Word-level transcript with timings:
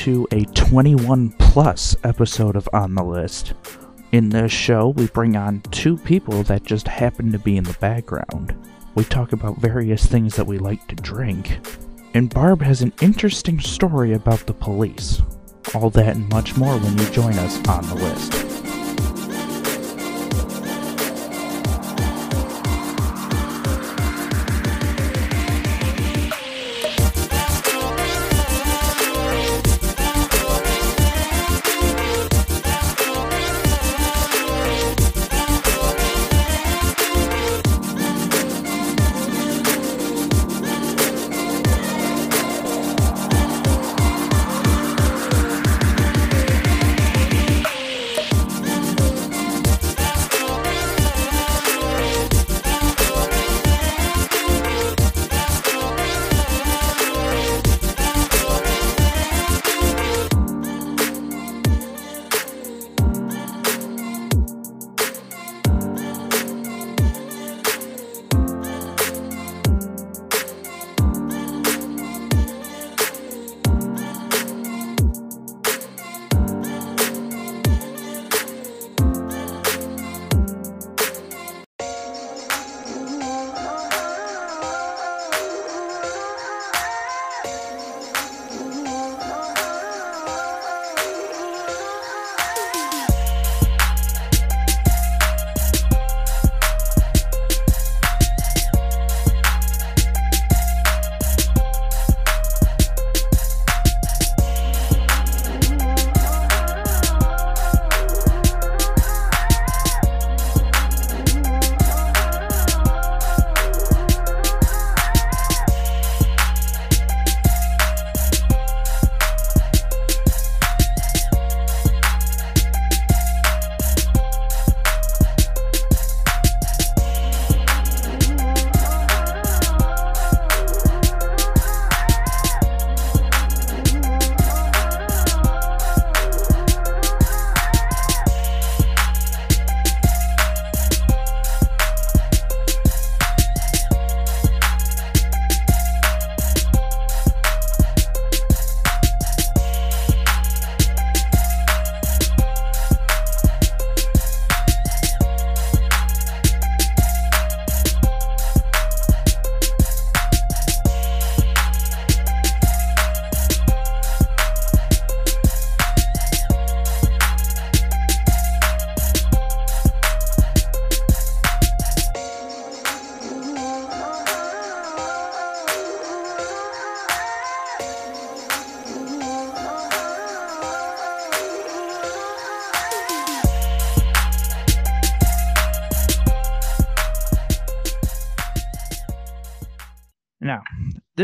To 0.00 0.28
a 0.30 0.44
21 0.44 1.30
plus 1.30 1.96
episode 2.04 2.54
of 2.54 2.68
On 2.72 2.94
the 2.94 3.02
List. 3.02 3.54
In 4.12 4.28
this 4.28 4.52
show, 4.52 4.90
we 4.90 5.06
bring 5.08 5.36
on 5.36 5.62
two 5.72 5.96
people 5.96 6.42
that 6.44 6.62
just 6.62 6.86
happen 6.86 7.32
to 7.32 7.38
be 7.38 7.56
in 7.56 7.64
the 7.64 7.76
background. 7.80 8.54
We 8.94 9.04
talk 9.04 9.32
about 9.32 9.58
various 9.58 10.06
things 10.06 10.36
that 10.36 10.46
we 10.46 10.58
like 10.58 10.86
to 10.88 10.94
drink. 10.96 11.58
And 12.14 12.32
Barb 12.32 12.62
has 12.62 12.82
an 12.82 12.92
interesting 13.00 13.58
story 13.58 14.12
about 14.12 14.46
the 14.46 14.54
police. 14.54 15.22
All 15.74 15.90
that 15.90 16.14
and 16.14 16.28
much 16.28 16.56
more 16.56 16.78
when 16.78 16.96
you 16.98 17.10
join 17.10 17.34
us 17.38 17.56
on 17.66 17.88
the 17.88 17.94
list. 17.96 18.45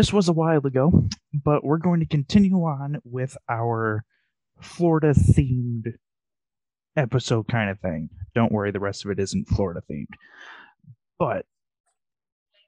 This 0.03 0.13
was 0.13 0.29
a 0.29 0.33
while 0.33 0.67
ago, 0.67 1.09
but 1.33 1.63
we're 1.63 1.79
going 1.79 2.01
to 2.01 2.07
continue 2.07 2.57
on 2.65 3.01
with 3.05 3.37
our 3.49 4.05
Florida 4.61 5.15
themed 5.15 5.95
episode 6.97 7.47
kind 7.47 7.71
of 7.71 7.79
thing. 7.79 8.11
Don't 8.35 8.51
worry, 8.51 8.73
the 8.73 8.81
rest 8.81 9.05
of 9.05 9.13
it 9.13 9.21
isn't 9.21 9.47
Florida 9.47 9.81
themed. 9.89 10.17
But, 11.21 11.47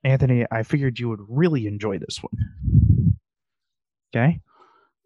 Anthony, 0.05 0.47
I 0.49 0.62
figured 0.62 1.00
you 1.00 1.09
would 1.09 1.23
really 1.28 1.67
enjoy 1.67 1.99
this 1.99 2.21
one. 2.23 3.17
Okay? 4.15 4.41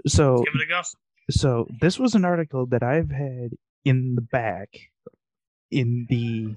So, 0.07 0.45
Give 0.45 0.61
it 0.61 0.67
a 0.67 0.69
go. 0.69 0.83
so 1.31 1.67
this 1.81 1.99
was 1.99 2.15
an 2.15 2.27
article 2.27 2.67
that 2.67 2.83
I've 2.83 3.11
had 3.11 3.53
in 3.87 4.17
the 4.17 4.21
back 4.21 4.69
in 5.71 6.07
the 6.11 6.57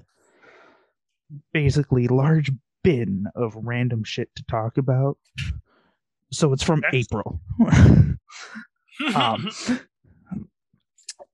basically 1.54 2.08
large 2.08 2.50
bin 2.84 3.24
of 3.34 3.54
random 3.56 4.04
shit 4.04 4.36
to 4.36 4.44
talk 4.44 4.76
about. 4.76 5.16
So 6.32 6.52
it's 6.52 6.62
from 6.62 6.82
Excellent. 6.92 7.06
April. 7.06 7.40
um, 9.14 9.50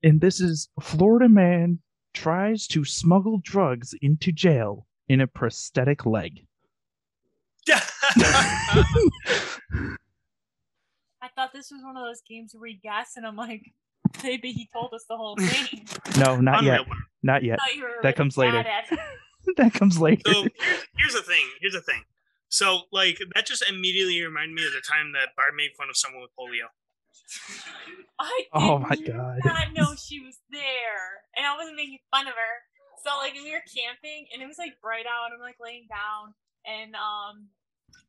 and 0.03 0.21
this 0.21 0.41
is 0.41 0.69
Florida 0.81 1.29
man 1.29 1.79
tries 2.15 2.67
to 2.69 2.85
smuggle 2.85 3.41
drugs 3.43 3.95
into 4.03 4.33
jail 4.33 4.87
in 5.09 5.21
a 5.21 5.27
prosthetic 5.27 6.05
leg. 6.05 6.45
I 7.69 7.81
thought 11.35 11.53
this 11.53 11.71
was 11.71 11.83
one 11.83 11.97
of 11.97 12.05
those 12.05 12.23
games 12.29 12.53
where 12.55 12.63
we 12.63 12.79
guess, 12.83 13.13
and 13.17 13.27
I'm 13.27 13.37
like, 13.37 13.63
maybe 14.23 14.53
he 14.53 14.69
told 14.73 14.93
us 14.95 15.05
the 15.09 15.17
whole 15.17 15.37
thing. 15.37 15.87
no, 16.19 16.41
not 16.41 16.63
yet. 16.65 16.81
Not 17.23 17.43
yet. 17.43 17.59
Thought 17.59 17.75
you 17.77 17.83
That 17.83 17.89
really 18.05 18.13
comes 18.15 18.37
later. 18.37 18.63
bad 18.63 18.67
at 18.67 18.93
it. 18.93 18.99
that 19.57 19.75
comes 19.75 20.01
later. 20.01 20.23
So 20.27 20.33
here's, 20.43 20.53
here's 20.97 21.15
the 21.15 21.23
thing. 21.23 21.45
Here's 21.61 21.75
the 21.75 21.81
thing. 21.83 22.03
So 22.49 22.83
like 22.93 23.19
that 23.35 23.47
just 23.47 23.65
immediately 23.69 24.23
reminded 24.23 24.55
me 24.55 24.67
of 24.67 24.73
the 24.73 24.81
time 24.81 25.13
that 25.13 25.37
Barb 25.37 25.55
made 25.57 25.71
fun 25.77 25.89
of 25.91 25.97
someone 25.97 26.23
with 26.23 26.31
polio. 26.39 26.69
I 28.21 28.47
Oh 28.53 28.79
my 28.79 28.95
did 28.97 29.13
God. 29.13 29.39
not 29.45 29.73
know 29.75 29.95
she 29.95 30.21
was 30.21 30.39
there, 30.51 31.23
and 31.37 31.47
I 31.47 31.57
wasn't 31.57 31.77
making 31.77 31.99
fun 32.11 32.27
of 32.27 32.35
her. 32.35 32.55
So 33.05 33.17
like 33.19 33.35
we 33.35 33.53
were 33.53 33.63
camping, 33.69 34.27
and 34.33 34.43
it 34.43 34.47
was 34.47 34.59
like 34.59 34.81
bright 34.83 35.07
out. 35.07 35.31
I'm 35.33 35.41
like 35.41 35.57
laying 35.61 35.87
down, 35.89 36.35
and 36.67 36.95
um, 36.97 37.49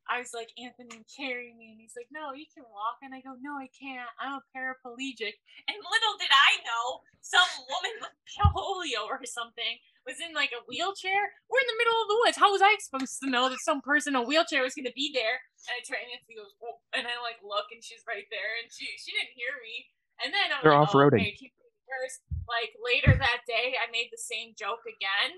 I 0.08 0.18
was 0.18 0.32
like, 0.32 0.50
Anthony, 0.56 1.04
carry 1.12 1.52
me, 1.54 1.74
and 1.74 1.80
he's 1.80 1.94
like, 1.94 2.08
No, 2.10 2.32
you 2.32 2.48
can 2.50 2.64
walk, 2.66 2.98
and 3.04 3.12
I 3.14 3.20
go, 3.20 3.36
No, 3.38 3.58
I 3.60 3.68
can't. 3.74 4.08
I'm 4.18 4.40
a 4.40 4.44
paraplegic. 4.54 5.36
And 5.68 5.76
little 5.76 6.16
did 6.18 6.32
I 6.32 6.62
know, 6.64 7.04
some 7.20 7.46
woman 7.68 7.94
with 8.00 8.14
polio 8.32 9.04
or 9.06 9.20
something 9.28 9.78
was 10.08 10.16
in 10.18 10.32
like 10.32 10.50
a 10.56 10.64
wheelchair. 10.64 11.20
We're 11.46 11.62
in 11.62 11.70
the 11.70 11.80
middle 11.80 11.98
of 12.00 12.08
the 12.08 12.20
woods. 12.24 12.40
How 12.40 12.50
was 12.50 12.64
I 12.64 12.72
supposed 12.80 13.20
to 13.20 13.28
know 13.28 13.52
that 13.52 13.60
some 13.60 13.84
person 13.84 14.16
in 14.16 14.22
a 14.22 14.26
wheelchair 14.26 14.64
was 14.64 14.72
going 14.74 14.88
to 14.88 14.96
be 14.96 15.12
there? 15.12 15.44
And 15.68 15.76
I 15.76 15.84
turn 15.84 16.00
and 16.00 16.10
Nancy 16.16 16.32
goes, 16.32 16.56
oh, 16.64 16.80
and 16.96 17.04
I 17.04 17.20
like 17.20 17.38
look, 17.44 17.68
and 17.70 17.84
she's 17.84 18.00
right 18.08 18.24
there, 18.32 18.56
and 18.64 18.72
she 18.72 18.88
she 18.96 19.12
didn't 19.12 19.36
hear 19.36 19.60
me. 19.60 19.92
And 20.24 20.32
then 20.32 20.48
I 20.52 20.60
was 20.60 20.64
They're 20.64 20.76
like, 20.76 20.84
oh, 20.84 20.88
off-roading. 20.88 21.24
okay, 21.36 21.52
moving 21.52 21.84
first. 21.84 22.24
Like 22.48 22.72
later 22.80 23.12
that 23.14 23.44
day, 23.44 23.76
I 23.76 23.86
made 23.92 24.08
the 24.10 24.20
same 24.20 24.56
joke 24.56 24.84
again, 24.88 25.36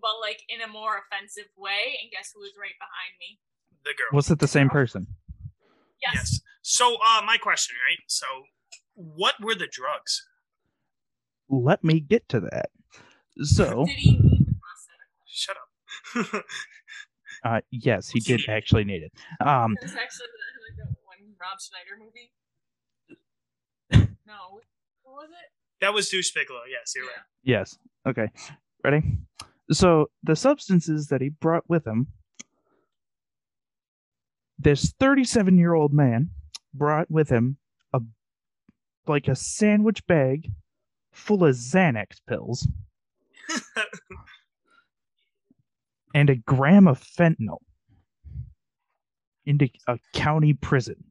but 0.00 0.16
like 0.24 0.40
in 0.48 0.64
a 0.64 0.68
more 0.68 1.04
offensive 1.04 1.52
way. 1.56 2.00
And 2.00 2.08
guess 2.12 2.32
who 2.32 2.40
was 2.40 2.56
right 2.56 2.76
behind 2.80 3.14
me? 3.20 3.36
The 3.84 3.90
girl. 3.90 4.08
Was 4.12 4.30
it 4.30 4.38
the 4.38 4.48
same 4.48 4.68
person? 4.68 5.06
Yes. 6.02 6.14
Yes. 6.14 6.40
So, 6.62 6.96
uh, 6.96 7.22
my 7.24 7.36
question, 7.38 7.76
right? 7.88 7.98
So, 8.06 8.26
what 8.94 9.34
were 9.40 9.54
the 9.54 9.68
drugs? 9.70 10.26
Let 11.48 11.82
me 11.82 12.00
get 12.00 12.28
to 12.30 12.40
that. 12.40 12.70
So, 13.42 13.84
Did 13.86 13.96
he 13.96 14.12
need 14.12 14.46
the 14.46 14.54
prosthetic? 14.60 15.08
Shut 15.26 15.56
up. 15.56 16.44
uh, 17.44 17.60
yes, 17.70 18.08
he 18.10 18.20
did 18.20 18.42
actually 18.48 18.84
need 18.84 19.02
it. 19.02 19.12
Um, 19.46 19.76
It 19.80 19.84
actually 19.84 19.96
the, 19.96 19.98
like 19.98 20.76
the 20.76 20.84
one 21.04 21.34
Rob 21.40 21.58
Schneider 21.60 21.98
movie. 21.98 22.32
No, 24.26 24.60
what 25.02 25.14
was 25.22 25.30
it? 25.30 25.50
that 25.80 25.92
was 25.92 26.08
Deuce 26.08 26.30
Bigalow. 26.30 26.60
Yes, 26.70 26.92
you're 26.94 27.04
right. 27.06 27.14
Yes. 27.42 27.76
Okay. 28.06 28.28
Ready? 28.84 29.02
So 29.72 30.10
the 30.22 30.36
substances 30.36 31.08
that 31.08 31.20
he 31.20 31.30
brought 31.30 31.64
with 31.68 31.84
him, 31.86 32.06
this 34.62 34.92
37 34.98 35.56
year 35.58 35.74
old 35.74 35.92
man 35.92 36.30
brought 36.74 37.10
with 37.10 37.28
him 37.28 37.56
a 37.92 38.00
like 39.06 39.28
a 39.28 39.34
sandwich 39.34 40.06
bag 40.06 40.50
full 41.12 41.44
of 41.44 41.54
Xanax 41.54 42.20
pills 42.28 42.68
and 46.14 46.30
a 46.30 46.36
gram 46.36 46.86
of 46.86 47.02
fentanyl 47.02 47.58
into 49.46 49.68
a 49.88 49.98
county 50.12 50.52
prison. 50.52 51.04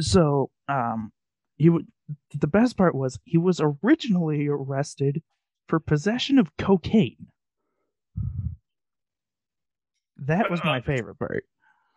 So, 0.00 0.50
um, 0.68 1.12
he 1.56 1.68
would. 1.70 1.86
The 2.34 2.46
best 2.48 2.76
part 2.76 2.94
was 2.94 3.18
he 3.24 3.38
was 3.38 3.60
originally 3.62 4.48
arrested 4.48 5.22
for 5.68 5.78
possession 5.78 6.38
of 6.38 6.56
cocaine. 6.56 7.28
That 10.20 10.50
was 10.50 10.60
my 10.64 10.78
Uh, 10.78 10.82
favorite 10.82 11.16
part. 11.18 11.44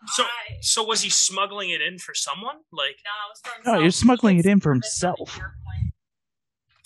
So, 0.08 0.24
I- 0.24 0.58
so 0.62 0.84
was 0.84 1.02
he 1.02 1.10
smuggling 1.10 1.70
it 1.70 1.82
in 1.82 1.98
for 1.98 2.14
someone? 2.14 2.58
Like, 2.72 2.98
no, 3.06 3.12
it 3.12 3.30
was 3.30 3.42
for 3.64 3.72
No, 3.72 3.80
he 3.80 3.86
was 3.86 3.96
smuggling 3.96 4.38
it 4.38 4.46
in 4.46 4.60
for 4.60 4.74
himself. 4.74 5.40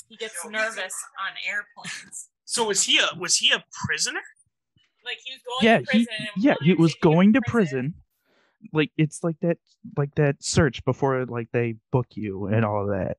He 0.09 0.15
gets 0.17 0.43
nervous 0.45 0.93
on 1.19 1.33
airplanes. 1.45 2.29
so 2.45 2.65
was 2.67 2.83
he 2.83 2.97
a 2.99 3.09
was 3.17 3.35
he 3.37 3.51
a 3.51 3.63
prisoner? 3.85 4.21
Like 5.03 5.17
he 5.25 5.33
was 5.33 5.41
going 5.45 5.65
Yeah, 5.65 5.77
to 5.79 5.83
he 5.91 6.05
prison. 6.05 6.27
and 6.35 6.43
yeah 6.43 6.55
he 6.61 6.69
they 6.69 6.73
were 6.75 6.81
was 6.83 6.95
going 7.01 7.33
to 7.33 7.41
prison. 7.41 7.93
Like 8.73 8.91
it's 8.97 9.23
like 9.23 9.35
that 9.41 9.57
like 9.97 10.15
that 10.15 10.43
search 10.43 10.83
before 10.85 11.25
like 11.25 11.49
they 11.51 11.75
book 11.91 12.07
you 12.11 12.47
and 12.47 12.63
all 12.65 12.83
of 12.83 12.89
that. 12.97 13.17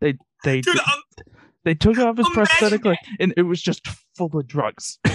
They 0.00 0.14
they 0.44 0.60
Dude, 0.62 0.78
um, 0.78 1.02
they 1.64 1.74
took 1.74 1.98
off 1.98 2.16
his 2.16 2.26
imagine 2.26 2.32
prosthetic 2.46 2.84
leg 2.84 2.98
and 3.20 3.34
it 3.36 3.42
was 3.42 3.60
just 3.60 3.86
full 4.16 4.34
of 4.36 4.46
drugs. 4.46 4.98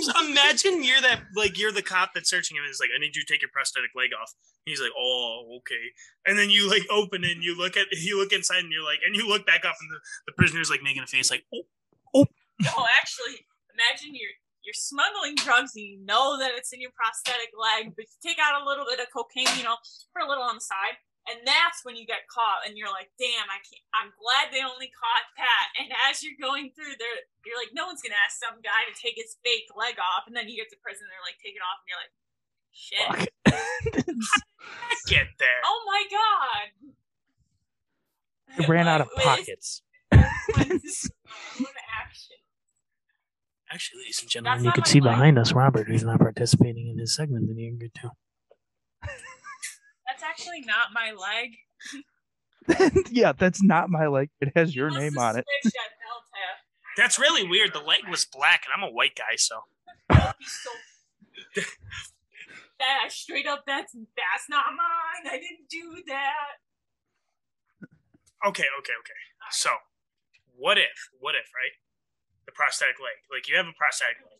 so 0.00 0.12
imagine 0.26 0.84
you're 0.84 1.00
that 1.00 1.20
like 1.36 1.58
you're 1.58 1.72
the 1.72 1.82
cop 1.82 2.10
that's 2.14 2.30
searching 2.30 2.56
him. 2.56 2.64
And 2.64 2.72
like, 2.80 2.90
I 2.94 2.98
need 2.98 3.16
you 3.16 3.24
to 3.24 3.32
take 3.32 3.42
your 3.42 3.50
prosthetic 3.52 3.90
leg 3.96 4.10
off. 4.20 4.32
He's 4.64 4.80
like, 4.80 4.92
Oh, 4.96 5.58
okay. 5.58 5.92
And 6.26 6.38
then 6.38 6.50
you 6.50 6.68
like 6.68 6.82
open 6.90 7.24
it 7.24 7.32
and 7.32 7.44
you 7.44 7.56
look 7.56 7.76
at 7.76 7.86
you 7.92 8.18
look 8.18 8.32
inside 8.32 8.60
and 8.60 8.72
you're 8.72 8.84
like, 8.84 9.00
and 9.06 9.16
you 9.16 9.28
look 9.28 9.46
back 9.46 9.64
up 9.64 9.76
and 9.80 9.90
the, 9.90 9.98
the 10.26 10.32
prisoner's 10.32 10.70
like 10.70 10.82
making 10.82 11.02
a 11.02 11.06
face 11.06 11.30
like, 11.30 11.44
oh 11.54 11.62
Oh, 12.14 12.26
No, 12.60 12.86
actually, 13.00 13.46
imagine 13.72 14.14
you're 14.14 14.36
you're 14.62 14.78
smuggling 14.78 15.34
drugs 15.34 15.74
and 15.74 15.84
you 15.84 15.98
know 16.04 16.38
that 16.38 16.52
it's 16.54 16.72
in 16.72 16.80
your 16.80 16.94
prosthetic 16.94 17.50
leg, 17.58 17.94
but 17.96 18.06
you 18.06 18.16
take 18.22 18.38
out 18.38 18.62
a 18.62 18.64
little 18.64 18.86
bit 18.86 19.00
of 19.00 19.10
cocaine, 19.10 19.50
you 19.58 19.64
know, 19.64 19.74
for 20.12 20.22
a 20.22 20.28
little 20.28 20.44
on 20.44 20.54
the 20.54 20.62
side, 20.62 21.02
and 21.30 21.46
that's 21.46 21.84
when 21.86 21.94
you 21.94 22.06
get 22.06 22.26
caught, 22.26 22.66
and 22.66 22.74
you're 22.76 22.90
like, 22.90 23.10
"Damn, 23.18 23.46
I 23.50 23.60
can't." 23.62 23.86
I'm 23.94 24.10
glad 24.16 24.50
they 24.50 24.62
only 24.64 24.90
caught 24.90 25.30
Pat. 25.38 25.68
And 25.78 25.92
as 26.08 26.22
you're 26.22 26.38
going 26.40 26.74
through 26.74 26.98
there, 26.98 27.16
you're 27.46 27.58
like, 27.58 27.70
"No 27.74 27.86
one's 27.86 28.02
gonna 28.02 28.18
ask 28.18 28.38
some 28.38 28.58
guy 28.62 28.86
to 28.90 28.94
take 28.96 29.14
his 29.16 29.38
fake 29.42 29.70
leg 29.74 29.98
off," 30.02 30.26
and 30.26 30.34
then 30.34 30.48
you 30.48 30.56
get 30.58 30.70
to 30.74 30.78
prison, 30.82 31.06
they're 31.06 31.22
like, 31.22 31.38
"Take 31.38 31.54
it 31.54 31.64
off," 31.64 31.80
and 31.82 31.88
you're 31.90 32.02
like, 32.02 32.14
"Shit." 32.74 33.30
Get 35.08 35.26
there. 35.38 35.60
Oh 35.64 35.80
my 35.86 36.02
god! 36.10 36.66
It 38.62 38.68
ran 38.68 38.86
out 38.88 39.00
of 39.00 39.08
pockets. 39.16 39.82
it's- 40.12 41.10
What 41.58 41.74
action? 42.00 42.36
Actually, 43.70 44.00
ladies 44.02 44.18
and 44.20 44.26
That's 44.26 44.32
gentlemen, 44.34 44.64
you 44.64 44.72
can 44.72 44.84
see 44.84 45.00
behind 45.00 45.38
us 45.38 45.52
Robert, 45.52 45.88
who's 45.88 46.04
not 46.04 46.18
participating 46.20 46.88
in 46.88 46.98
his 46.98 47.14
segment, 47.16 47.48
and 47.48 47.58
you're 47.58 47.72
good 47.72 47.94
too. 47.94 48.10
That's 50.22 50.40
actually 50.40 50.60
not 50.62 50.92
my 50.94 51.10
leg. 51.12 53.02
yeah, 53.10 53.32
that's 53.32 53.62
not 53.62 53.90
my 53.90 54.06
leg. 54.06 54.30
It 54.40 54.52
has 54.54 54.74
your 54.74 54.88
Must 54.88 55.00
name 55.00 55.18
on 55.18 55.36
it. 55.36 55.44
switched 55.62 55.76
at 55.76 55.90
Delta. 55.98 56.46
that's 56.96 57.18
really 57.18 57.46
weird. 57.46 57.72
The 57.72 57.80
leg 57.80 58.02
was 58.08 58.24
black, 58.24 58.62
and 58.64 58.72
I'm 58.76 58.88
a 58.88 58.92
white 58.92 59.16
guy, 59.16 59.34
so 59.36 59.60
That 60.10 60.36
so. 60.42 60.70
that 62.78 63.10
straight 63.10 63.46
up, 63.46 63.64
that's 63.66 63.92
that's 63.94 64.46
not 64.48 64.66
mine. 64.76 65.26
I 65.32 65.38
didn't 65.38 65.68
do 65.68 66.02
that. 66.06 66.62
okay, 68.46 68.66
okay, 68.78 68.96
okay. 69.00 69.20
So, 69.50 69.70
what 70.56 70.78
if, 70.78 71.10
what 71.18 71.34
if, 71.34 71.50
right? 71.54 71.74
The 72.46 72.52
prosthetic 72.52 72.98
leg, 73.00 73.18
like 73.30 73.48
you 73.48 73.56
have 73.56 73.66
a 73.66 73.74
prosthetic 73.76 74.18
leg. 74.22 74.38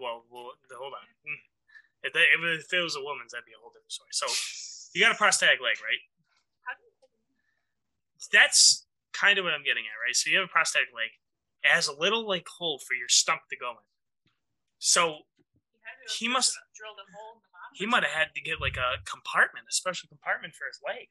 Well, 0.00 0.24
well, 0.30 0.52
hold 0.76 0.92
on. 0.92 1.06
Mm. 1.24 1.40
If, 2.02 2.12
that, 2.12 2.26
if 2.34 2.72
it 2.72 2.82
was 2.82 2.96
a 2.96 3.02
woman's, 3.02 3.32
that'd 3.32 3.46
be 3.46 3.56
a 3.56 3.60
whole 3.60 3.70
different 3.70 3.92
story. 3.92 4.12
So, 4.12 4.26
you 4.94 5.04
got 5.04 5.12
a 5.12 5.18
prosthetic 5.18 5.60
leg, 5.60 5.76
right? 5.82 6.02
How 6.64 6.72
do 6.76 6.84
you 6.84 6.92
That's 8.32 8.86
kind 9.12 9.38
of 9.38 9.44
what 9.44 9.52
I'm 9.52 9.64
getting 9.64 9.84
at, 9.88 9.96
right? 10.00 10.14
So 10.16 10.30
you 10.30 10.38
have 10.40 10.48
a 10.48 10.52
prosthetic 10.52 10.88
leg. 10.94 11.12
It 11.64 11.72
has 11.72 11.88
a 11.88 11.96
little 11.96 12.24
like 12.28 12.46
hole 12.46 12.78
for 12.78 12.94
your 12.94 13.08
stump 13.08 13.48
to 13.50 13.56
go 13.56 13.76
in. 13.76 13.84
So 14.78 15.28
you 16.08 16.16
He 16.16 16.28
must- 16.28 16.56
drilled 16.76 17.00
a 17.00 17.08
hole 17.12 17.36
in 17.36 17.40
the 17.42 17.56
he 17.76 17.84
might 17.84 18.04
have 18.08 18.12
had 18.16 18.30
to 18.32 18.40
get 18.40 18.56
like 18.60 18.80
a 18.80 19.04
compartment, 19.04 19.66
a 19.68 19.74
special 19.74 20.08
compartment 20.08 20.54
for 20.56 20.64
his 20.64 20.80
leg. 20.80 21.08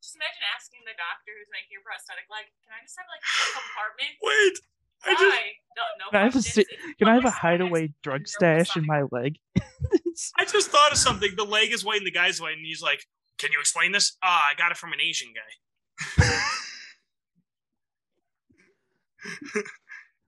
Just 0.00 0.16
imagine 0.16 0.42
asking 0.48 0.82
the 0.88 0.96
doctor 0.96 1.36
who's 1.36 1.50
making 1.52 1.76
your 1.76 1.84
prosthetic 1.84 2.24
leg, 2.32 2.48
"Can 2.64 2.72
I 2.72 2.80
just 2.82 2.96
have 2.96 3.06
like 3.06 3.20
a 3.20 3.32
compartment?" 3.60 4.16
Wait, 4.24 4.56
I 5.04 5.12
just 5.14 5.22
no, 5.74 5.82
no. 5.98 6.10
Can 6.10 6.20
I 6.20 6.22
have 6.24 6.28
a 6.28 6.32
questions. 6.32 6.66
si- 6.68 6.94
Can 6.98 7.08
I 7.08 7.14
have 7.14 7.24
a 7.24 7.30
hideaway 7.30 7.92
drug 8.02 8.26
stash 8.28 8.76
in 8.76 8.84
my 8.86 9.02
leg? 9.10 9.36
I 10.38 10.44
just 10.44 10.70
thought 10.70 10.92
of 10.92 10.98
something. 10.98 11.30
The 11.36 11.44
leg 11.44 11.72
is 11.72 11.84
white 11.84 11.98
and 11.98 12.06
the 12.06 12.10
guy's 12.10 12.40
white, 12.40 12.56
and 12.56 12.64
he's 12.66 12.82
like, 12.82 13.06
"Can 13.38 13.52
you 13.52 13.58
explain 13.60 13.92
this?" 13.92 14.16
Ah, 14.22 14.48
I 14.50 14.54
got 14.54 14.70
it 14.70 14.76
from 14.76 14.92
an 14.92 15.00
Asian 15.00 15.28
guy. 15.34 16.24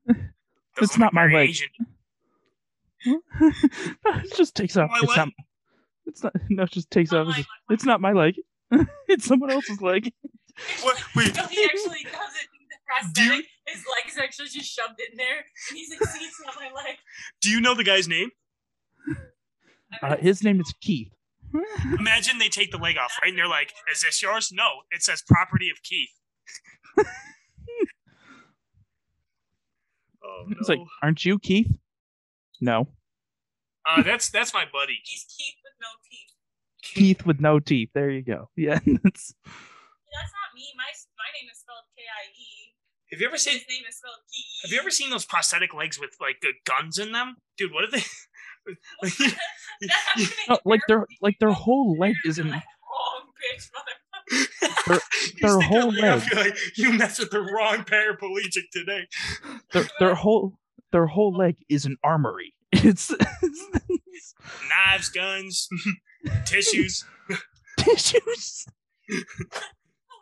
It's 0.76 0.96
Doesn't 0.96 1.12
my 1.14 1.26
leg. 1.26 1.50
Asian. 1.50 1.68
it 3.06 4.36
just 4.36 4.56
takes 4.56 4.76
off. 4.76 4.90
My 4.90 4.98
It's 5.02 5.16
not. 5.16 5.28
It's 6.06 6.22
not. 6.24 6.32
No, 6.50 6.62
it 6.64 6.70
just 6.72 6.90
takes 6.90 7.12
Not 7.12 7.20
off. 7.22 7.26
my 7.28 7.38
It's, 7.38 7.48
it's 7.70 7.84
not 7.84 8.00
my 8.00 8.12
leg. 8.12 8.34
it's 9.08 9.24
someone 9.24 9.50
else's 9.52 9.80
leg. 9.80 10.12
What? 10.82 11.00
Wait. 11.14 11.34
No, 11.36 11.46
he 11.46 11.64
actually 11.64 12.02
doesn't. 12.04 12.48
The 13.12 13.12
Do 13.12 13.22
you- 13.22 13.28
prosthetic, 13.30 13.46
his 13.66 13.84
leg 13.86 14.10
is 14.10 14.18
actually 14.18 14.48
just 14.48 14.70
shoved 14.70 15.00
in 15.00 15.16
there, 15.16 15.38
and 15.70 15.78
he's 15.78 15.90
like, 15.90 16.08
"See, 16.10 16.24
it's 16.24 16.40
not 16.44 16.54
my 16.56 16.70
leg." 16.74 16.96
Do 17.40 17.50
you 17.50 17.60
know 17.60 17.74
the 17.74 17.84
guy's 17.84 18.08
name? 18.08 18.30
Uh, 20.02 20.16
his 20.16 20.42
name 20.42 20.60
is 20.60 20.72
Keith. 20.80 21.12
Imagine 21.98 22.38
they 22.38 22.48
take 22.48 22.72
the 22.72 22.78
leg 22.78 22.96
off, 22.98 23.12
right? 23.22 23.28
And 23.28 23.38
they're 23.38 23.48
like, 23.48 23.72
"Is 23.92 24.02
this 24.02 24.22
yours?" 24.22 24.50
No, 24.52 24.82
it 24.90 25.02
says 25.02 25.22
property 25.26 25.70
of 25.70 25.82
Keith. 25.82 26.10
oh 30.24 30.44
no! 30.48 30.56
It's 30.58 30.68
like, 30.68 30.80
aren't 31.02 31.24
you 31.24 31.38
Keith? 31.38 31.72
No, 32.60 32.88
uh, 33.86 34.02
that's 34.02 34.30
that's 34.30 34.54
my 34.54 34.64
buddy. 34.64 35.00
He's 35.04 35.24
Keith 35.28 35.56
with 35.62 35.76
no 35.80 35.88
teeth. 36.10 36.32
Keith 36.82 37.26
with 37.26 37.40
no 37.40 37.60
teeth. 37.60 37.90
There 37.94 38.10
you 38.10 38.22
go. 38.22 38.48
Yeah, 38.56 38.78
that's 38.80 39.34
That's 39.44 40.32
not 40.32 40.54
me. 40.54 40.72
My 40.76 40.88
my 41.18 41.28
name 41.36 41.50
is 41.52 41.58
spelled 41.60 41.84
K 41.96 42.02
I 42.02 42.30
E. 42.32 42.53
Have 43.14 43.20
you 43.20 43.28
ever 43.28 43.38
seen? 43.38 43.52
His 43.54 43.64
name 43.70 43.82
is 43.88 43.96
spelled 43.96 44.16
K. 44.28 44.42
Have 44.64 44.72
you 44.72 44.80
ever 44.80 44.90
seen 44.90 45.10
those 45.10 45.24
prosthetic 45.24 45.72
legs 45.72 46.00
with 46.00 46.16
like 46.20 46.40
the 46.42 46.48
guns 46.64 46.98
in 46.98 47.12
them, 47.12 47.36
dude? 47.56 47.72
What 47.72 47.84
are 47.84 47.90
they? 47.92 48.02
That's 49.02 49.18
happening 49.88 50.28
no, 50.48 50.58
like 50.64 50.80
their 50.88 51.06
like 51.22 51.38
their 51.38 51.50
whole 51.52 51.96
leg 51.96 52.16
is 52.24 52.40
in. 52.40 52.50
like, 52.50 52.62
Wrong 52.90 53.26
bitch, 53.38 53.70
motherfucker. 53.70 55.00
You 55.36 55.48
their 55.48 55.60
whole 55.60 55.92
leg 55.92 56.04
up, 56.04 56.34
like, 56.34 56.56
you 56.76 56.92
messed 56.92 57.20
with 57.20 57.30
the 57.30 57.40
wrong 57.40 57.84
paraplegic 57.84 58.64
today. 58.72 59.06
Their 59.72 59.84
their 60.00 60.14
whole 60.16 60.58
their 60.90 61.06
whole 61.06 61.32
leg 61.36 61.56
is 61.68 61.84
an 61.84 61.96
armory. 62.02 62.54
It's, 62.72 63.10
it's 63.10 64.34
Knives, 64.68 65.08
guns, 65.10 65.68
tissues. 66.46 67.04
tissues. 67.78 68.66
He 69.06 69.14
goes, 69.14 69.24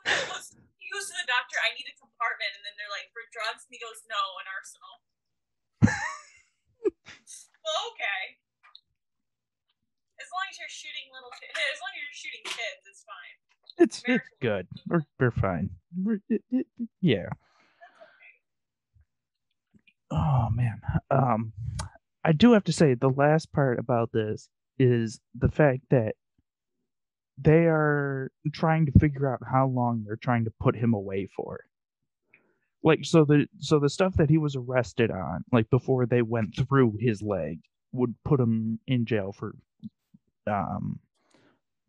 he 0.05 0.87
goes 0.93 1.07
to 1.07 1.15
the 1.15 1.27
doctor. 1.27 1.57
I 1.63 1.73
need 1.79 1.87
a 1.89 1.97
compartment, 2.23 2.55
and 2.55 2.63
then 2.63 2.75
they're 2.79 2.95
like, 2.95 3.11
for 3.11 3.27
drugs, 3.35 3.67
and 3.67 3.75
he 3.75 3.83
goes, 3.83 3.99
no, 4.07 4.23
an 4.39 4.47
arsenal. 4.47 4.95
well, 7.67 7.81
okay. 7.91 8.39
As 10.23 10.29
long 10.31 10.47
as 10.47 10.55
you're 10.55 10.71
shooting 10.71 11.11
little, 11.11 11.35
ki- 11.35 11.51
as 11.51 11.83
long 11.83 11.91
as 11.91 11.99
you're 11.99 12.15
shooting 12.15 12.45
kids, 12.47 12.83
it's 12.87 13.03
fine. 13.03 13.37
It's 13.79 14.03
it's 14.07 14.29
good. 14.41 14.69
We're 14.87 15.03
we're 15.19 15.31
fine. 15.33 15.71
We're, 15.97 16.21
it, 16.29 16.43
it, 16.51 16.67
yeah. 17.01 17.29
Oh 20.11 20.49
man. 20.53 20.81
Um, 21.11 21.53
I 22.23 22.33
do 22.33 22.53
have 22.53 22.65
to 22.65 22.73
say 22.73 22.95
the 22.95 23.09
last 23.11 23.51
part 23.53 23.79
about 23.81 24.13
this 24.13 24.49
is 24.79 25.21
the 25.35 25.49
fact 25.49 25.83
that 25.91 26.15
they 27.39 27.67
are 27.67 28.31
trying 28.53 28.87
to 28.87 28.93
figure 29.01 29.33
out 29.33 29.41
how 29.51 29.67
long 29.67 30.05
they're 30.05 30.17
trying 30.17 30.45
to 30.45 30.53
put 30.61 30.77
him 30.77 30.95
away 30.95 31.29
for. 31.35 31.65
Like 32.85 33.05
so 33.05 33.25
the 33.25 33.47
so 33.59 33.79
the 33.79 33.89
stuff 33.89 34.15
that 34.17 34.31
he 34.31 34.39
was 34.39 34.57
arrested 34.57 35.11
on, 35.11 35.45
like 35.53 35.71
before 35.71 36.07
they 36.07 36.23
went 36.23 36.57
through 36.57 36.97
his 36.99 37.23
leg, 37.23 37.61
would 37.93 38.15
put 38.25 38.41
him 38.41 38.81
in 38.87 39.05
jail 39.07 39.33
for 39.33 39.55
um 40.47 40.99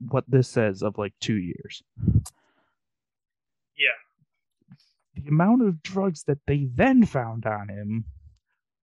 what 0.09 0.25
this 0.27 0.47
says 0.47 0.83
of 0.83 0.97
like 0.97 1.13
two 1.19 1.37
years. 1.37 1.81
Yeah. 3.77 3.97
The 5.15 5.29
amount 5.29 5.61
of 5.63 5.81
drugs 5.81 6.23
that 6.23 6.39
they 6.47 6.67
then 6.73 7.05
found 7.05 7.45
on 7.45 7.69
him 7.69 8.05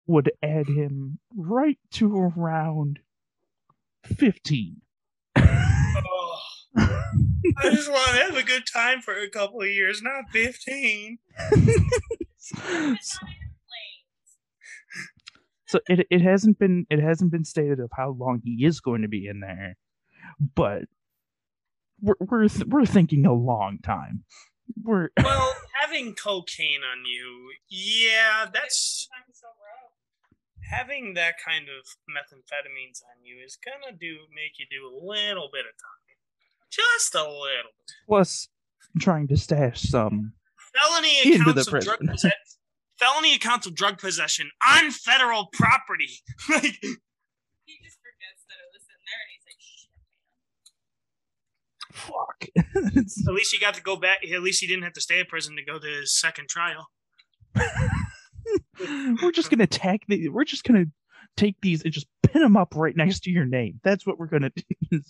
would 0.07 0.31
add 0.43 0.67
him 0.67 1.19
right 1.35 1.79
to 1.93 2.31
around 2.35 2.99
15. 4.03 4.81
Oh, 6.07 6.39
I 7.57 7.69
just 7.69 7.91
want 7.91 8.09
to 8.09 8.23
have 8.23 8.37
a 8.37 8.43
good 8.43 8.63
time 8.71 9.01
for 9.01 9.13
a 9.13 9.29
couple 9.29 9.61
of 9.61 9.67
years, 9.67 10.01
not 10.01 10.25
15. 10.31 11.17
so 15.67 15.79
it 15.87 16.07
it 16.09 16.21
hasn't 16.21 16.59
been 16.59 16.85
it 16.89 16.99
hasn't 16.99 17.31
been 17.31 17.43
stated 17.43 17.79
of 17.79 17.89
how 17.95 18.11
long 18.11 18.41
he 18.43 18.65
is 18.65 18.79
going 18.79 19.01
to 19.01 19.07
be 19.07 19.27
in 19.27 19.39
there, 19.39 19.77
but 20.55 20.83
we're 22.01 22.15
we're 22.19 22.47
th- 22.47 22.67
we're 22.67 22.85
thinking 22.85 23.25
a 23.25 23.33
long 23.33 23.79
time. 23.83 24.23
We're 24.83 25.09
Well, 25.23 25.53
having 25.81 26.15
cocaine 26.15 26.81
on 26.83 27.05
you, 27.05 27.51
yeah, 27.69 28.45
that's 28.51 29.07
having 30.71 31.13
that 31.13 31.35
kind 31.43 31.65
of 31.65 31.85
methamphetamines 32.09 33.01
on 33.03 33.23
you 33.23 33.37
is 33.43 33.57
gonna 33.63 33.95
do 33.95 34.17
make 34.33 34.57
you 34.57 34.65
do 34.69 34.85
a 34.85 34.93
little 34.93 35.49
bit 35.51 35.65
of 35.65 35.73
time, 35.77 36.04
just 36.75 37.15
a 37.15 37.23
little. 37.23 37.71
plus 38.07 38.49
trying 38.99 39.27
to 39.27 39.37
stash 39.37 39.81
some. 39.81 40.33
Felony 40.73 41.17
Into 41.23 41.41
accounts 41.49 41.65
the 41.69 41.77
of 41.77 41.83
drug 41.83 41.99
possession. 41.99 42.31
Felony 42.99 43.33
accounts 43.35 43.67
of 43.67 43.75
drug 43.75 43.97
possession 43.97 44.49
on 44.67 44.91
federal 44.91 45.47
property. 45.53 46.09
like, 46.49 46.63
He 46.63 47.77
just 47.83 47.97
forgets 47.99 48.45
that 48.47 48.57
it 48.59 48.69
was 48.73 48.85
in 48.89 49.01
there, 49.05 49.21
and 49.21 49.29
he's 49.31 49.45
like, 49.45 49.59
"Shit, 49.59 49.89
man." 52.55 52.85
Fuck. 52.85 53.27
At 53.27 53.33
least 53.33 53.53
he 53.53 53.59
got 53.59 53.73
to 53.75 53.81
go 53.81 53.95
back. 53.95 54.19
At 54.29 54.41
least 54.41 54.61
he 54.61 54.67
didn't 54.67 54.83
have 54.83 54.93
to 54.93 55.01
stay 55.01 55.19
in 55.19 55.25
prison 55.25 55.55
to 55.55 55.63
go 55.63 55.79
to 55.79 55.87
his 55.87 56.17
second 56.17 56.49
trial. 56.49 56.89
we're 59.21 59.31
just 59.31 59.49
gonna 59.49 59.67
tag 59.67 60.01
the. 60.07 60.29
We're 60.29 60.43
just 60.43 60.63
gonna 60.63 60.85
take 61.37 61.55
these 61.61 61.83
and 61.83 61.93
just 61.93 62.07
pin 62.23 62.41
them 62.41 62.57
up 62.57 62.75
right 62.75 62.95
next 62.95 63.21
to 63.21 63.31
your 63.31 63.45
name. 63.45 63.79
That's 63.83 64.05
what 64.05 64.19
we're 64.19 64.27
gonna 64.27 64.51
do. 64.91 65.01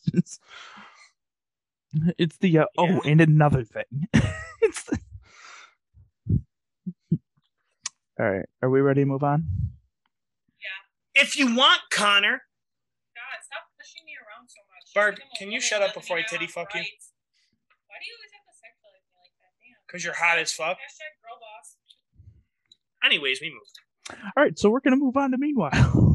It's, 2.17 2.37
the 2.37 2.59
uh, 2.59 2.65
Yeah. 2.77 2.97
oh, 2.97 3.01
and 3.05 3.21
another 3.21 3.63
thing. 3.63 4.07
it's 4.61 4.83
the... 4.83 4.99
All 8.19 8.31
right, 8.31 8.45
are 8.61 8.69
we 8.69 8.81
ready 8.81 9.01
to 9.01 9.05
move 9.05 9.23
on? 9.23 9.45
Yeah. 10.59 11.21
If 11.21 11.37
you 11.37 11.53
want, 11.55 11.81
Connor. 11.91 12.41
God, 13.13 13.39
stop 13.43 13.63
pushing 13.77 14.05
me 14.05 14.13
around 14.15 14.47
so 14.47 14.61
much. 14.71 14.93
Barb, 14.93 15.15
can 15.37 15.51
you 15.51 15.59
shut 15.59 15.81
up 15.81 15.93
before 15.93 16.17
I 16.17 16.21
have 16.21 16.29
titty 16.29 16.47
fuck 16.47 16.73
you? 16.73 16.79
Why 16.79 16.85
do 16.85 18.05
you 18.07 18.15
always 18.17 18.31
have 18.31 18.45
to 18.47 18.55
sexualize 18.55 19.03
me 19.07 19.15
like 19.19 19.35
that? 19.39 19.51
Damn. 19.59 19.75
Because 19.87 20.03
you're 20.05 20.13
hot 20.13 20.39
as 20.39 20.51
fuck. 20.53 20.77
Hashtag 20.77 21.15
girl 21.21 21.37
boss. 21.39 21.75
Anyways, 23.03 23.41
we 23.41 23.49
moved. 23.49 23.79
All 24.37 24.43
right, 24.43 24.57
so 24.57 24.69
we're 24.69 24.79
gonna 24.79 24.95
move 24.95 25.17
on 25.17 25.31
to 25.31 25.37
meanwhile. 25.37 25.71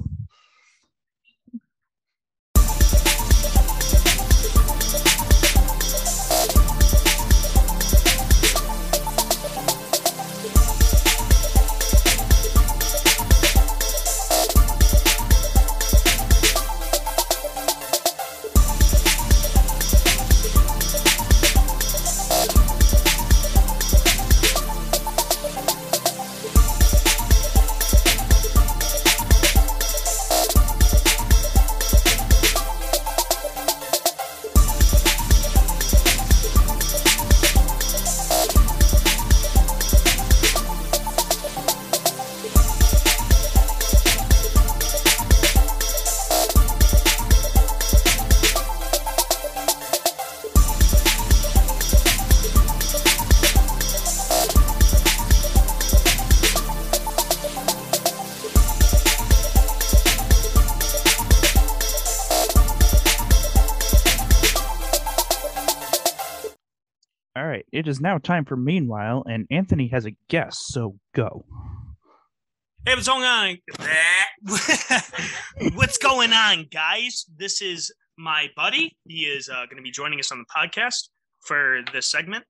is 67.90 68.00
now 68.00 68.16
time 68.16 68.44
for 68.44 68.56
meanwhile, 68.56 69.22
and 69.28 69.46
Anthony 69.50 69.88
has 69.88 70.06
a 70.06 70.12
guess, 70.28 70.58
so 70.58 70.96
go. 71.14 71.44
Hey, 72.86 72.94
what's 72.94 73.08
going 73.08 73.24
on? 73.24 73.58
what's 75.74 75.98
going 75.98 76.32
on, 76.32 76.66
guys? 76.72 77.26
This 77.36 77.60
is 77.60 77.92
my 78.16 78.48
buddy. 78.56 78.96
He 79.06 79.24
is 79.24 79.50
uh, 79.50 79.66
going 79.66 79.76
to 79.76 79.82
be 79.82 79.90
joining 79.90 80.18
us 80.18 80.32
on 80.32 80.38
the 80.38 80.44
podcast 80.44 81.08
for 81.44 81.80
this 81.92 82.06
segment. 82.06 82.44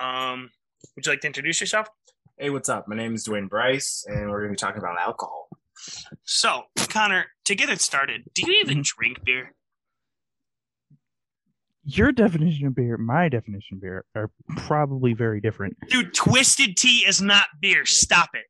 Um, 0.00 0.50
would 0.96 1.06
you 1.06 1.12
like 1.12 1.20
to 1.20 1.26
introduce 1.28 1.60
yourself? 1.60 1.88
Hey, 2.38 2.50
what's 2.50 2.68
up? 2.68 2.88
My 2.88 2.96
name 2.96 3.14
is 3.14 3.26
Dwayne 3.26 3.48
Bryce, 3.48 4.04
and 4.08 4.30
we're 4.30 4.38
going 4.38 4.48
to 4.48 4.52
be 4.52 4.56
talking 4.56 4.78
about 4.78 4.98
alcohol. 4.98 5.48
So, 6.24 6.62
Connor, 6.88 7.26
to 7.44 7.54
get 7.54 7.68
it 7.68 7.80
started, 7.80 8.24
do 8.34 8.42
you 8.50 8.60
even 8.62 8.82
drink 8.82 9.24
beer? 9.24 9.54
Your 11.90 12.12
definition 12.12 12.66
of 12.66 12.74
beer, 12.74 12.98
my 12.98 13.30
definition 13.30 13.76
of 13.76 13.80
beer, 13.80 14.04
are 14.14 14.30
probably 14.58 15.14
very 15.14 15.40
different. 15.40 15.74
Dude, 15.88 16.12
twisted 16.12 16.76
tea 16.76 17.06
is 17.06 17.22
not 17.22 17.46
beer. 17.62 17.86
Stop 17.86 18.28
it. 18.34 18.44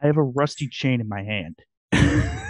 I 0.00 0.06
have 0.06 0.16
a 0.16 0.22
rusty 0.22 0.68
chain 0.68 1.00
in 1.00 1.08
my 1.08 1.22
hand. 1.22 1.58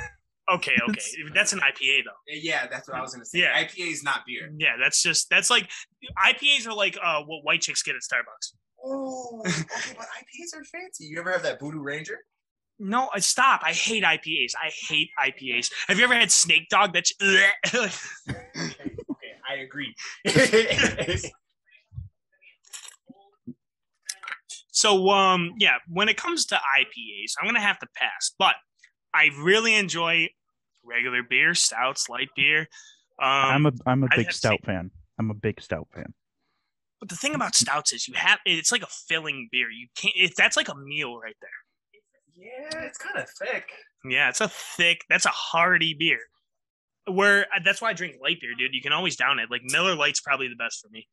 Okay, 0.52 0.74
okay. 0.90 1.00
That's 1.34 1.54
an 1.54 1.60
IPA, 1.60 2.02
though. 2.04 2.20
Yeah, 2.28 2.66
that's 2.66 2.86
what 2.86 2.98
I 2.98 3.00
was 3.00 3.14
going 3.14 3.22
to 3.22 3.26
say. 3.26 3.38
Yeah. 3.38 3.64
IPA 3.64 3.90
is 3.90 4.04
not 4.04 4.26
beer. 4.26 4.52
Yeah, 4.58 4.76
that's 4.78 5.02
just, 5.02 5.30
that's 5.30 5.48
like, 5.48 5.70
IPAs 6.22 6.66
are 6.66 6.74
like 6.74 6.98
uh, 7.02 7.22
what 7.22 7.44
white 7.44 7.62
chicks 7.62 7.82
get 7.82 7.94
at 7.94 8.02
Starbucks. 8.02 8.52
Oh, 8.84 9.40
okay, 9.40 9.94
but 9.96 10.06
IPAs 10.06 10.54
are 10.54 10.64
fancy. 10.64 11.04
You 11.06 11.18
ever 11.18 11.32
have 11.32 11.44
that 11.44 11.58
Voodoo 11.60 11.80
Ranger? 11.80 12.18
No, 12.78 13.08
I 13.14 13.20
stop. 13.20 13.62
I 13.64 13.72
hate 13.72 14.04
IPAs. 14.04 14.52
I 14.62 14.70
hate 14.86 15.08
IPAs. 15.18 15.70
Have 15.88 15.98
you 15.98 16.04
ever 16.04 16.14
had 16.14 16.30
Snake 16.30 16.68
Dog? 16.68 16.92
That's 16.92 17.14
Okay, 17.22 17.50
okay, 17.74 17.90
I 19.48 19.54
agree. 19.56 19.94
so. 24.70 25.08
Um, 25.10 25.54
yeah. 25.58 25.76
When 25.88 26.08
it 26.08 26.16
comes 26.16 26.46
to 26.46 26.54
IPAs, 26.56 27.32
I'm 27.40 27.46
gonna 27.46 27.60
have 27.60 27.78
to 27.80 27.86
pass. 27.96 28.32
But 28.38 28.54
I 29.12 29.30
really 29.42 29.74
enjoy 29.74 30.28
regular 30.84 31.22
beer, 31.22 31.54
stouts, 31.54 32.08
light 32.08 32.28
beer. 32.36 32.60
Um, 33.20 33.28
I'm 33.28 33.66
a 33.66 33.72
I'm 33.86 34.02
a 34.04 34.08
I 34.10 34.16
big 34.16 34.32
stout 34.32 34.60
seen- 34.60 34.66
fan. 34.66 34.90
I'm 35.18 35.30
a 35.30 35.34
big 35.34 35.60
stout 35.60 35.86
fan. 35.94 36.12
but 37.00 37.08
the 37.08 37.14
thing 37.16 37.34
about 37.34 37.54
stouts 37.54 37.92
is 37.92 38.08
you 38.08 38.14
have 38.14 38.40
it's 38.44 38.72
like 38.72 38.82
a 38.82 38.88
filling 39.08 39.48
beer. 39.52 39.70
You 39.70 39.86
can't. 39.96 40.14
It, 40.16 40.32
that's 40.36 40.56
like 40.56 40.68
a 40.68 40.74
meal 40.74 41.18
right 41.18 41.36
there. 41.40 41.50
yeah, 42.36 42.84
it's 42.86 42.98
kind 42.98 43.16
of 43.18 43.28
thick. 43.30 43.68
Yeah, 44.04 44.28
it's 44.28 44.40
a 44.40 44.48
thick. 44.48 45.04
That's 45.08 45.24
a 45.26 45.30
hearty 45.30 45.94
beer. 45.98 46.18
Where 47.06 47.46
that's 47.64 47.82
why 47.82 47.90
I 47.90 47.92
drink 47.92 48.16
light 48.22 48.40
beer, 48.40 48.52
dude. 48.56 48.74
You 48.74 48.80
can 48.80 48.92
always 48.92 49.16
down 49.16 49.38
it. 49.38 49.50
Like 49.50 49.62
Miller 49.64 49.94
Lite's 49.94 50.20
probably 50.20 50.48
the 50.48 50.56
best 50.56 50.80
for 50.80 50.88
me. 50.88 51.06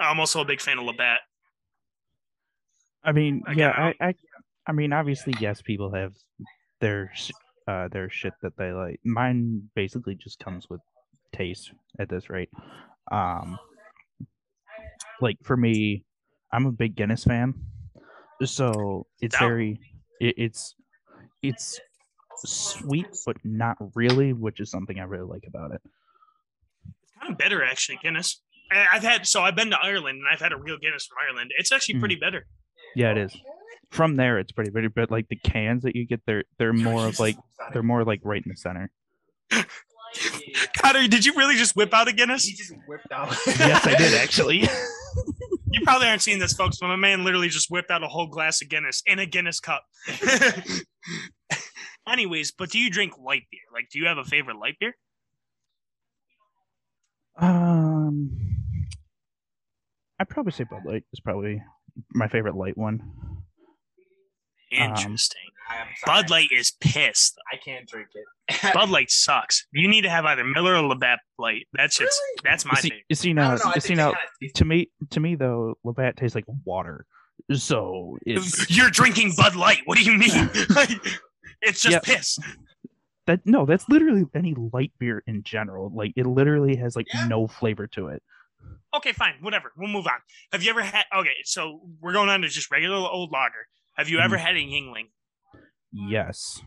I'm 0.00 0.18
also 0.18 0.40
a 0.40 0.44
big 0.44 0.60
fan 0.60 0.78
of 0.78 0.84
Labatt. 0.84 1.20
I 3.04 3.12
mean, 3.12 3.42
I 3.46 3.52
yeah, 3.52 3.70
I, 3.70 3.94
I 4.08 4.14
I 4.66 4.72
mean, 4.72 4.92
obviously, 4.92 5.34
yes, 5.40 5.60
people 5.60 5.92
have 5.92 6.14
their 6.80 7.12
uh 7.68 7.88
their 7.88 8.08
shit 8.10 8.32
that 8.42 8.56
they 8.56 8.72
like. 8.72 9.00
Mine 9.04 9.68
basically 9.74 10.14
just 10.14 10.38
comes 10.38 10.68
with 10.70 10.80
taste 11.32 11.72
at 11.98 12.08
this 12.08 12.30
rate. 12.30 12.50
Um, 13.12 13.58
like 15.20 15.36
for 15.42 15.56
me, 15.56 16.04
I'm 16.52 16.66
a 16.66 16.72
big 16.72 16.96
Guinness 16.96 17.24
fan, 17.24 17.54
so 18.42 19.06
it's 19.20 19.38
very 19.38 19.78
it, 20.20 20.34
it's 20.38 20.74
it's 21.42 21.78
sweet, 22.44 23.06
but 23.26 23.36
not 23.44 23.76
really, 23.94 24.32
which 24.32 24.60
is 24.60 24.70
something 24.70 24.98
I 24.98 25.04
really 25.04 25.26
like 25.28 25.44
about 25.46 25.72
it. 25.72 25.80
It's 25.84 27.12
kind 27.20 27.32
of 27.32 27.38
better 27.38 27.62
actually, 27.64 27.98
Guinness. 28.02 28.40
I- 28.70 28.86
I've 28.94 29.02
had 29.02 29.26
so 29.26 29.42
I've 29.42 29.56
been 29.56 29.70
to 29.70 29.78
Ireland 29.80 30.18
and 30.18 30.26
I've 30.32 30.40
had 30.40 30.52
a 30.52 30.56
real 30.56 30.76
Guinness 30.78 31.06
from 31.06 31.18
Ireland. 31.28 31.52
It's 31.58 31.70
actually 31.72 31.96
Mm. 31.96 32.00
pretty 32.00 32.16
better. 32.16 32.46
Yeah, 32.96 33.10
it 33.12 33.18
is. 33.18 33.36
From 33.90 34.16
there, 34.16 34.38
it's 34.38 34.52
pretty 34.52 34.70
pretty, 34.70 34.88
but 34.88 35.10
like 35.10 35.28
the 35.28 35.36
cans 35.36 35.82
that 35.84 35.94
you 35.94 36.06
get, 36.06 36.20
they're 36.26 36.44
they're 36.58 36.72
more 36.72 37.06
of 37.06 37.20
like 37.20 37.36
they're 37.72 37.82
more 37.82 38.04
like 38.04 38.20
right 38.24 38.42
in 38.44 38.50
the 38.50 38.56
center. 38.56 38.90
Connor, 40.76 41.08
did 41.08 41.24
you 41.26 41.34
really 41.34 41.56
just 41.56 41.74
whip 41.76 41.92
out 41.92 42.08
a 42.08 42.12
Guinness? 42.12 42.44
He 42.44 42.54
just 42.54 42.72
whipped 42.86 43.10
out. 43.12 43.34
yes, 43.46 43.86
I 43.86 43.94
did 43.96 44.14
actually. 44.14 44.68
You 45.70 45.80
probably 45.82 46.06
aren't 46.06 46.22
seeing 46.22 46.38
this, 46.38 46.52
folks, 46.52 46.78
but 46.78 46.86
my 46.86 46.94
man 46.94 47.24
literally 47.24 47.48
just 47.48 47.68
whipped 47.68 47.90
out 47.90 48.04
a 48.04 48.06
whole 48.06 48.28
glass 48.28 48.62
of 48.62 48.68
Guinness 48.68 49.02
in 49.06 49.18
a 49.18 49.26
Guinness 49.26 49.58
cup. 49.58 49.82
Anyways, 52.08 52.52
but 52.52 52.70
do 52.70 52.78
you 52.78 52.90
drink 52.90 53.14
light 53.18 53.44
beer? 53.50 53.60
Like, 53.72 53.88
do 53.90 53.98
you 53.98 54.06
have 54.06 54.18
a 54.18 54.24
favorite 54.24 54.56
light 54.58 54.76
beer? 54.78 54.94
um, 57.38 58.30
I'd 60.20 60.28
probably 60.28 60.52
say 60.52 60.64
Bud 60.64 60.84
Light 60.84 61.04
is 61.12 61.20
probably 61.20 61.60
my 62.12 62.28
favorite 62.28 62.54
light 62.56 62.76
one. 62.78 63.02
Interesting. 64.70 65.40
I'm. 65.68 65.86
Bud 66.06 66.30
Light 66.30 66.48
is 66.52 66.72
pissed. 66.80 67.36
I 67.52 67.56
can't 67.56 67.88
drink 67.88 68.08
it. 68.14 68.72
Bud 68.74 68.90
Light 68.90 69.10
sucks. 69.10 69.66
You 69.72 69.88
need 69.88 70.02
to 70.02 70.10
have 70.10 70.24
either 70.24 70.44
Miller 70.44 70.74
or 70.76 70.82
Labatt 70.82 71.20
Light. 71.38 71.66
That's 71.72 71.96
just 71.96 72.16
that's 72.44 72.64
my 72.64 72.72
You 72.72 72.76
see, 72.76 72.88
favorite. 72.90 73.04
you 73.08 73.16
see 73.16 73.32
now, 73.32 73.50
don't 73.56 73.64
know, 73.64 73.70
I 73.70 73.74
you 73.76 73.80
see 73.80 73.94
now. 73.94 74.12
To 74.54 74.64
me, 74.64 74.90
to 75.10 75.20
me 75.20 75.34
though, 75.36 75.74
Labatt 75.84 76.16
tastes 76.16 76.34
like 76.34 76.44
water. 76.64 77.06
So 77.52 78.18
it's 78.26 78.70
You're 78.76 78.90
drinking 78.90 79.32
Bud 79.36 79.56
Light. 79.56 79.78
What 79.86 79.98
do 79.98 80.04
you 80.04 80.16
mean? 80.18 80.50
Like, 81.44 81.70
it's 81.70 81.80
just 81.82 81.92
Yeah. 81.94 82.00
piss. 82.16 82.38
that 83.26 83.40
no, 83.46 83.64
that's 83.64 83.88
literally 83.88 84.24
any 84.34 84.54
light 84.72 84.92
beer 84.98 85.22
in 85.26 85.42
general. 85.42 85.90
Like 85.94 86.12
it 86.16 86.26
literally 86.26 86.76
has 86.76 86.94
like 86.96 87.06
Yeah. 87.12 87.26
no 87.26 87.46
flavor 87.46 87.86
to 87.88 88.08
it. 88.08 88.22
Okay, 88.94 89.12
fine, 89.12 89.34
whatever. 89.40 89.72
We'll 89.76 89.88
move 89.88 90.06
on. 90.06 90.20
Have 90.52 90.62
you 90.62 90.70
ever 90.70 90.82
had? 90.82 91.04
Okay, 91.14 91.36
so 91.44 91.80
we're 92.00 92.12
going 92.12 92.28
on 92.28 92.42
to 92.42 92.48
just 92.48 92.70
regular 92.70 92.96
old 92.96 93.30
lager. 93.32 93.66
Have 93.96 94.08
you 94.08 94.18
ever 94.20 94.36
had 94.36 94.54
a 94.56 94.58
Yuengling? 94.58 95.08
Yes, 95.92 96.60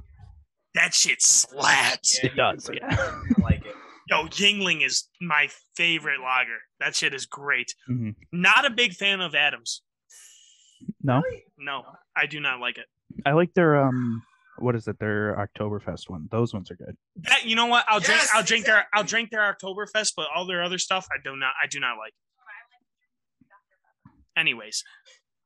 That 0.74 0.94
shit 0.94 1.22
slaps. 1.22 2.20
Yeah, 2.24 2.30
it 2.30 2.36
does. 2.36 2.70
Yeah. 2.74 2.88
I 2.92 3.42
like 3.42 3.66
it. 3.66 3.76
Yo, 4.10 4.26
Yuengling 4.28 4.86
is 4.86 5.10
my 5.20 5.50
favorite 5.76 6.22
lager. 6.22 6.60
That 6.80 6.96
shit 6.96 7.14
is 7.14 7.26
great. 7.26 7.74
Mhm. 7.90 8.16
Not 8.32 8.64
a 8.66 8.70
big 8.70 8.94
fan 8.94 9.20
of 9.22 9.34
Adams. 9.36 9.82
No, 11.02 11.24
No, 11.58 11.84
I 12.16 12.26
do 12.28 12.40
not 12.40 12.60
like 12.60 12.78
it. 12.78 12.86
I 13.26 13.32
like 13.34 13.54
their 13.54 13.82
um. 13.84 14.24
What 14.60 14.76
is 14.76 14.88
it? 14.88 15.00
Their 15.00 15.36
Oktoberfest 15.36 16.10
one. 16.10 16.28
Those 16.32 16.54
ones 16.54 16.70
are 16.72 16.76
good. 16.76 16.96
That 17.18 17.46
you 17.46 17.56
know 17.56 17.66
what? 17.68 17.86
I'll 17.88 18.00
drink. 18.00 18.22
Yes, 18.22 18.32
I'll 18.34 18.44
drink 18.44 18.66
their. 18.66 18.86
I'll 18.94 19.04
drink 19.04 19.30
their 19.32 19.42
Oktoberfest, 19.54 20.14
but 20.16 20.28
all 20.36 20.46
their 20.46 20.64
other 20.64 20.78
stuff, 20.78 21.08
I 21.12 21.18
do 21.24 21.36
not. 21.36 21.54
I 21.62 21.68
do 21.68 21.80
not 21.80 21.98
like. 21.98 22.14
Anyways, 24.38 24.84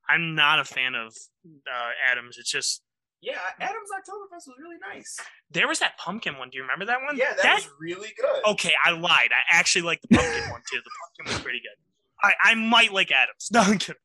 I'm 0.10 0.36
not 0.36 0.60
a 0.60 0.66
fan 0.66 0.96
of 0.96 1.16
uh, 1.48 1.90
Adams. 2.12 2.38
It's 2.38 2.52
just 2.52 2.82
Yeah, 3.22 3.38
Adam's 3.60 3.90
Oktoberfest 3.96 4.48
was 4.48 4.56
really 4.60 4.76
nice. 4.94 5.18
there 5.50 5.68
was 5.68 5.80
that 5.80 5.98
pumpkin 5.98 6.38
one. 6.38 6.50
Do 6.50 6.58
you 6.58 6.64
remember 6.64 6.86
that 6.86 7.00
one? 7.06 7.16
Yeah, 7.18 7.34
that, 7.42 7.56
was 7.56 7.70
really 7.80 8.10
good. 8.20 8.52
okay. 8.52 8.74
I 8.84 8.92
lied. 8.92 9.30
I 9.32 9.58
actually 9.58 9.84
like 9.84 10.02
the 10.02 10.18
pumpkin 10.18 10.52
one 10.52 10.62
too. 10.70 10.80
The 10.84 10.90
pumpkin 11.18 11.34
was 11.36 11.42
pretty 11.44 11.60
good. 11.60 11.78
I 12.22 12.52
I 12.52 12.56
might 12.56 12.92
like 12.92 13.12
Adams. 13.12 13.50
No, 13.52 13.62
I'm 13.62 13.78
kidding. 13.78 13.96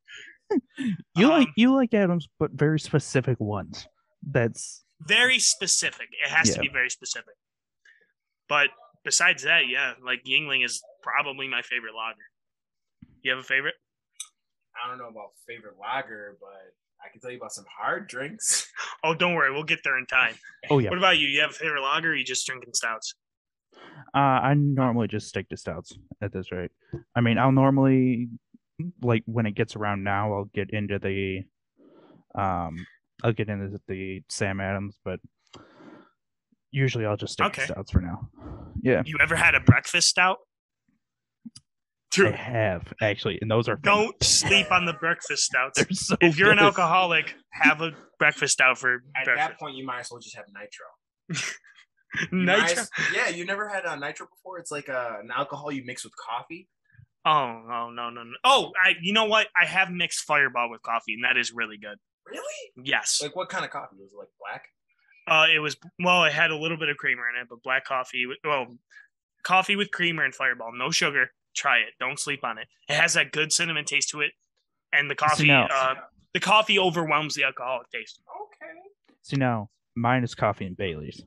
You 1.17 1.27
like 1.27 1.49
Um, 1.49 1.53
you 1.57 1.75
like 1.75 1.93
Adams, 1.93 2.29
but 2.39 2.53
very 2.53 2.79
specific 2.79 3.41
ones. 3.41 3.89
That's 4.23 4.85
very 5.01 5.39
specific. 5.39 6.09
It 6.25 6.31
has 6.31 6.55
to 6.55 6.61
be 6.61 6.69
very 6.73 6.91
specific. 6.91 7.35
But 8.49 8.69
besides 9.05 9.43
that, 9.45 9.69
yeah, 9.69 9.95
like 10.05 10.25
Yuengling 10.25 10.65
is 10.65 10.83
probably 11.03 11.49
my 11.49 11.63
favorite 11.63 11.95
lager. 11.95 12.19
You 13.23 13.33
have 13.33 13.41
a 13.41 13.45
favorite? 13.45 13.75
I 14.83 14.89
don't 14.89 14.99
know 14.99 15.09
about 15.09 15.31
favorite 15.47 15.75
lager, 15.81 16.37
but 16.41 16.73
I 17.05 17.11
can 17.11 17.21
tell 17.21 17.31
you 17.31 17.39
about 17.39 17.53
some 17.53 17.65
hard 17.79 18.09
drinks. 18.09 18.71
Oh, 19.05 19.15
don't 19.15 19.35
worry, 19.35 19.53
we'll 19.53 19.63
get 19.63 19.81
there 19.85 19.99
in 19.99 20.07
time. 20.07 20.35
oh 20.71 20.81
yeah. 20.81 20.89
What 20.89 20.99
about 20.99 21.19
you? 21.19 21.29
You 21.29 21.41
have 21.43 21.51
a 21.51 21.53
favorite 21.53 21.83
lager? 21.83 22.11
Or 22.11 22.15
you 22.17 22.25
just 22.25 22.45
drinking 22.45 22.73
stouts? 22.75 23.15
Uh, 24.15 24.19
I 24.19 24.55
normally 24.55 25.07
just 25.07 25.29
stick 25.29 25.49
to 25.51 25.57
stouts 25.57 25.97
at 26.21 26.33
this 26.33 26.51
rate. 26.51 26.73
I 27.15 27.21
mean, 27.21 27.39
I'll 27.39 27.53
normally 27.53 28.31
like 29.03 29.23
when 29.27 29.47
it 29.47 29.55
gets 29.55 29.77
around 29.77 30.03
now, 30.03 30.33
I'll 30.33 30.51
get 30.55 30.71
into 30.71 30.99
the 30.99 31.43
um, 32.35 32.85
I'll 33.25 33.33
get 33.33 33.49
into 33.49 33.79
the 33.89 34.23
Sam 34.29 34.61
Adams, 34.61 34.99
but 35.05 35.21
usually 36.71 37.07
I'll 37.07 37.17
just 37.17 37.35
stick 37.35 37.47
Okay. 37.47 37.63
to 37.67 37.73
stouts 37.73 37.91
for 37.91 38.01
now. 38.01 38.29
Yeah, 38.83 39.03
You 39.07 39.17
ever 39.21 39.37
had 39.37 39.55
a 39.55 39.61
breakfast 39.61 40.09
stout? 40.09 40.39
I 41.47 41.51
Dude, 42.23 42.35
have 42.35 42.95
actually, 43.03 43.39
and 43.43 43.51
those 43.51 43.69
are 43.69 43.77
don't 43.77 44.23
sleep 44.23 44.71
on 44.73 44.87
the 44.87 44.95
breakfast 44.95 45.45
stouts. 45.45 45.85
So 45.93 46.17
If 46.21 46.39
you're 46.39 46.51
an 46.51 46.59
alcoholic, 46.59 47.35
have 47.53 47.83
a 47.83 47.93
breakfast 48.19 48.55
stout 48.55 48.79
for 48.79 49.03
At 49.15 49.25
breakfast. 49.25 49.49
that 49.49 49.59
point, 49.59 49.77
you 49.77 49.85
might 49.85 50.01
as 50.01 50.11
well 50.11 50.21
just 50.21 50.35
have 50.37 50.47
nitro. 50.55 50.87
Nitro. 52.33 52.83
as- 52.83 52.91
yeah, 53.15 53.29
you 53.29 53.45
never 53.45 53.69
had 53.69 53.85
a 53.85 53.99
nitro 53.99 54.27
before. 54.27 54.59
It's 54.59 54.71
like 54.71 54.89
uh, 54.89 55.17
an 55.23 55.31
alcohol 55.35 55.71
you 55.71 55.85
mix 55.85 56.05
with 56.05 56.15
coffee. 56.17 56.69
Oh, 57.27 57.31
oh 57.71 57.91
no, 57.91 58.09
no, 58.09 58.23
no. 58.23 58.33
Oh, 58.45 58.73
I. 58.83 58.95
You 59.03 59.13
know 59.13 59.25
what? 59.27 59.49
I 59.61 59.67
have 59.67 59.91
mixed 59.91 60.21
Fireball 60.21 60.71
with 60.71 60.81
coffee, 60.83 61.13
and 61.15 61.25
that 61.25 61.37
is 61.37 61.53
really 61.53 61.77
good. 61.77 61.99
Really? 62.27 62.87
Yes. 62.87 63.21
Like 63.23 63.37
what 63.37 63.49
kind 63.49 63.65
of 63.65 63.71
coffee 63.71 63.97
was 64.01 64.13
it? 64.13 64.17
Like 64.19 64.29
black? 64.41 64.65
Uh, 65.29 65.47
it 65.55 65.59
was 65.59 65.77
well, 66.03 66.25
it 66.25 66.33
had 66.33 66.51
a 66.51 66.57
little 66.57 66.77
bit 66.77 66.89
of 66.89 66.97
creamer 66.97 67.25
in 67.29 67.41
it, 67.41 67.49
but 67.49 67.63
black 67.63 67.85
coffee. 67.85 68.27
with- 68.27 68.39
Well, 68.45 68.67
coffee 69.43 69.77
with 69.77 69.91
creamer 69.91 70.25
and 70.25 70.35
Fireball, 70.35 70.73
no 70.77 70.91
sugar. 70.91 71.31
Try 71.55 71.79
it. 71.79 71.95
Don't 71.99 72.19
sleep 72.19 72.45
on 72.45 72.59
it. 72.59 72.67
It 72.89 72.95
has 72.95 73.15
that 73.15 73.33
good 73.33 73.53
cinnamon 73.53 73.85
taste 73.85 74.11
to 74.11 74.21
it, 74.21 74.33
and 74.93 75.11
the 75.11 75.15
coffee. 75.15 75.47
now- 75.47 75.67
uh, 75.73 75.95
the 76.35 76.41
coffee 76.41 76.79
overwhelms 76.79 77.35
the 77.35 77.45
alcoholic 77.45 77.89
taste. 77.91 78.21
Okay. 78.43 78.73
See 79.23 79.37
now, 79.37 79.71
mine 79.95 80.23
is 80.23 80.35
coffee 80.35 80.67
and 80.67 80.77
Bailey's. 80.77 81.23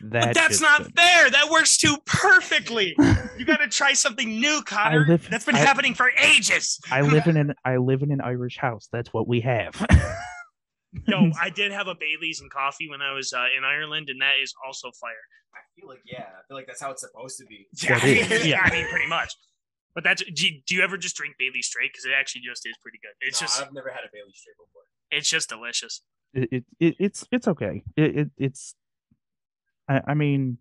But 0.00 0.12
That 0.12 0.34
that's 0.34 0.60
not 0.60 0.84
good. 0.84 0.94
fair. 0.96 1.30
That 1.30 1.50
works 1.50 1.76
too 1.76 1.96
perfectly. 2.06 2.94
You 3.38 3.44
got 3.44 3.58
to 3.58 3.68
try 3.68 3.92
something 3.92 4.28
new, 4.28 4.62
Connor. 4.66 5.06
live- 5.06 5.28
that's 5.30 5.44
been 5.44 5.54
I- 5.56 5.58
happening 5.58 5.94
for 5.94 6.10
ages. 6.22 6.78
I 6.90 7.00
live 7.02 7.26
in 7.26 7.36
an 7.42 7.54
I 7.64 7.76
live 7.76 8.02
in 8.02 8.10
an 8.12 8.20
Irish 8.20 8.56
house. 8.58 8.88
That's 8.92 9.12
what 9.12 9.26
we 9.28 9.40
have. 9.42 9.74
no, 11.06 11.30
I 11.40 11.50
did 11.50 11.72
have 11.72 11.86
a 11.88 11.94
Bailey's 11.94 12.40
and 12.40 12.50
coffee 12.50 12.88
when 12.88 13.02
I 13.02 13.12
was 13.12 13.32
uh, 13.32 13.46
in 13.56 13.64
Ireland, 13.64 14.08
and 14.10 14.20
that 14.20 14.34
is 14.42 14.54
also 14.66 14.90
fire. 15.00 15.12
I 15.54 15.58
feel 15.78 15.88
like 15.88 16.00
yeah. 16.04 16.22
I 16.38 16.46
feel 16.48 16.56
like 16.56 16.66
that's 16.66 16.80
how 16.80 16.90
it's 16.92 17.02
supposed 17.02 17.38
to 17.38 17.46
be. 17.46 17.66
Yeah, 17.82 17.98
That 17.98 18.04
is, 18.08 18.46
yeah. 18.46 18.56
yeah. 18.56 18.60
I 18.64 18.70
mean, 18.70 18.86
pretty 18.90 19.06
much. 19.08 19.32
But 19.94 20.04
that's 20.04 20.22
do 20.22 20.46
you, 20.46 20.60
do 20.66 20.74
you 20.76 20.82
ever 20.82 20.96
just 20.96 21.16
drink 21.16 21.34
Bailey 21.38 21.62
straight? 21.62 21.90
Because 21.92 22.04
it 22.04 22.12
actually 22.18 22.42
just 22.42 22.64
is 22.66 22.76
pretty 22.80 22.98
good. 23.02 23.10
It's 23.26 23.40
No, 23.40 23.46
just 23.46 23.60
I've 23.60 23.72
never 23.72 23.90
had 23.90 24.04
a 24.04 24.08
Bailey 24.12 24.32
straight 24.34 24.54
before. 24.56 24.82
it's 25.10 25.28
just 25.28 25.48
delicious. 25.48 26.02
it, 26.32 26.48
it, 26.52 26.64
it 26.78 26.94
it's 27.00 27.26
it's 27.32 27.48
okay. 27.48 27.82
It, 27.96 28.16
it 28.16 28.30
it's 28.38 28.74
I, 29.90 30.00
I 30.08 30.14
mean 30.14 30.58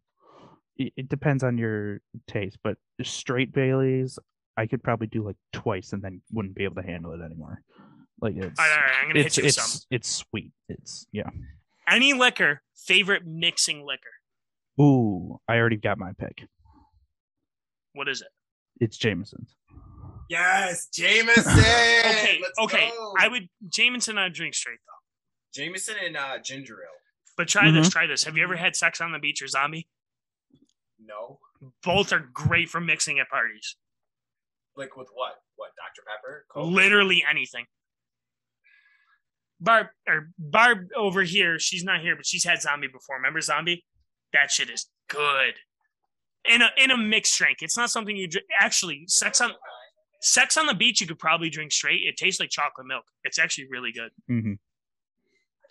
it, 0.78 0.92
it 0.98 1.10
depends 1.10 1.44
on 1.44 1.58
your 1.58 2.02
taste, 2.28 2.58
but 2.64 2.78
straight 3.04 3.54
Baileys 3.54 4.18
I 4.58 4.66
could 4.68 4.84
probably 4.84 5.08
do 5.08 5.24
like 5.26 5.38
twice 5.54 5.94
and 5.94 6.02
then 6.02 6.22
wouldn't 6.34 6.56
be 6.56 6.66
able 6.66 6.76
to 6.76 6.82
handle 6.82 7.14
it 7.14 7.24
anymore. 7.24 7.62
Like 8.22 8.36
it's 8.36 8.60
All 8.60 8.66
right, 8.66 8.74
all 8.76 8.82
right, 8.82 8.92
I'm 9.02 9.08
gonna 9.08 9.20
it's 9.22 9.36
hit 9.36 9.44
you 9.44 9.48
it's 9.48 9.62
some. 9.62 9.82
it's 9.92 10.10
sweet. 10.10 10.52
It's 10.68 11.08
yeah. 11.14 11.30
Any 11.88 12.14
liquor, 12.14 12.62
favorite 12.76 13.26
mixing 13.26 13.86
liquor. 13.86 14.84
Ooh, 14.84 15.40
I 15.48 15.56
already 15.58 15.78
got 15.78 15.98
my 15.98 16.12
pick. 16.18 16.48
What 17.94 18.08
is 18.10 18.22
it? 18.22 18.28
It's 18.82 18.98
Jameson's. 18.98 19.56
Yes, 20.30 20.88
Jameson. 20.94 21.44
Okay, 22.10 22.40
Let's 22.42 22.60
okay. 22.60 22.90
go. 22.96 23.14
I 23.18 23.28
would 23.28 23.50
Jameson. 23.70 24.18
I 24.18 24.30
drink 24.30 24.54
straight 24.54 24.80
though. 24.86 25.62
Jameson 25.62 25.96
and 26.06 26.18
uh, 26.18 26.38
ginger 26.44 26.76
ale. 26.76 26.99
But 27.40 27.48
try 27.48 27.72
this. 27.72 27.88
Mhm. 27.88 27.92
Try 27.94 28.06
this. 28.06 28.26
Have 28.26 28.36
you 28.36 28.44
ever 28.44 28.58
had 28.58 28.76
sex 28.76 29.00
on 29.00 29.14
the 29.14 29.18
beach 29.18 29.42
or 29.42 29.48
zombie? 29.48 29.88
No. 31.00 31.40
Both 31.82 32.12
are 32.12 32.20
great 32.20 32.70
for 32.70 32.82
mixing 32.82 33.18
at 33.18 33.30
parties. 33.30 33.78
Like 34.76 34.98
with 34.98 35.08
what? 35.14 35.42
What? 35.56 35.72
Dr 35.78 36.06
Pepper? 36.06 36.46
Coke? 36.50 36.68
Literally 36.70 37.24
anything. 37.24 37.68
Barb 39.62 39.88
or 40.06 40.32
Barb 40.38 40.90
over 40.98 41.24
here, 41.24 41.60
she's 41.60 41.86
not 41.86 42.02
here, 42.02 42.18
but 42.18 42.26
she's 42.26 42.44
had 42.44 42.62
zombie 42.62 42.88
before. 42.88 43.16
Remember 43.16 43.40
zombie? 43.40 43.86
That 44.34 44.52
shit 44.52 44.70
is 44.70 44.90
good. 45.08 45.56
In 46.44 46.62
a 46.62 46.72
in 46.76 46.92
a 46.92 46.98
mixed 46.98 47.38
drink. 47.38 47.60
It's 47.62 47.78
not 47.78 47.90
something 47.90 48.18
you 48.18 48.28
drink. 48.28 48.48
Actually, 48.60 49.06
sex 49.08 49.40
on 49.40 49.54
sex 50.22 50.58
on 50.58 50.66
the 50.66 50.74
beach 50.76 51.00
you 51.00 51.08
could 51.08 51.20
probably 51.20 51.50
drink 51.50 51.72
straight. 51.72 52.02
It 52.06 52.18
tastes 52.18 52.42
like 52.42 52.50
chocolate 52.50 52.86
milk. 52.86 53.06
It's 53.24 53.40
actually 53.40 53.68
really 53.70 53.94
good. 53.94 54.12
hmm 54.28 54.54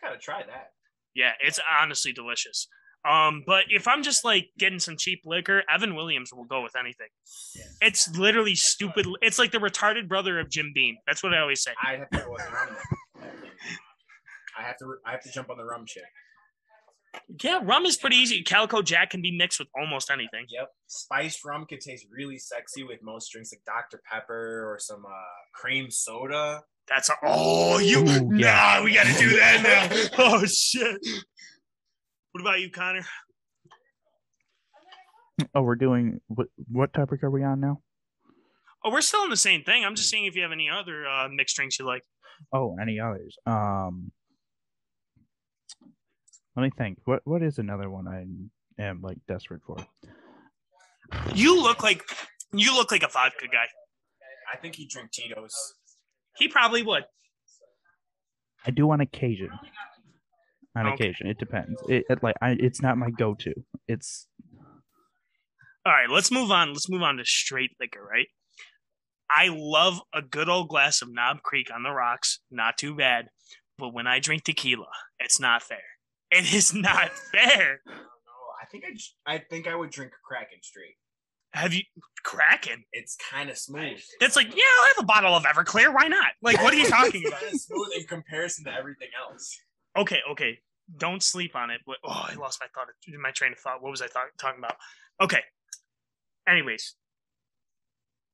I 0.03 0.07
gotta 0.09 0.19
try 0.19 0.43
that. 0.45 0.73
Yeah, 1.15 1.33
it's 1.41 1.59
honestly 1.81 2.13
delicious. 2.13 2.69
Um, 3.09 3.45
but 3.47 3.65
if 3.69 3.87
I'm 3.87 4.03
just 4.03 4.25
like 4.25 4.49
getting 4.59 4.79
some 4.81 4.97
cheap 4.97 5.23
liquor, 5.25 5.63
Evan 5.73 5.95
Williams 5.95 6.33
will 6.33 6.45
go 6.45 6.63
with 6.63 6.75
anything. 6.77 7.07
It's 7.81 8.09
literally 8.17 8.55
stupid. 8.55 9.07
It's 9.23 9.39
like 9.39 9.53
the 9.53 9.59
retarded 9.59 10.09
brother 10.09 10.39
of 10.41 10.51
Jim 10.51 10.73
Beam. 10.75 10.97
That's 11.07 11.23
what 11.23 11.33
I 11.33 11.41
always 11.41 11.63
say. 11.63 11.73
I 11.83 11.97
have 11.97 12.11
to 12.11 12.19
go 12.19 12.33
with 12.33 12.53
rum. 12.53 12.77
I 14.59 14.63
have 14.63 14.77
to. 14.79 14.95
I 15.07 15.13
have 15.13 15.23
to 15.23 15.31
jump 15.33 15.51
on 15.51 15.57
the 15.57 15.65
rum 15.65 15.85
shit. 15.87 16.03
Yeah, 17.43 17.61
rum 17.63 17.87
is 17.87 17.97
pretty 17.97 18.17
easy. 18.17 18.43
Calico 18.43 18.83
Jack 18.83 19.11
can 19.11 19.23
be 19.23 19.37
mixed 19.37 19.59
with 19.59 19.69
almost 19.79 20.11
anything. 20.11 20.45
Yep. 20.49 20.69
Spiced 20.89 21.45
rum 21.45 21.67
could 21.67 21.81
taste 21.81 22.07
really 22.11 22.39
sexy 22.39 22.83
with 22.83 23.03
most 23.03 23.31
drinks 23.33 23.53
like 23.53 23.63
Dr. 23.65 24.03
Pepper 24.11 24.71
or 24.71 24.79
some 24.79 25.05
uh, 25.07 25.11
cream 25.55 25.91
soda. 25.91 26.63
That's 26.89 27.11
all 27.11 27.17
oh 27.23 27.79
you 27.79 28.01
Ooh, 28.01 28.31
yeah. 28.35 28.79
nah 28.79 28.85
we 28.85 28.95
gotta 28.95 29.19
do 29.19 29.37
that 29.37 29.63
now. 29.63 30.09
oh 30.19 30.45
shit. 30.47 30.99
What 32.33 32.41
about 32.41 32.61
you, 32.61 32.71
Connor? 32.71 33.05
Oh, 35.55 35.63
we're 35.63 35.77
doing 35.77 36.21
what? 36.29 36.49
What 36.71 36.93
topic 36.93 37.23
are 37.23 37.31
we 37.31 37.45
on 37.45 37.61
now? 37.61 37.81
Oh, 38.85 38.91
we're 38.91 39.01
still 39.01 39.25
in 39.25 39.31
the 39.31 39.37
same 39.37 39.63
thing. 39.63 39.85
I'm 39.85 39.95
just 39.95 40.09
seeing 40.09 40.25
if 40.25 40.35
you 40.37 40.43
have 40.43 40.53
any 40.53 40.69
other 40.71 41.07
uh, 41.07 41.29
mixed 41.29 41.57
drinks 41.57 41.79
you 41.79 41.85
like. 41.85 42.03
Oh, 42.53 42.77
any 42.81 43.01
others? 43.01 43.37
Um, 43.47 44.13
let 46.57 46.63
me 46.63 46.71
think. 46.77 46.99
What 47.05 47.21
What 47.25 47.43
is 47.43 47.59
another 47.59 47.91
one 47.91 48.09
I 48.09 48.83
am 48.83 49.01
like 49.03 49.19
desperate 49.27 49.63
for? 49.67 49.77
You 51.35 51.61
look 51.63 51.83
like 51.83 52.03
you 52.53 52.75
look 52.75 52.91
like 52.91 53.03
a 53.03 53.09
vodka 53.09 53.47
guy. 53.51 53.67
I 54.53 54.57
think 54.57 54.77
he'd 54.77 54.89
drink 54.89 55.11
Tito's. 55.13 55.75
He 56.39 56.49
probably 56.49 56.83
would. 56.83 57.05
I 58.67 58.71
do 58.71 58.91
on 58.91 59.01
occasion. 59.01 59.51
On 60.77 60.87
Okay. 60.87 60.95
occasion, 60.95 61.27
it 61.27 61.39
depends. 61.39 61.81
It, 61.89 62.05
it 62.09 62.23
like 62.23 62.37
I, 62.41 62.51
it's 62.51 62.81
not 62.83 62.99
my 62.99 63.11
go-to. 63.11 63.55
It's 63.89 64.27
All 65.87 65.93
right, 65.93 66.09
let's 66.11 66.31
move 66.31 66.51
on. 66.51 66.69
Let's 66.73 66.89
move 66.89 67.03
on 67.03 67.17
to 67.17 67.25
straight 67.25 67.71
liquor, 67.81 68.03
right? 68.03 68.27
I 69.31 69.49
love 69.53 70.01
a 70.15 70.23
good 70.23 70.49
old 70.49 70.69
glass 70.69 71.03
of 71.03 71.09
Knob 71.13 71.43
Creek 71.43 71.69
on 71.75 71.83
the 71.83 71.91
rocks. 71.91 72.41
Not 72.51 72.79
too 72.79 72.95
bad. 72.95 73.29
But 73.77 73.93
when 73.95 74.07
I 74.07 74.21
drink 74.21 74.45
tequila, 74.45 74.87
it's 75.19 75.39
not 75.41 75.63
fair. 75.63 75.79
It 76.31 76.53
is 76.53 76.75
not 76.75 77.11
fair. 77.33 77.81
I 77.87 77.91
don't 77.91 77.97
know. 77.97 78.49
I 78.63 78.67
think 78.71 78.85
I, 78.85 78.95
j- 78.95 79.05
I 79.27 79.39
think 79.39 79.67
I 79.67 79.75
would 79.75 79.91
drink 79.91 80.13
Kraken 80.27 80.59
straight. 80.63 80.97
Have 81.53 81.73
you 81.73 81.83
Kraken? 82.25 82.85
It's 82.93 83.17
kind 83.31 83.49
of 83.49 83.57
smooth. 83.57 84.01
It's 84.21 84.37
like, 84.37 84.49
yeah, 84.55 84.63
I'll 84.81 84.87
have 84.89 85.05
a 85.05 85.07
bottle 85.07 85.35
of 85.35 85.45
Everclear. 85.45 85.95
Why 85.95 86.09
not? 86.09 86.29
Like, 86.43 86.61
what 86.63 86.75
are 86.75 86.77
you 86.77 86.87
talking 86.89 87.27
about? 87.27 87.41
Smooth 87.41 87.89
in 87.97 88.05
comparison 88.05 88.65
to 88.65 88.73
everything 88.73 89.09
else. 89.19 89.59
Okay, 89.97 90.19
okay. 90.33 90.59
Don't 90.97 91.23
sleep 91.23 91.57
on 91.57 91.71
it. 91.71 91.81
But, 91.87 91.97
oh, 92.05 92.27
I 92.31 92.35
lost 92.35 92.61
my 92.61 92.67
thought, 92.75 92.89
my 93.21 93.31
train 93.31 93.53
of 93.53 93.59
thought. 93.59 93.83
What 93.83 93.91
was 93.91 94.03
I 94.03 94.09
thought, 94.09 94.27
talking 94.39 94.59
about? 94.59 94.77
Okay. 95.21 95.41
Anyways, 96.47 96.95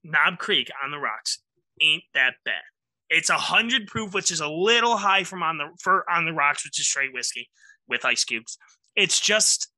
Knob 0.05 0.39
Creek 0.39 0.71
on 0.85 0.91
the 0.91 0.99
rocks 0.99 1.39
ain't 1.81 2.05
that 2.15 2.35
bad. 2.45 2.63
It's 3.11 3.31
a 3.31 3.35
hundred 3.35 3.87
proof, 3.87 4.15
which 4.15 4.31
is 4.31 4.41
a 4.41 4.49
little 4.49 4.97
high 4.97 5.25
from 5.25 5.43
on 5.43 5.59
the 5.59 5.69
for 5.81 6.09
on 6.11 6.25
the 6.25 6.33
rocks, 6.33 6.65
which 6.65 6.81
is 6.81 6.89
straight 6.89 7.13
whiskey 7.13 7.49
with 7.89 8.05
ice 8.05 8.25
cubes. 8.25 8.57
It's 8.97 9.21
just 9.21 9.69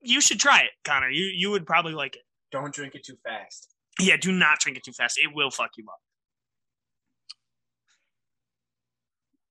you 0.00 0.20
should 0.20 0.40
try 0.40 0.60
it, 0.60 0.70
Connor. 0.84 1.10
You 1.10 1.24
you 1.24 1.50
would 1.50 1.66
probably 1.66 1.92
like 1.92 2.16
it. 2.16 2.22
Don't 2.52 2.72
drink 2.72 2.94
it 2.94 3.04
too 3.04 3.16
fast. 3.26 3.74
Yeah, 4.00 4.16
do 4.16 4.30
not 4.32 4.58
drink 4.60 4.78
it 4.78 4.84
too 4.84 4.92
fast. 4.92 5.18
It 5.22 5.34
will 5.34 5.50
fuck 5.50 5.70
you 5.76 5.84
up. 5.88 5.98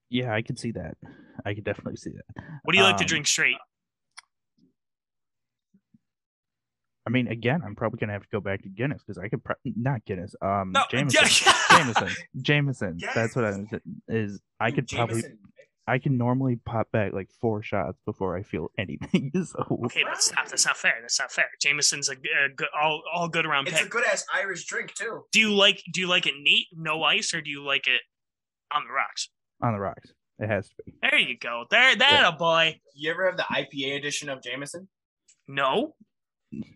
yeah, 0.09 0.33
I 0.33 0.41
can 0.41 0.55
see 0.55 0.71
that. 0.71 0.95
I 1.45 1.53
can 1.53 1.63
definitely 1.63 1.97
see 1.97 2.11
that. 2.11 2.43
What 2.63 2.71
do 2.73 2.77
you 2.77 2.83
like 2.83 2.97
to 2.97 3.03
Um, 3.03 3.07
drink 3.07 3.27
straight? 3.27 3.57
I 7.07 7.11
mean, 7.11 7.27
again, 7.27 7.61
I'm 7.63 7.75
probably 7.75 7.99
gonna 7.99 8.13
have 8.13 8.23
to 8.23 8.27
go 8.31 8.39
back 8.39 8.63
to 8.63 8.69
Guinness 8.69 9.03
because 9.03 9.17
I 9.19 9.27
could 9.29 9.43
pro- 9.43 9.55
not 9.63 10.03
Guinness. 10.05 10.35
Um, 10.41 10.71
No, 10.71 10.83
Jameson. 10.89 11.53
Jameson. 11.69 12.09
Jameson. 12.41 12.95
Yes. 12.99 13.13
That's 13.13 13.35
what 13.35 13.45
I 13.45 13.49
was. 13.49 13.59
Is 14.07 14.41
I 14.59 14.69
Dude, 14.69 14.87
could 14.87 14.95
probably 14.95 15.21
Jameson, 15.21 15.39
I 15.87 15.99
can 15.99 16.17
normally 16.17 16.55
pop 16.65 16.91
back 16.91 17.13
like 17.13 17.29
four 17.39 17.61
shots 17.61 17.99
before 18.05 18.35
I 18.35 18.41
feel 18.43 18.69
anything. 18.77 19.31
so 19.45 19.79
Okay, 19.85 20.03
but 20.03 20.21
stop. 20.21 20.47
That's 20.47 20.65
not 20.65 20.77
fair. 20.77 20.95
That's 21.01 21.19
not 21.19 21.31
fair. 21.31 21.45
Jameson's 21.61 22.09
a, 22.09 22.13
a 22.13 22.49
good, 22.55 22.67
all 22.79 23.03
all 23.13 23.27
good 23.27 23.45
around 23.45 23.67
It's 23.67 23.77
pick. 23.77 23.87
a 23.87 23.89
good 23.89 24.03
ass 24.05 24.25
Irish 24.33 24.65
drink 24.65 24.93
too. 24.95 25.21
do 25.31 25.39
you 25.39 25.53
like 25.53 25.81
do 25.93 26.01
you 26.01 26.07
like 26.07 26.25
it 26.25 26.33
neat, 26.41 26.67
no 26.73 27.03
ice, 27.03 27.33
or 27.33 27.41
do 27.41 27.49
you 27.49 27.63
like 27.63 27.87
it 27.87 28.01
on 28.73 28.83
the 28.87 28.93
rocks? 28.93 29.29
on 29.61 29.73
the 29.73 29.79
rocks, 29.79 30.11
it 30.39 30.47
has 30.47 30.67
to 30.67 30.75
be. 30.85 30.93
There 31.01 31.17
you 31.17 31.37
go. 31.37 31.65
There, 31.71 31.95
that 31.95 32.25
a 32.27 32.35
boy. 32.35 32.79
You 32.93 33.11
ever 33.11 33.25
have 33.25 33.37
the 33.37 33.43
IPA 33.43 33.97
edition 33.97 34.27
of 34.29 34.41
Jameson? 34.43 34.89
No, 35.47 35.93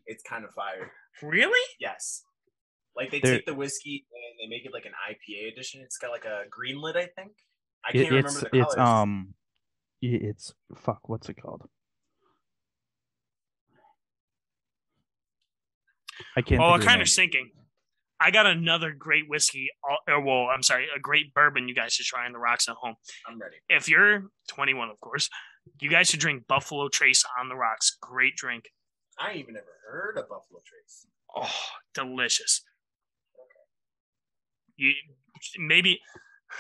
It's 0.06 0.24
kind 0.24 0.46
of 0.46 0.52
fire. 0.52 0.92
really? 1.22 1.60
Yes. 1.80 2.24
Like 2.96 3.12
they 3.12 3.20
There- 3.20 3.36
take 3.38 3.46
the 3.46 3.54
whiskey 3.56 4.06
and 4.14 4.40
they 4.40 4.50
make 4.56 4.66
it 4.66 4.74
like 4.74 4.86
an 4.86 4.94
IPA 5.10 5.52
edition. 5.52 5.82
It's 5.84 5.98
got 5.98 6.12
like 6.12 6.26
a 6.26 6.44
green 6.50 6.80
lid, 6.82 6.96
I 6.96 7.08
think. 7.08 7.32
I 7.86 7.92
can't 7.92 8.04
it's 8.06 8.12
remember 8.12 8.50
the 8.52 8.62
it's 8.62 8.78
um, 8.78 9.34
it's 10.02 10.54
fuck. 10.76 11.08
What's 11.10 11.30
it 11.30 11.42
called? 11.42 11.68
I 16.36 16.42
can't. 16.42 16.62
Oh, 16.62 16.66
I'm 16.72 16.82
kind 16.82 17.02
of 17.02 17.08
sinking. 17.10 17.52
I 18.20 18.32
got 18.32 18.46
another 18.46 18.92
great 18.92 19.30
whiskey. 19.30 19.70
uh, 19.90 20.12
Or, 20.12 20.22
well, 20.22 20.48
I'm 20.54 20.62
sorry, 20.64 20.88
a 20.94 21.00
great 21.00 21.34
bourbon. 21.34 21.70
You 21.70 21.76
guys 21.76 21.94
should 21.94 22.06
try 22.06 22.26
on 22.26 22.34
the 22.34 22.40
rocks 22.40 22.68
at 22.68 22.76
home. 22.76 22.96
I'm 23.28 23.40
ready. 23.40 23.56
If 23.70 23.88
you're 23.88 24.24
21, 24.50 24.90
of 24.90 25.00
course, 25.00 25.30
you 25.80 25.90
guys 25.90 26.10
should 26.10 26.20
drink 26.20 26.46
Buffalo 26.48 26.90
Trace 26.90 27.24
on 27.40 27.48
the 27.48 27.56
rocks. 27.56 27.98
Great 28.02 28.36
drink. 28.36 28.66
I 29.18 29.32
ain't 29.32 29.40
even 29.40 29.56
ever 29.56 29.66
heard 29.90 30.18
of 30.18 30.28
Buffalo 30.28 30.60
Trace. 30.66 31.08
Oh, 31.36 31.50
delicious. 31.94 32.62
You 34.76 34.94
maybe 35.58 36.00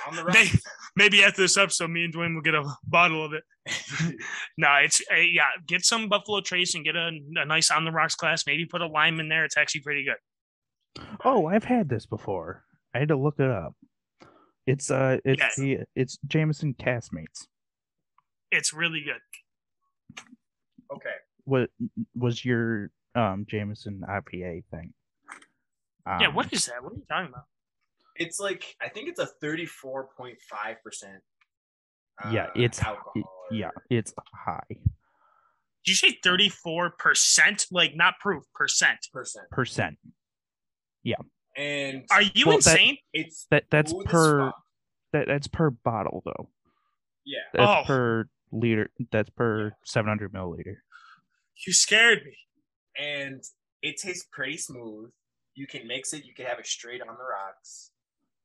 On 0.07 0.15
the 0.15 0.23
They- 0.33 0.49
maybe 0.95 1.23
after 1.23 1.41
this 1.41 1.57
episode, 1.57 1.89
me 1.89 2.05
and 2.05 2.13
Dwayne 2.13 2.33
will 2.35 2.41
get 2.41 2.55
a 2.55 2.63
bottle 2.85 3.25
of 3.25 3.33
it. 3.33 3.43
no, 4.57 4.73
it's 4.83 5.01
uh, 5.11 5.15
yeah. 5.17 5.45
Get 5.67 5.83
some 5.85 6.07
Buffalo 6.09 6.41
Trace 6.41 6.75
and 6.75 6.83
get 6.85 6.95
a, 6.95 7.09
a 7.35 7.45
nice 7.45 7.69
on 7.71 7.85
the 7.85 7.91
rocks 7.91 8.15
glass. 8.15 8.45
Maybe 8.47 8.65
put 8.65 8.81
a 8.81 8.87
lime 8.87 9.19
in 9.19 9.29
there. 9.29 9.45
It's 9.45 9.57
actually 9.57 9.81
pretty 9.81 10.05
good. 10.05 11.03
Oh, 11.23 11.47
I've 11.47 11.63
had 11.65 11.89
this 11.89 12.05
before. 12.05 12.63
I 12.95 12.99
had 12.99 13.09
to 13.09 13.15
look 13.17 13.35
it 13.39 13.49
up. 13.49 13.75
It's 14.65 14.89
uh, 14.91 15.17
it's 15.25 15.39
Yes. 15.41 15.55
the 15.55 15.77
it's 15.95 16.17
Jameson 16.27 16.73
Caskmates. 16.75 17.47
It's 18.51 18.73
really 18.73 19.01
good. 19.03 20.23
okay. 20.93 21.15
What 21.45 21.69
was 22.15 22.43
your 22.43 22.91
um 23.15 23.45
Jameson 23.49 24.03
IPA 24.07 24.63
thing? 24.71 24.93
yeah, 26.07 26.27
Um, 26.27 26.35
what 26.35 26.51
is 26.53 26.65
that? 26.67 26.83
What 26.83 26.93
are 26.93 26.95
you 26.95 27.03
talking 27.09 27.29
about? 27.29 27.45
It's 28.19 28.39
like 28.39 28.75
I 28.81 28.89
think 28.89 29.09
it's 29.09 29.19
a 29.19 29.29
34.5 29.43 30.35
percent. 30.83 31.21
Uh, 32.23 32.29
yeah, 32.31 32.47
it's- 32.55 32.81
alcohol. 32.83 33.13
it- 33.15 33.21
or- 33.25 33.55
yeah, 33.55 33.71
it's 33.89 34.13
high 34.35 34.61
Did 34.69 34.79
you 35.85 35.95
say 35.95 36.19
thirty 36.23 36.49
four 36.49 36.91
percent? 36.91 37.65
Like 37.71 37.95
not 37.95 38.15
proof 38.19 38.43
percent? 38.53 38.99
percent. 39.13 39.49
percent. 39.49 39.97
Yeah. 41.01 41.15
And 41.57 42.05
Are 42.11 42.21
you 42.21 42.45
Well, 42.45 42.57
that- 42.59 42.71
insane? 42.71 42.97
it's 43.13 43.47
That 43.49 43.65
that's 43.71 43.93
per 44.05 44.51
that 45.13 45.27
that's 45.27 45.47
per 45.47 45.69
bottle 45.71 46.21
though. 46.25 46.49
Yeah. 47.25 47.39
That's 47.53 47.69
Oh. 47.69 47.83
per 47.87 48.29
liter. 48.51 48.91
That's 49.11 49.29
per 49.31 49.71
seven 49.85 50.09
hundred 50.09 50.33
milliliter. 50.33 50.75
You 51.65 51.73
scared 51.73 52.23
me. 52.25 52.37
And 52.97 53.43
it 53.81 53.97
tastes 53.97 54.27
pretty 54.31 54.57
smooth. 54.57 55.11
You 55.55 55.65
can 55.67 55.87
mix 55.87 56.13
it. 56.13 56.25
You 56.25 56.33
can 56.33 56.45
have 56.45 56.59
it 56.59 56.67
straight 56.67 57.01
on 57.01 57.07
the 57.07 57.23
rocks. 57.23 57.91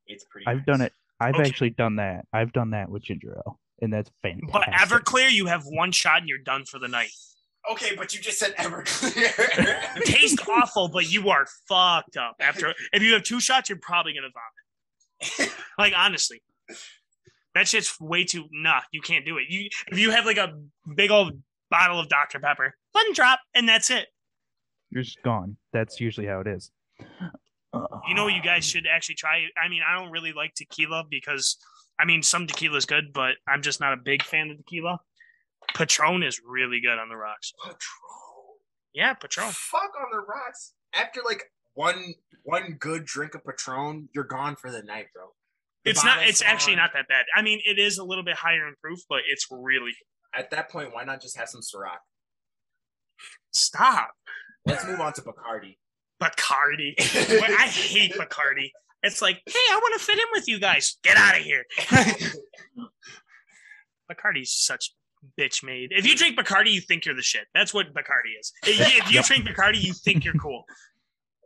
It's 0.06 0.24
pretty. 0.24 0.46
I've 0.46 0.64
done 0.66 0.80
it. 0.80 0.92
I've 1.20 1.34
Okay. 1.36 1.48
actually 1.48 1.70
done 1.70 1.96
that. 1.96 2.26
I've 2.32 2.52
done 2.52 2.70
that 2.70 2.88
with 2.90 3.02
ginger 3.02 3.34
ale, 3.36 3.58
and 3.80 3.92
that's 3.92 4.10
fantastic. 4.22 4.52
But 4.52 4.64
Everclear, 4.72 5.30
you 5.30 5.46
have 5.46 5.62
one 5.64 5.92
shot 5.92 6.18
and 6.20 6.28
you're 6.28 6.38
done 6.38 6.64
for 6.64 6.78
the 6.78 6.88
night. 6.88 7.10
Okay, 7.70 7.94
but 7.96 8.12
you 8.14 8.20
just 8.20 8.38
said 8.38 8.54
Everclear. 8.56 9.94
Taste 10.04 10.46
awful, 10.48 10.88
but 10.88 11.10
you 11.10 11.30
are 11.30 11.46
fucked 11.68 12.16
up. 12.16 12.36
After 12.40 12.74
if 12.92 13.02
you 13.02 13.12
have 13.14 13.22
two 13.22 13.40
shots, 13.40 13.68
you're 13.70 13.78
probably 13.80 14.12
gonna 14.14 14.28
vomit. 14.32 15.52
Like 15.78 15.94
honestly, 15.96 16.42
that 17.54 17.66
shit's 17.68 17.98
way 18.00 18.24
too. 18.24 18.44
Nah, 18.52 18.80
you 18.92 19.00
can't 19.00 19.24
do 19.24 19.38
it. 19.38 19.44
You 19.48 19.68
if 19.88 19.98
you 19.98 20.10
have 20.10 20.26
like 20.26 20.36
a 20.36 20.52
big 20.94 21.10
old 21.10 21.40
bottle 21.70 21.98
of 21.98 22.08
Dr 22.08 22.38
Pepper, 22.40 22.74
one 22.92 23.12
drop, 23.14 23.40
and 23.54 23.68
that's 23.68 23.90
it. 23.90 24.06
You're 24.90 25.02
just 25.02 25.22
gone. 25.22 25.56
That's 25.72 26.00
usually 26.00 26.26
how 26.26 26.40
it 26.40 26.46
is. 26.46 26.70
Uh-huh. 27.74 28.00
You 28.08 28.14
know, 28.14 28.28
you 28.28 28.42
guys 28.42 28.64
should 28.64 28.87
actually 28.90 29.16
try. 29.16 29.46
I 29.62 29.68
mean, 29.68 29.82
I 29.87 29.98
don't 29.98 30.10
really 30.10 30.32
like 30.32 30.54
tequila 30.54 31.04
because 31.08 31.56
I 31.98 32.04
mean 32.04 32.22
some 32.22 32.46
tequila 32.46 32.76
is 32.76 32.87
good, 32.87 33.12
but 33.12 33.32
I'm 33.48 33.62
just 33.62 33.80
not 33.80 33.92
a 33.92 33.96
big 33.96 34.22
fan 34.22 34.50
of 34.50 34.58
tequila. 34.58 35.00
Patron 35.74 36.22
is 36.22 36.40
really 36.44 36.80
good 36.80 36.98
on 36.98 37.08
the 37.08 37.16
rocks. 37.16 37.52
Patron. 37.62 37.78
Yeah, 38.92 39.14
Patron. 39.14 39.50
Fuck 39.52 39.92
on 39.98 40.06
the 40.12 40.18
rocks. 40.18 40.74
After 40.94 41.20
like 41.24 41.44
one 41.74 42.14
one 42.44 42.76
good 42.78 43.04
drink 43.04 43.34
of 43.34 43.44
Patron, 43.44 44.08
you're 44.14 44.24
gone 44.24 44.56
for 44.56 44.70
the 44.70 44.82
night, 44.82 45.06
bro. 45.14 45.26
The 45.84 45.90
It's 45.90 46.04
not. 46.04 46.26
It's 46.28 46.42
actually 46.42 46.76
not 46.76 46.90
that 46.94 47.08
bad. 47.08 47.24
I 47.34 47.42
mean, 47.42 47.60
it 47.64 47.78
is 47.78 47.98
a 47.98 48.04
little 48.04 48.24
bit 48.24 48.37
higher 48.37 48.66
in 48.68 48.74
proof, 48.82 49.00
but 49.08 49.20
it's 49.28 49.46
really 49.50 49.92
At 50.34 50.50
that 50.50 50.70
point, 50.70 50.94
why 50.94 51.04
not 51.04 51.20
just 51.20 51.37
have 51.37 51.48
some 51.48 51.60
Ciroc? 51.60 51.98
stop. 53.50 54.10
Let's 54.66 54.84
move 54.84 55.00
on 55.00 55.12
to 55.14 55.22
Bacardi. 55.22 55.76
Bacardi. 56.24 56.94
I 56.98 57.66
hate 57.66 58.14
Bacardi. 58.14 58.70
It's 59.02 59.20
like, 59.20 59.42
hey, 59.46 59.52
I 59.70 59.76
want 59.82 60.00
to 60.00 60.04
fit 60.06 60.18
in 60.18 60.24
with 60.32 60.48
you 60.48 60.58
guys. 60.58 60.96
Get 61.02 61.16
out 61.18 61.37
of 61.37 61.42
here. 61.42 61.64
Bacardi's 64.10 64.52
such 64.52 64.92
bitch 65.38 65.62
made. 65.64 65.90
If 65.92 66.06
you 66.06 66.16
drink 66.16 66.38
Bacardi, 66.38 66.70
you 66.72 66.80
think 66.80 67.04
you're 67.06 67.14
the 67.14 67.22
shit. 67.22 67.46
That's 67.54 67.72
what 67.74 67.92
Bacardi 67.94 68.38
is. 68.38 68.52
If 68.66 68.78
you, 68.78 68.84
if 68.84 69.08
you 69.10 69.14
Yep. 69.16 69.24
drink 69.26 69.44
Bacardi, 69.48 69.80
you 69.82 69.92
think 69.92 70.24
you're 70.24 70.34
cool. 70.34 70.64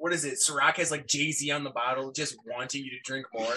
What 0.01 0.13
is 0.13 0.25
it? 0.25 0.35
Ciroc 0.39 0.77
has 0.77 0.93
like 0.93 1.09
Jay 1.09 1.33
Z 1.33 1.51
on 1.51 1.65
the 1.65 1.71
bottle, 1.71 2.13
just 2.13 2.37
wanting 2.47 2.85
you 2.85 2.91
to 2.93 3.01
drink 3.05 3.27
more. 3.35 3.53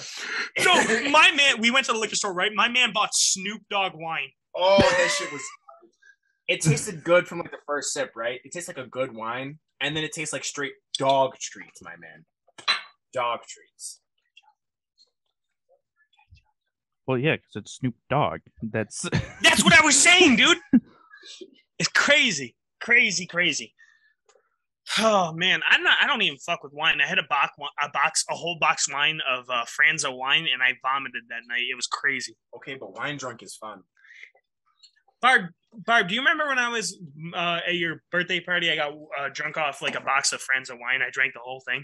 No, 0.66 0.74
my 1.12 1.32
man, 1.36 1.62
we 1.62 1.70
went 1.70 1.86
to 1.86 1.94
the 1.94 2.00
liquor 2.00 2.16
store, 2.16 2.34
right? 2.34 2.52
My 2.52 2.68
man 2.68 2.92
bought 2.94 3.14
Snoop 3.14 3.62
Dogg 3.70 3.92
wine. 3.94 4.30
Oh, 4.56 4.80
that 4.80 5.16
shit 5.16 5.32
was. 5.32 5.44
It 6.48 6.62
tasted 6.62 7.04
good 7.04 7.28
from 7.28 7.38
like 7.42 7.52
the 7.52 7.60
first 7.68 7.94
sip, 7.94 8.14
right? 8.16 8.40
It 8.44 8.52
tastes 8.54 8.68
like 8.68 8.80
a 8.80 8.88
good 8.88 9.14
wine, 9.16 9.60
and 9.82 9.96
then 9.96 10.04
it 10.04 10.14
tastes 10.14 10.34
like 10.34 10.44
straight 10.44 10.72
dog 10.98 11.36
treats, 11.40 11.82
my 11.82 11.96
man. 11.98 12.26
Dog 13.14 13.40
treats. 13.48 14.02
Well, 17.08 17.18
yeah, 17.18 17.36
because 17.36 17.56
it's 17.56 17.74
Snoop 17.74 17.96
Dogg. 18.10 18.40
That's 18.62 19.02
That's 19.42 19.64
what 19.64 19.74
I 19.74 19.84
was 19.84 20.00
saying, 20.00 20.38
dude. 20.38 20.58
It's 21.80 21.90
crazy, 21.90 22.56
crazy, 22.80 23.26
crazy. 23.26 23.74
Oh 25.00 25.32
man, 25.34 25.62
I'm 25.70 25.84
not. 25.84 25.96
I 26.02 26.08
don't 26.08 26.22
even 26.22 26.38
fuck 26.38 26.64
with 26.64 26.74
wine. 26.74 27.00
I 27.02 27.08
had 27.08 27.20
a 27.20 27.28
box, 27.30 27.52
a 27.82 27.90
box, 27.90 28.26
a 28.30 28.36
whole 28.36 28.58
box 28.60 28.92
wine 28.92 29.20
of 29.30 29.46
uh, 29.50 29.66
Franzia 29.66 30.16
wine, 30.16 30.48
and 30.52 30.62
I 30.62 30.74
vomited 30.82 31.24
that 31.30 31.42
night. 31.48 31.64
It 31.70 31.76
was 31.76 31.88
crazy. 31.88 32.36
Okay, 32.56 32.76
but 32.76 32.96
wine 32.96 33.18
drunk 33.18 33.42
is 33.42 33.56
fun. 33.56 33.82
Barb, 35.22 35.46
Barb, 35.74 36.10
do 36.10 36.16
you 36.16 36.22
remember 36.22 36.48
when 36.48 36.60
I 36.60 36.70
was 36.70 36.98
uh, 37.34 37.60
at 37.68 37.76
your 37.76 38.04
birthday 38.12 38.40
party? 38.40 38.72
I 38.72 38.76
got 38.76 38.94
uh, 39.18 39.30
drunk 39.34 39.58
off 39.58 39.82
like 39.82 39.96
a 39.96 40.02
box 40.02 40.34
of 40.34 40.42
Franzia 40.42 40.78
wine. 40.80 41.02
I 41.02 41.10
drank 41.12 41.34
the 41.34 41.40
whole 41.40 41.62
thing. 41.62 41.84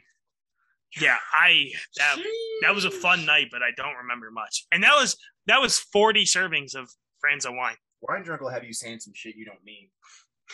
Yeah, 0.99 1.17
I 1.33 1.71
that 1.97 2.17
that 2.61 2.75
was 2.75 2.85
a 2.85 2.91
fun 2.91 3.25
night, 3.25 3.47
but 3.51 3.61
I 3.61 3.71
don't 3.75 3.95
remember 3.95 4.31
much. 4.31 4.65
And 4.71 4.83
that 4.83 4.93
was 4.93 5.17
that 5.47 5.61
was 5.61 5.79
40 5.79 6.25
servings 6.25 6.75
of 6.75 6.89
Franzia 7.23 7.55
wine. 7.55 7.75
Wine 8.01 8.23
drunk 8.23 8.41
will 8.41 8.49
have 8.49 8.63
you 8.63 8.73
saying 8.73 8.99
some 8.99 9.13
shit 9.15 9.35
you 9.35 9.45
don't 9.45 9.63
mean. 9.63 9.89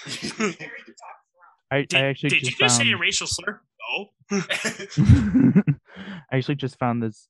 I, 1.71 1.85
Did, 1.85 1.95
I 1.95 2.05
actually 2.05 2.29
did 2.29 2.41
you 2.43 2.49
just 2.49 2.59
just 2.59 2.77
found, 2.77 2.87
say 2.87 2.93
a 2.93 2.97
racial 2.97 3.27
slur? 3.27 3.61
No. 3.91 4.09
I 6.31 6.37
actually 6.37 6.55
just 6.55 6.77
found 6.77 7.01
this 7.01 7.27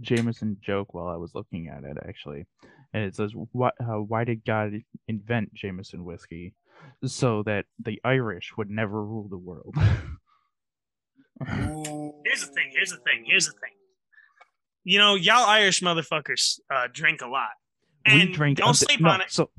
Jameson 0.00 0.58
joke 0.60 0.94
while 0.94 1.08
I 1.08 1.16
was 1.16 1.34
looking 1.34 1.68
at 1.68 1.84
it 1.84 1.96
actually, 2.06 2.46
and 2.92 3.04
it 3.04 3.14
says, 3.14 3.32
"What? 3.52 3.74
Uh, 3.80 4.00
why 4.00 4.24
did 4.24 4.44
God 4.44 4.72
invent 5.06 5.54
Jameson 5.54 6.04
whiskey? 6.04 6.54
So 7.04 7.42
that 7.44 7.66
the 7.78 8.00
Irish 8.04 8.52
would 8.56 8.70
never 8.70 9.04
rule 9.04 9.28
the 9.28 9.38
world." 9.38 9.74
Here's 11.46 12.40
the 12.40 12.52
thing. 12.52 12.70
Here's 12.72 12.90
the 12.90 12.96
thing. 12.98 13.24
Here's 13.26 13.46
the 13.46 13.52
thing. 13.52 13.72
You 14.84 14.98
know, 14.98 15.14
y'all 15.14 15.46
Irish 15.46 15.82
motherfuckers 15.82 16.60
uh, 16.72 16.88
drink 16.92 17.20
a 17.20 17.26
lot, 17.26 17.50
we 18.06 18.22
and 18.22 18.32
drink. 18.32 18.58
don't 18.58 18.74
sleep 18.74 19.00
no, 19.00 19.10
on 19.10 19.20
it. 19.20 19.30
So, 19.30 19.50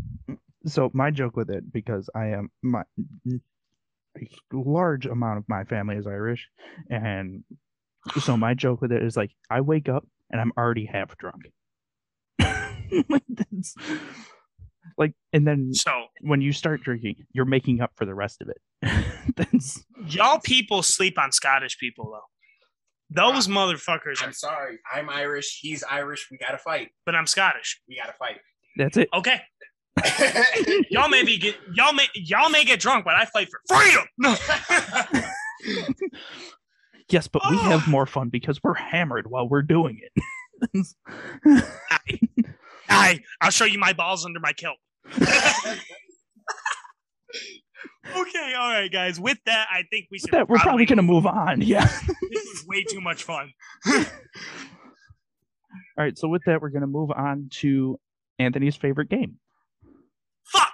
so 0.65 0.89
my 0.93 1.11
joke 1.11 1.35
with 1.35 1.49
it 1.49 1.71
because 1.71 2.09
I 2.15 2.27
am 2.27 2.49
my 2.61 2.83
a 4.15 4.27
large 4.51 5.05
amount 5.05 5.37
of 5.37 5.45
my 5.47 5.63
family 5.65 5.95
is 5.95 6.07
Irish, 6.07 6.47
and 6.89 7.43
so 8.21 8.35
my 8.37 8.53
joke 8.53 8.81
with 8.81 8.91
it 8.91 9.03
is 9.03 9.15
like 9.15 9.31
I 9.49 9.61
wake 9.61 9.87
up 9.87 10.05
and 10.31 10.39
I'm 10.41 10.51
already 10.57 10.85
half 10.85 11.17
drunk. 11.17 11.51
like, 12.39 13.23
that's- 13.29 13.75
like, 14.97 15.13
and 15.33 15.45
then 15.47 15.73
So 15.73 16.05
when 16.21 16.41
you 16.41 16.51
start 16.51 16.81
drinking, 16.83 17.15
you're 17.33 17.45
making 17.45 17.81
up 17.81 17.91
for 17.95 18.05
the 18.05 18.15
rest 18.15 18.41
of 18.41 18.49
it. 18.49 18.57
that's 19.35 19.83
y'all 20.07 20.39
people 20.39 20.81
sleep 20.81 21.19
on 21.19 21.31
Scottish 21.31 21.77
people 21.77 22.11
though. 22.11 22.27
Those 23.11 23.47
ah, 23.47 23.51
motherfuckers. 23.51 24.21
I'm 24.21 24.29
Are, 24.29 24.33
sorry. 24.33 24.79
I'm 24.91 25.09
Irish. 25.09 25.59
He's 25.61 25.83
Irish. 25.83 26.27
We 26.31 26.37
gotta 26.37 26.57
fight. 26.57 26.89
but 27.05 27.15
I'm 27.15 27.27
Scottish. 27.27 27.81
We 27.87 27.97
gotta 27.97 28.13
fight. 28.13 28.37
that's 28.77 28.97
it. 28.97 29.09
Okay, 29.13 29.41
y'all 30.89 31.09
may 31.09 31.23
be 31.23 31.37
get 31.37 31.55
y'all 31.73 31.93
may 31.93 32.07
y'all 32.13 32.49
may 32.49 32.63
get 32.63 32.79
drunk, 32.79 33.05
but 33.05 33.15
I 33.15 33.25
fight 33.25 33.49
for 33.49 33.59
freedom. 33.67 34.05
No. 34.17 34.35
Yes, 37.09 37.27
but 37.27 37.41
we 37.49 37.57
have 37.57 37.87
more 37.87 38.05
fun 38.05 38.29
because 38.29 38.61
we're 38.63 38.75
hammered 38.75 39.29
while 39.29 39.47
we're 39.47 39.61
doing 39.61 39.99
it. 40.01 40.23
Aye. 41.91 42.19
Aye, 42.89 43.19
I'll 43.41 43.51
show 43.51 43.65
you 43.65 43.79
my 43.79 43.93
balls 43.93 44.25
under 44.25 44.39
my 44.39 44.53
kilt. 44.53 44.77
okay, 45.15 45.77
all 48.57 48.71
right, 48.71 48.91
guys. 48.91 49.19
With 49.19 49.37
that, 49.45 49.67
I 49.71 49.83
think 49.89 50.07
we 50.11 50.19
should. 50.19 50.31
That, 50.31 50.49
we're 50.49 50.57
probably 50.57 50.85
gonna 50.85 51.01
move 51.01 51.25
on. 51.25 51.61
Yeah. 51.61 51.87
This 52.31 52.43
is 52.45 52.65
way 52.67 52.83
too 52.83 53.01
much 53.01 53.23
fun. 53.23 53.51
All 55.97 56.05
right, 56.05 56.17
so 56.17 56.27
with 56.27 56.43
that, 56.45 56.61
we're 56.61 56.69
gonna 56.69 56.87
move 56.87 57.11
on 57.11 57.49
to 57.59 57.99
Anthony's 58.39 58.75
favorite 58.75 59.09
game. 59.09 59.37
Fuck. 60.45 60.73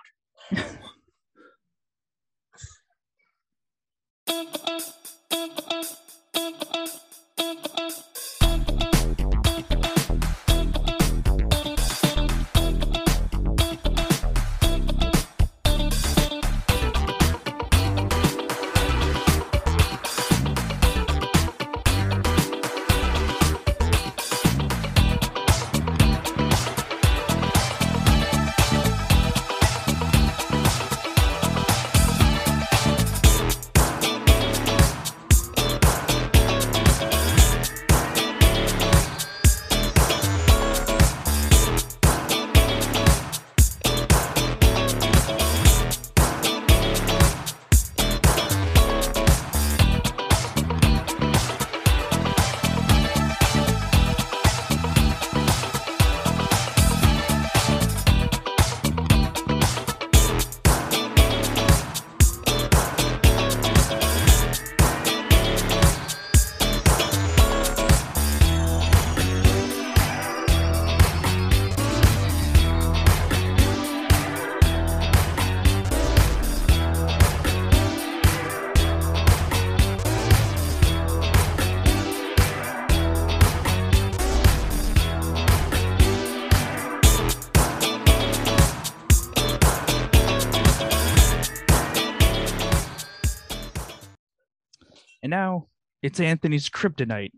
It's 96.16 96.22
Anthony's 96.22 96.70
kryptonite 96.70 97.34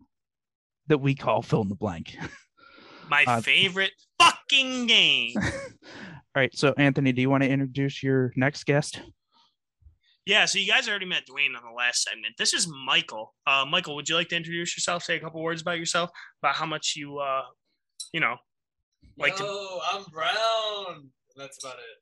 that 0.85 0.99
we 0.99 1.15
call 1.15 1.41
fill 1.41 1.63
in 1.63 1.69
the 1.69 1.75
blank. 1.75 2.15
My 3.09 3.23
Uh, 3.25 3.41
favorite 3.41 3.93
fucking 4.21 4.85
game. 4.85 5.33
All 5.41 5.41
right, 6.35 6.55
so 6.55 6.75
Anthony, 6.77 7.11
do 7.11 7.21
you 7.21 7.29
want 7.29 7.41
to 7.41 7.49
introduce 7.49 8.03
your 8.03 8.31
next 8.35 8.65
guest? 8.65 9.01
Yeah, 10.27 10.45
so 10.45 10.59
you 10.59 10.67
guys 10.67 10.87
already 10.87 11.07
met 11.07 11.23
Dwayne 11.25 11.57
on 11.57 11.63
the 11.67 11.75
last 11.75 12.03
segment. 12.03 12.35
This 12.37 12.53
is 12.53 12.67
Michael. 12.85 13.33
Uh, 13.47 13.65
Michael, 13.67 13.95
would 13.95 14.07
you 14.09 14.15
like 14.15 14.27
to 14.27 14.35
introduce 14.35 14.77
yourself? 14.77 15.01
Say 15.01 15.15
a 15.15 15.19
couple 15.19 15.41
words 15.41 15.61
about 15.63 15.79
yourself, 15.79 16.11
about 16.43 16.55
how 16.55 16.67
much 16.67 16.93
you, 16.95 17.17
uh, 17.17 17.43
you 18.13 18.19
know, 18.19 18.35
like 19.17 19.37
to 19.37 19.43
Yo, 19.43 19.79
I'm 19.91 20.03
brown. 20.11 21.09
That's 21.35 21.57
about 21.63 21.77
it. 21.77 21.97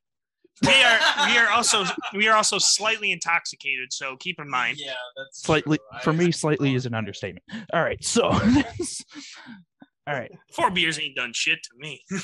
We 0.63 0.69
are 0.83 0.99
we 1.27 1.37
are 1.37 1.49
also 1.49 1.83
we 2.13 2.27
are 2.27 2.35
also 2.37 2.57
slightly 2.57 3.11
intoxicated 3.11 3.91
so 3.91 4.15
keep 4.17 4.39
in 4.39 4.49
mind 4.49 4.77
Yeah, 4.79 4.93
that's 5.17 5.41
Slightly 5.43 5.77
true. 5.77 5.99
for 6.01 6.11
I- 6.11 6.15
me, 6.15 6.25
I- 6.27 6.31
slightly 6.31 6.75
is 6.75 6.85
an 6.85 6.93
understatement. 6.93 7.43
All 7.73 7.83
right, 7.83 8.01
so 8.03 8.23
all 10.07 10.07
right. 10.07 10.31
four 10.53 10.71
beers 10.71 10.99
ain't 10.99 11.15
done 11.15 11.33
shit 11.33 11.59
to 11.63 11.69
me 11.77 12.01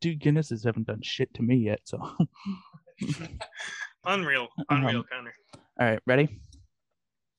Dude, 0.00 0.20
Guinnesses 0.20 0.64
haven't 0.64 0.86
done 0.86 1.00
shit 1.02 1.32
to 1.34 1.42
me 1.42 1.56
yet. 1.56 1.80
So, 1.84 1.98
unreal 4.04 4.48
unreal 4.70 4.98
Um, 4.98 5.04
connor 5.10 5.34
right, 5.78 5.98
ready? 6.06 6.40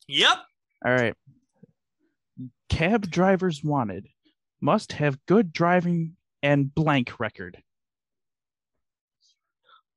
yep 0.07 0.37
All 0.85 0.91
right. 0.91 1.13
Cab 2.69 3.09
drivers 3.09 3.63
wanted. 3.63 4.07
must 4.59 4.93
have 4.93 5.17
good 5.27 5.53
driving 5.53 6.15
and 6.43 6.73
blank 6.73 7.19
record. 7.19 7.61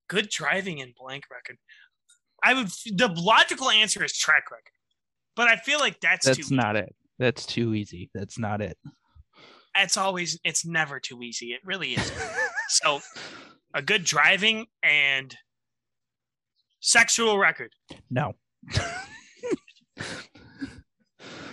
Good 0.09 0.29
driving 0.29 0.81
and 0.81 0.95
blank 0.95 1.25
record. 1.31 1.57
I 2.43 2.55
would. 2.55 2.69
The 2.69 3.09
logical 3.17 3.71
answer 3.71 4.05
is 4.05 4.13
track 4.17 4.51
record, 4.51 4.73
but 5.35 5.49
I 5.49 5.57
feel 5.57 5.79
like 5.79 6.01
that's 6.01 6.27
That's 6.27 6.49
too. 6.49 6.55
not 6.55 6.77
it. 6.77 6.95
That's 7.19 7.47
too 7.47 7.75
easy. 7.75 8.11
That's 8.15 8.39
not 8.39 8.61
it. 8.61 8.77
It's 9.77 9.97
always. 9.97 10.39
It's 10.45 10.67
never 10.67 11.01
too 11.01 11.23
easy. 11.23 11.53
It 11.53 11.61
really 11.65 11.95
is. 11.95 12.13
so, 12.69 13.01
a 13.73 13.81
good 13.81 14.05
driving 14.05 14.67
and 14.83 15.35
sexual 16.81 17.39
record. 17.39 17.73
No. 18.11 18.35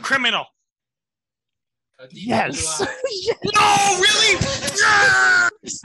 Criminal. 0.02 0.46
A 2.02 2.08
Yes. 2.12 2.82
No, 3.54 4.00
really? 4.02 4.40
Yes! 5.64 5.82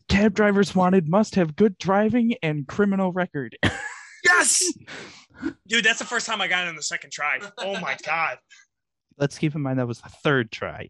Cab 0.08 0.34
drivers 0.34 0.74
wanted 0.74 1.08
must 1.08 1.34
have 1.36 1.54
good 1.56 1.78
driving 1.78 2.34
and 2.42 2.66
criminal 2.66 3.12
record. 3.12 3.56
Yes! 4.24 4.64
Dude, 5.68 5.84
that's 5.84 5.98
the 5.98 6.06
first 6.06 6.26
time 6.26 6.40
I 6.40 6.48
got 6.48 6.64
it 6.64 6.70
in 6.70 6.76
the 6.76 6.82
second 6.82 7.10
try. 7.10 7.40
Oh 7.58 7.78
my 7.78 7.94
god. 8.06 8.38
Let's 9.18 9.36
keep 9.36 9.54
in 9.54 9.60
mind 9.60 9.78
that 9.78 9.86
was 9.86 10.00
the 10.00 10.08
third 10.08 10.50
try. 10.50 10.88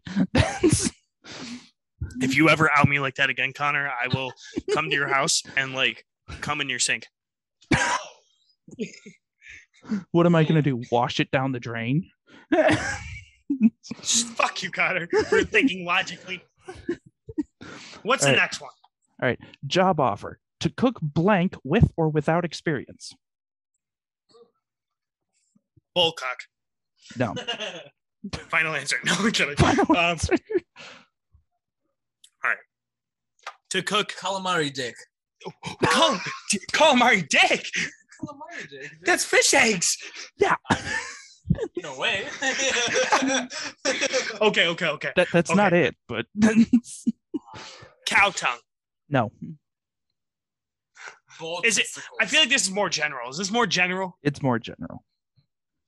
If 2.21 2.37
you 2.37 2.47
ever 2.49 2.71
out 2.71 2.87
me 2.87 2.99
like 2.99 3.15
that 3.15 3.29
again, 3.29 3.51
Connor, 3.51 3.89
I 3.89 4.07
will 4.07 4.31
come 4.73 4.89
to 4.89 4.95
your 4.95 5.09
house 5.09 5.43
and 5.57 5.73
like 5.73 6.05
come 6.39 6.61
in 6.61 6.69
your 6.69 6.79
sink. 6.79 7.07
what 10.11 10.25
am 10.25 10.33
I 10.35 10.45
gonna 10.45 10.61
do? 10.61 10.81
Wash 10.89 11.19
it 11.19 11.29
down 11.29 11.51
the 11.51 11.59
drain? 11.59 12.09
Just 14.01 14.27
fuck 14.29 14.63
you, 14.63 14.71
Connor, 14.71 15.07
for 15.29 15.43
thinking 15.43 15.85
logically. 15.85 16.43
What's 18.03 18.23
the 18.23 18.29
Alright. 18.29 18.41
next 18.41 18.61
one? 18.61 18.71
All 19.21 19.27
right. 19.29 19.39
Job 19.65 19.99
offer 19.99 20.39
to 20.61 20.69
cook 20.69 20.99
blank 21.01 21.55
with 21.63 21.91
or 21.95 22.09
without 22.09 22.43
experience. 22.45 23.13
Bullcock. 25.93 26.39
No. 27.17 27.33
Final 28.49 28.75
answer. 28.75 28.97
No, 29.05 29.13
I'm 29.17 29.31
kidding. 29.31 29.55
Final 29.55 29.85
Um, 29.91 29.95
answer. 29.97 30.33
All 32.43 32.49
right. 32.49 32.57
To 33.69 33.81
cook 33.83 34.11
Calamari 34.19 34.73
dick. 34.73 34.95
Cal- 35.83 36.19
calamari 36.73 37.27
dick. 37.29 37.65
Calamari 38.19 38.69
dick. 38.69 38.91
That's 39.05 39.23
fish 39.23 39.53
eggs. 39.53 39.97
yeah. 40.37 40.55
No 41.81 41.97
way. 41.97 42.25
Okay, 44.41 44.67
okay, 44.67 44.87
okay. 44.87 45.11
That, 45.15 45.27
that's 45.31 45.53
not 45.55 45.73
it, 45.73 45.95
but 46.07 46.25
Cow 48.05 48.29
tongue. 48.31 48.59
no, 49.09 49.31
Bull 51.39 51.61
Is 51.63 51.77
it- 51.77 51.87
I 52.19 52.25
feel 52.25 52.41
like 52.41 52.49
this 52.49 52.63
is 52.63 52.71
more 52.71 52.89
general. 52.89 53.29
Is 53.29 53.37
this 53.37 53.51
more 53.51 53.67
general? 53.67 54.17
it's 54.23 54.41
more 54.41 54.59
general. 54.59 55.03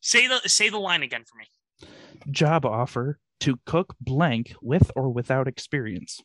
Say 0.02 0.28
the 0.28 0.40
say 0.48 0.70
the 0.70 0.78
line 0.80 1.04
again 1.04 1.24
for 1.26 1.38
me. 1.38 1.90
Job 2.32 2.66
offer 2.66 3.20
to 3.42 3.60
cook 3.66 3.96
blank 4.00 4.54
with 4.62 4.92
or 4.96 5.10
without 5.10 5.48
experience. 5.48 6.22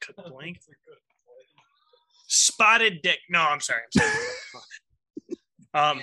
Cook 0.00 0.16
blank. 0.30 0.60
Spotted 2.28 3.00
dick. 3.02 3.18
No, 3.30 3.40
I'm 3.40 3.60
sorry. 3.60 3.82
I'm 3.98 4.02
sorry. 4.52 5.38
um, 5.74 6.00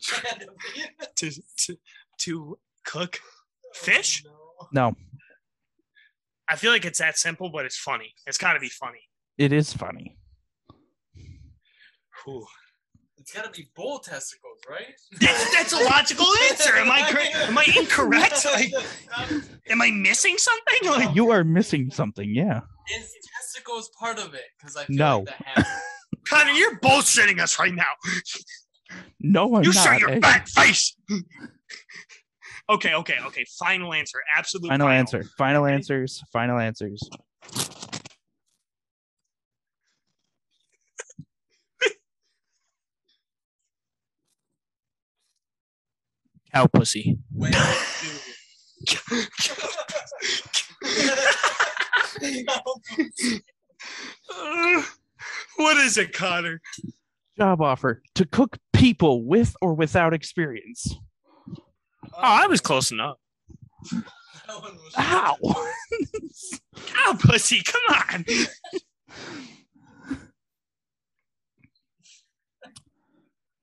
to, 1.16 1.30
to 1.58 1.76
to 2.20 2.58
cook 2.84 3.18
fish. 3.74 4.24
Oh, 4.28 4.66
no, 4.72 4.94
I 6.48 6.56
feel 6.56 6.70
like 6.72 6.84
it's 6.84 6.98
that 6.98 7.18
simple, 7.18 7.50
but 7.50 7.64
it's 7.64 7.76
funny. 7.78 8.12
It's 8.26 8.38
got 8.38 8.54
to 8.54 8.60
be 8.60 8.68
funny. 8.68 9.00
it 9.38 9.52
is 9.52 9.72
funny. 9.72 10.16
Whew. 12.24 12.46
It's 13.18 13.32
gotta 13.34 13.50
be 13.50 13.68
bull 13.76 13.98
testicles, 13.98 14.58
right? 14.68 14.94
That's, 15.20 15.54
that's 15.54 15.72
a 15.74 15.84
logical 15.84 16.26
answer. 16.48 16.74
Am 16.76 16.90
I 16.90 17.02
correct? 17.10 17.36
Am 17.36 17.58
I 17.58 17.66
incorrect? 17.78 18.46
Like, 18.54 18.72
am 19.68 19.82
I 19.82 19.90
missing 19.90 20.36
something? 20.38 20.90
Like, 21.06 21.14
You 21.14 21.30
are 21.30 21.44
missing 21.44 21.90
something. 21.90 22.34
Yeah. 22.34 22.60
Is 22.96 23.12
testicles 23.38 23.90
part 24.00 24.18
of 24.18 24.32
it? 24.32 24.44
Because 24.58 24.74
I 24.76 24.84
feel 24.86 24.96
No. 24.96 25.18
like 25.18 25.26
that 25.54 25.66
Connor, 26.26 26.52
you're 26.52 26.78
bullshitting 26.80 27.40
us 27.40 27.58
right 27.58 27.74
now. 27.74 27.92
No, 29.20 29.56
I'm 29.56 29.64
you 29.64 29.72
not. 29.72 29.84
show 29.84 29.92
your 29.92 30.20
fat 30.20 30.48
face. 30.48 30.96
okay, 32.70 32.94
okay, 32.94 33.16
okay. 33.26 33.44
Final 33.58 33.92
answer. 33.92 34.18
Absolute 34.36 34.68
Final 34.68 34.88
answer. 34.88 35.24
Final 35.36 35.66
answers. 35.66 36.22
Final 36.32 36.58
answers. 36.58 37.08
Cow 46.52 46.66
pussy. 46.66 47.16
Uh, 47.40 47.50
what 55.56 55.76
is 55.78 55.96
it, 55.96 56.12
Connor? 56.12 56.60
Job 57.36 57.62
offer 57.62 58.02
to 58.16 58.26
cook 58.26 58.58
people 58.80 59.22
with 59.24 59.54
or 59.60 59.74
without 59.74 60.14
experience. 60.14 60.94
Oh, 62.14 62.18
I 62.18 62.46
was 62.46 62.62
close 62.62 62.90
enough. 62.90 63.18
How? 64.94 65.36
Cow 66.86 67.16
pussy, 67.18 67.62
come 67.62 67.82
on. 67.88 68.24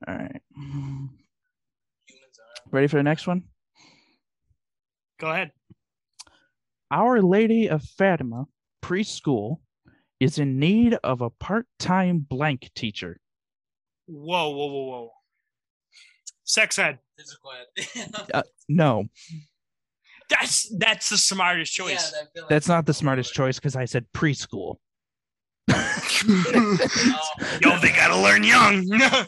All 0.08 0.16
right. 0.16 0.42
Ready 2.72 2.88
for 2.88 2.98
the 2.98 3.04
next 3.04 3.26
one? 3.26 3.44
Go 5.20 5.32
ahead. 5.32 5.52
Our 6.92 7.22
Lady 7.22 7.70
of 7.70 7.84
Fatima 7.84 8.46
preschool 8.84 9.58
is 10.20 10.38
in 10.38 10.60
need 10.60 10.98
of 11.04 11.22
a 11.22 11.32
part-time 11.32 12.20
blank 12.20 12.70
teacher. 12.76 13.20
Whoa, 14.08 14.50
whoa, 14.50 14.68
whoa, 14.68 14.86
whoa. 14.86 15.12
Sex 16.44 16.80
ed. 16.80 17.00
Physical 17.18 17.52
ed. 17.52 17.68
Uh, 18.34 18.42
no, 18.70 19.06
That's 20.30 20.70
that's 20.78 21.10
the 21.10 21.18
smartest 21.18 21.74
choice. 21.74 22.12
Yeah, 22.14 22.20
I 22.20 22.22
like- 22.42 22.50
that's 22.50 22.68
not 22.68 22.86
the 22.86 22.94
smartest 22.94 23.34
choice 23.34 23.58
because 23.60 23.76
I 23.76 23.86
said 23.86 24.06
preschool. 24.14 24.76
Oh. 25.70 26.04
Yo, 27.62 27.78
they 27.80 27.90
gotta 27.90 28.18
learn 28.18 28.44
young. 28.44 28.86
if 28.90 29.28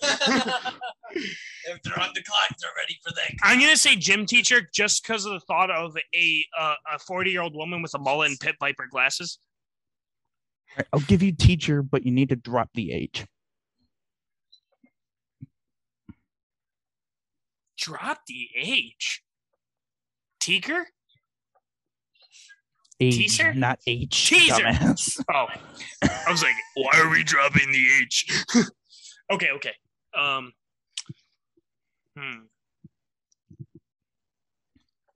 they're 1.84 2.00
on 2.00 2.10
the 2.16 2.24
clock, 2.24 2.50
they're 2.60 2.72
ready 2.78 2.98
for 3.04 3.12
that. 3.16 3.32
I'm 3.44 3.60
gonna 3.60 3.76
say 3.78 3.96
gym 3.96 4.26
teacher 4.26 4.62
just 4.74 5.04
because 5.04 5.26
of 5.26 5.34
the 5.34 5.40
thought 5.42 5.70
of 5.72 5.96
a 6.16 6.46
uh, 6.58 6.76
a 6.96 7.00
40 7.00 7.32
year 7.32 7.42
old 7.42 7.56
woman 7.56 7.82
with 7.82 7.94
a 7.96 8.00
mullet 8.00 8.30
and 8.30 8.40
pit 8.40 8.56
viper 8.60 8.88
glasses. 8.90 9.40
All 10.72 10.76
right, 10.78 10.88
I'll 10.94 11.00
give 11.02 11.22
you 11.24 11.32
teacher, 11.34 11.82
but 11.82 12.06
you 12.06 12.12
need 12.12 12.30
to 12.30 12.36
drop 12.36 12.70
the 12.74 12.92
age. 12.94 13.26
Drop 17.90 18.20
the 18.28 18.48
H. 18.56 19.24
Teacher? 20.40 20.86
Age, 23.00 23.16
Teacher? 23.16 23.52
not 23.56 23.80
H. 23.88 24.30
Teaser. 24.30 24.62
dumbass. 24.62 25.24
Oh, 25.34 25.48
I 26.04 26.30
was 26.30 26.44
like, 26.44 26.54
why 26.76 27.00
are 27.00 27.10
we 27.10 27.24
dropping 27.24 27.72
the 27.72 27.88
H? 28.04 28.46
okay, 29.34 29.50
okay. 29.56 29.74
Um, 30.16 30.54
hmm. 32.16 32.42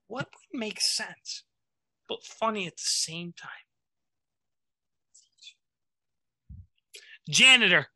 What 0.08 0.26
would 0.26 0.58
make 0.58 0.80
sense, 0.80 1.44
but 2.08 2.24
funny 2.24 2.66
at 2.66 2.72
the 2.76 2.82
same 2.82 3.34
time? 3.40 3.50
Janitor. 7.30 7.86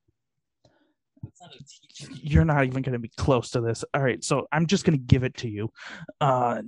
That's 1.20 1.41
not 1.41 1.51
a 1.53 1.59
teacher. 1.59 1.88
You're 2.11 2.45
not 2.45 2.65
even 2.65 2.83
going 2.83 2.93
to 2.93 2.99
be 2.99 3.11
close 3.17 3.51
to 3.51 3.61
this. 3.61 3.85
All 3.95 4.03
right, 4.03 4.23
so 4.23 4.47
I'm 4.53 4.67
just 4.67 4.85
going 4.85 4.99
to 4.99 5.05
give 5.05 5.25
it 5.25 5.37
to 5.39 5.49
you. 5.49 5.71
Uh, 6.21 6.63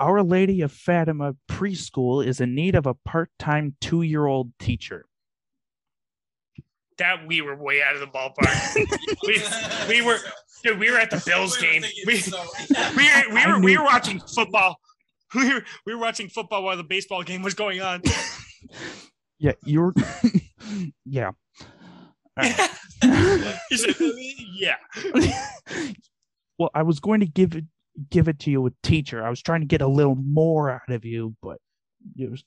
Our 0.00 0.22
Lady 0.22 0.62
of 0.62 0.72
Fatima 0.72 1.34
preschool 1.48 2.24
is 2.26 2.40
in 2.40 2.54
need 2.54 2.74
of 2.74 2.86
a 2.86 2.94
part-time 2.94 3.76
two-year-old 3.80 4.52
teacher. 4.58 5.06
That 6.98 7.26
we 7.26 7.40
were 7.40 7.56
way 7.56 7.82
out 7.82 7.94
of 7.94 8.00
the 8.00 8.06
ballpark. 8.06 8.76
we, 9.26 9.42
we 9.88 10.02
were, 10.06 10.18
dude. 10.62 10.78
We 10.78 10.90
were 10.90 10.98
at 10.98 11.10
the 11.10 11.22
Bills 11.24 11.56
game. 11.56 11.82
We, 12.06 12.22
we 12.96 13.08
were 13.08 13.34
we 13.34 13.46
were 13.46 13.60
we 13.60 13.78
were 13.78 13.84
watching 13.84 14.20
football. 14.20 14.76
We 15.34 15.54
were 15.54 15.64
we 15.86 15.94
were 15.94 16.00
watching 16.00 16.28
football 16.28 16.62
while 16.62 16.76
the 16.76 16.84
baseball 16.84 17.22
game 17.22 17.40
was 17.42 17.54
going 17.54 17.80
on. 17.80 18.02
Yeah, 19.38 19.52
you're. 19.64 19.94
yeah. 21.06 21.30
Right. 22.36 22.70
He 23.68 23.76
said, 23.76 23.94
yeah. 24.54 24.76
well, 26.58 26.70
I 26.74 26.82
was 26.82 27.00
going 27.00 27.20
to 27.20 27.26
give 27.26 27.54
it 27.54 27.64
give 28.10 28.28
it 28.28 28.38
to 28.40 28.50
you 28.50 28.60
with 28.62 28.74
teacher. 28.82 29.24
I 29.24 29.28
was 29.28 29.42
trying 29.42 29.60
to 29.60 29.66
get 29.66 29.82
a 29.82 29.86
little 29.86 30.14
more 30.14 30.70
out 30.70 30.88
of 30.90 31.04
you, 31.04 31.34
but 31.42 31.58
It 32.16 32.30
was 32.30 32.42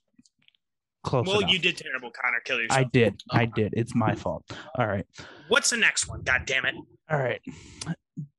close 1.04 1.28
well, 1.28 1.40
enough. 1.40 1.52
you 1.52 1.60
did 1.60 1.78
terrible, 1.78 2.10
Connor. 2.12 2.40
Kill 2.46 2.60
yourself. 2.60 2.80
I 2.80 2.84
did. 2.86 3.22
I 3.32 3.46
did. 3.46 3.74
It's 3.78 3.94
my 3.94 4.16
fault. 4.16 4.44
All 4.78 4.88
right. 4.88 5.06
What's 5.50 5.70
the 5.70 5.78
next 5.78 6.08
one? 6.08 6.22
God 6.24 6.44
damn 6.46 6.66
it. 6.66 6.76
All 7.10 7.20
right. 7.20 7.42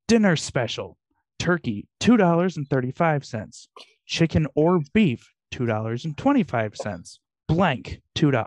Dinner 0.07 0.35
special. 0.35 0.97
Turkey, 1.39 1.87
$2.35. 2.01 3.67
Chicken 4.05 4.47
or 4.55 4.81
beef, 4.93 5.31
$2.25. 5.53 7.19
Blank, 7.47 8.01
$2. 8.15 8.45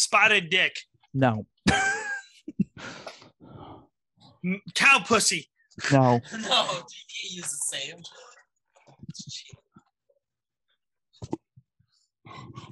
Spotted 0.00 0.48
dick. 0.48 0.74
No. 1.12 1.44
Cow 4.74 5.02
pussy. 5.04 5.50
No. 5.92 5.98
no, 6.32 6.38
you 6.38 6.40
can't 6.40 7.32
use 7.32 7.50
the 7.50 7.76
same. 7.76 7.96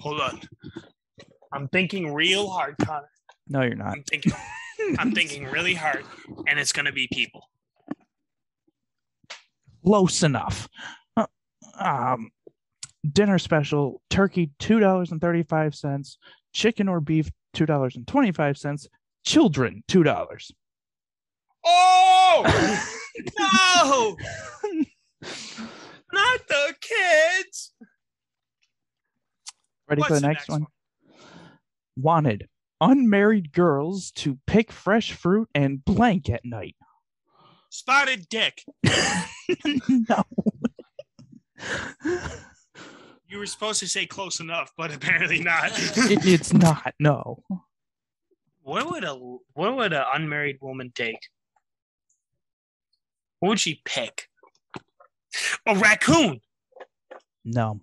Hold 0.01 0.21
on. 0.23 0.41
I'm 1.53 1.69
thinking 1.69 2.15
real 2.15 2.49
hard, 2.49 2.77
Connor. 2.83 3.11
No, 3.47 3.61
you're 3.61 3.75
not. 3.75 3.93
I'm 3.93 4.03
thinking. 4.05 4.33
I'm 4.99 5.13
thinking 5.13 5.45
really 5.45 5.75
hard, 5.75 6.05
and 6.47 6.59
it's 6.59 6.73
gonna 6.73 6.93
be 6.93 7.09
people. 7.13 7.43
Close 9.85 10.23
enough. 10.23 10.67
Uh, 11.15 11.27
Um, 11.79 12.31
dinner 13.11 13.39
special. 13.39 14.01
Turkey, 14.09 14.51
$2.35. 14.61 16.17
Chicken 16.59 16.89
or 16.89 17.01
beef, 17.01 17.31
$2.25. 17.55 18.87
Children, 19.25 19.85
$2. 19.87 20.51
Oh 21.65 22.43
no! 23.39 24.17
Not 26.13 26.41
the 26.49 26.75
kids. 26.81 27.73
Ready 29.89 30.03
for 30.03 30.11
What's 30.11 30.21
the 30.21 30.27
next, 30.27 30.49
one? 30.49 30.67
Wanted 31.97 32.49
unmarried 32.81 33.53
girls 33.53 34.11
to 34.17 34.41
pick 34.49 34.73
fresh 34.73 35.13
fruit 35.13 35.49
and 35.55 35.85
blank 35.85 36.29
at 36.29 36.45
night. 36.45 36.75
Spotted 37.71 38.29
dick. 38.29 38.65
no. 39.89 40.25
You 43.29 43.39
were 43.39 43.47
supposed 43.47 43.81
to 43.81 43.89
say 43.89 44.07
close 44.07 44.41
enough, 44.41 44.73
but 44.77 44.95
apparently 44.95 45.41
not. 45.41 45.71
It, 45.75 46.25
it's 46.27 46.53
not. 46.53 46.95
No. 46.99 47.43
what 48.63 48.91
would 48.91 49.05
a 49.05 49.15
what 49.53 49.77
would 49.77 49.93
an 49.93 50.05
unmarried 50.15 50.59
woman 50.61 50.93
take? 50.95 51.21
What 53.41 53.51
would 53.51 53.61
she 53.61 53.83
pick? 53.85 54.29
A 55.67 55.77
raccoon. 55.77 56.41
No. 57.45 57.81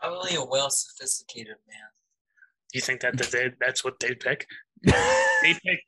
Probably 0.00 0.34
a 0.34 0.44
well 0.44 0.70
sophisticated 0.70 1.56
man. 1.68 1.88
Do 2.72 2.78
you 2.78 2.80
think 2.80 3.00
that, 3.02 3.18
that 3.18 3.30
they, 3.30 3.50
that's 3.60 3.84
what 3.84 4.00
they'd 4.00 4.18
pick? 4.18 4.46
They 4.82 5.54
pick. 5.64 5.84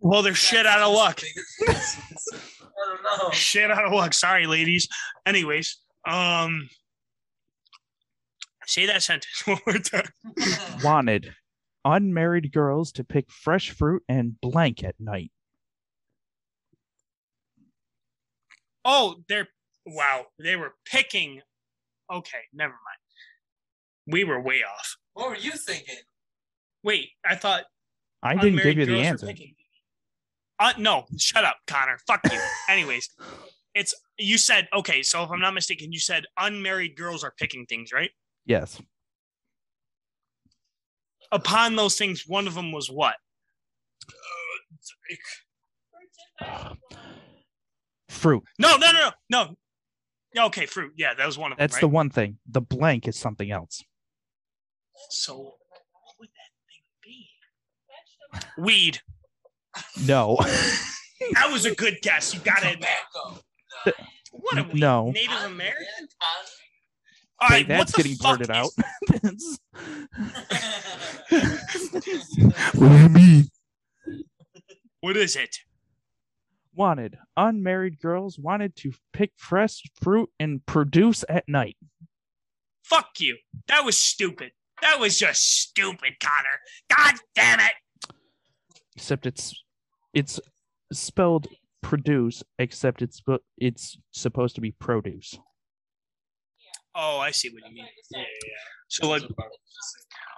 Well, 0.00 0.22
they're 0.22 0.34
shit 0.34 0.66
out 0.66 0.80
of 0.80 0.94
luck. 0.94 1.20
I 2.82 2.96
don't 2.96 3.02
know. 3.02 3.30
Shit 3.30 3.70
out 3.70 3.84
of 3.84 3.92
luck. 3.92 4.14
Sorry, 4.14 4.46
ladies. 4.46 4.88
Anyways, 5.26 5.76
um, 6.06 6.68
say 8.66 8.86
that 8.86 9.02
sentence 9.02 9.42
one 9.46 9.58
more 9.66 9.78
time. 9.78 10.08
Wanted 10.84 11.34
unmarried 11.84 12.52
girls 12.52 12.92
to 12.92 13.04
pick 13.04 13.30
fresh 13.30 13.70
fruit 13.70 14.02
and 14.08 14.40
blank 14.40 14.84
at 14.84 14.94
night. 14.98 15.32
Oh, 18.84 19.16
they're 19.28 19.48
wow. 19.86 20.26
They 20.38 20.56
were 20.56 20.74
picking. 20.86 21.40
Okay, 22.12 22.38
never 22.52 22.72
mind. 22.72 22.98
We 24.06 24.24
were 24.24 24.40
way 24.40 24.62
off. 24.62 24.96
what 25.14 25.30
were 25.30 25.36
you 25.36 25.52
thinking? 25.52 25.96
Wait, 26.82 27.10
I 27.24 27.36
thought 27.36 27.64
I 28.22 28.34
didn't 28.36 28.62
give 28.62 28.78
you 28.78 28.86
the 28.86 29.00
answer. 29.00 29.26
picking. 29.26 29.54
Uh, 30.60 30.74
no, 30.76 31.06
shut 31.16 31.44
up, 31.44 31.56
Connor. 31.66 31.98
Fuck 32.06 32.20
you. 32.30 32.38
Anyways, 32.68 33.08
it's 33.74 33.94
you 34.18 34.36
said 34.36 34.68
okay. 34.74 35.02
So 35.02 35.24
if 35.24 35.30
I'm 35.30 35.40
not 35.40 35.54
mistaken, 35.54 35.90
you 35.90 35.98
said 35.98 36.24
unmarried 36.38 36.96
girls 36.96 37.24
are 37.24 37.32
picking 37.38 37.64
things, 37.64 37.92
right? 37.92 38.10
Yes. 38.44 38.80
Upon 41.32 41.76
those 41.76 41.96
things, 41.96 42.24
one 42.26 42.46
of 42.46 42.54
them 42.54 42.72
was 42.72 42.90
what? 42.90 43.14
Fruit. 48.08 48.42
No, 48.58 48.76
no, 48.76 48.92
no, 48.92 49.10
no, 49.30 49.56
no. 50.34 50.46
Okay, 50.46 50.66
fruit. 50.66 50.92
Yeah, 50.96 51.14
that 51.14 51.26
was 51.26 51.38
one 51.38 51.52
of 51.52 51.58
them. 51.58 51.62
That's 51.62 51.76
right? 51.76 51.80
the 51.80 51.88
one 51.88 52.10
thing. 52.10 52.38
The 52.50 52.60
blank 52.60 53.08
is 53.08 53.16
something 53.16 53.50
else. 53.50 53.82
So 55.08 55.36
what 55.38 55.54
would 56.18 56.28
that 56.28 56.50
thing 56.68 56.82
be? 57.02 57.28
Weed. 58.62 59.00
No. 60.06 60.36
That 61.34 61.50
was 61.52 61.66
a 61.66 61.74
good 61.74 61.98
guess. 62.02 62.32
You 62.34 62.40
got 62.40 62.62
it. 62.64 62.84
What 64.32 64.58
are 64.58 64.64
we? 64.64 64.80
No. 64.80 65.10
Native 65.10 65.42
American? 65.44 66.08
All 67.40 67.48
Hey, 67.48 67.54
right, 67.54 67.68
what 67.68 67.78
that's 67.78 67.92
getting 67.96 68.16
blurted 68.16 68.50
out. 68.50 68.70
What 72.74 72.88
do 72.88 72.96
you 72.98 73.08
mean? 73.08 73.48
What 75.00 75.16
is 75.16 75.36
it? 75.36 75.56
Wanted 76.74 77.18
unmarried 77.36 77.98
girls 78.00 78.38
wanted 78.38 78.76
to 78.76 78.92
pick 79.12 79.32
fresh 79.36 79.82
fruit 80.02 80.30
and 80.38 80.64
produce 80.66 81.24
at 81.28 81.48
night. 81.48 81.76
Fuck 82.84 83.08
you. 83.18 83.36
That 83.68 83.84
was 83.84 83.98
stupid. 83.98 84.52
That 84.82 84.98
was 85.00 85.18
just 85.18 85.60
stupid, 85.60 86.14
Connor. 86.20 86.60
God 86.94 87.14
damn 87.34 87.60
it. 87.60 87.72
Except 88.96 89.26
it's 89.26 89.54
it's 90.14 90.40
spelled 90.92 91.46
produce, 91.82 92.42
except 92.58 93.02
it's 93.02 93.18
sp- 93.22 93.44
it's 93.58 93.98
supposed 94.10 94.54
to 94.56 94.60
be 94.60 94.72
produce. 94.72 95.38
Oh, 96.94 97.18
I 97.18 97.30
see 97.30 97.48
what 97.50 97.62
you 97.68 97.74
mean. 97.74 97.86
Yeah, 98.10 98.18
yeah, 98.20 98.24
yeah. 98.44 98.52
So, 98.88 99.08
like, 99.08 99.22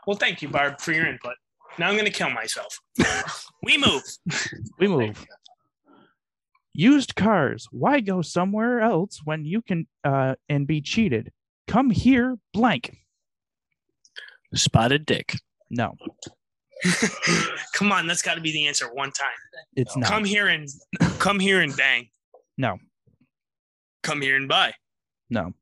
well, 0.06 0.16
thank 0.16 0.42
you, 0.42 0.48
Barb, 0.48 0.80
for 0.80 0.92
your 0.92 1.06
input. 1.06 1.34
Now 1.78 1.88
I'm 1.88 1.96
gonna 1.96 2.10
kill 2.10 2.30
myself. 2.30 2.78
we 3.62 3.78
move. 3.78 4.02
We 4.78 4.88
move. 4.88 5.24
Used 6.74 7.14
cars. 7.14 7.68
Why 7.70 8.00
go 8.00 8.22
somewhere 8.22 8.80
else 8.80 9.20
when 9.24 9.44
you 9.44 9.62
can 9.62 9.86
uh 10.04 10.34
and 10.48 10.66
be 10.66 10.80
cheated? 10.80 11.32
Come 11.68 11.90
here, 11.90 12.36
blank. 12.52 12.98
Spotted 14.54 15.06
dick. 15.06 15.36
No, 15.70 15.96
Come 17.74 17.92
on, 17.92 18.06
that's 18.06 18.22
got 18.22 18.34
to 18.34 18.40
be 18.40 18.52
the 18.52 18.66
answer 18.66 18.92
one 18.92 19.10
time. 19.12 19.28
it's 19.76 19.96
not. 19.96 20.08
Come 20.08 20.24
here 20.24 20.48
and 20.48 20.68
come 21.18 21.38
here 21.38 21.60
and 21.60 21.76
bang. 21.76 22.08
No. 22.58 22.78
Come 24.02 24.20
here 24.20 24.36
and 24.36 24.48
buy. 24.48 24.74
No, 25.30 25.52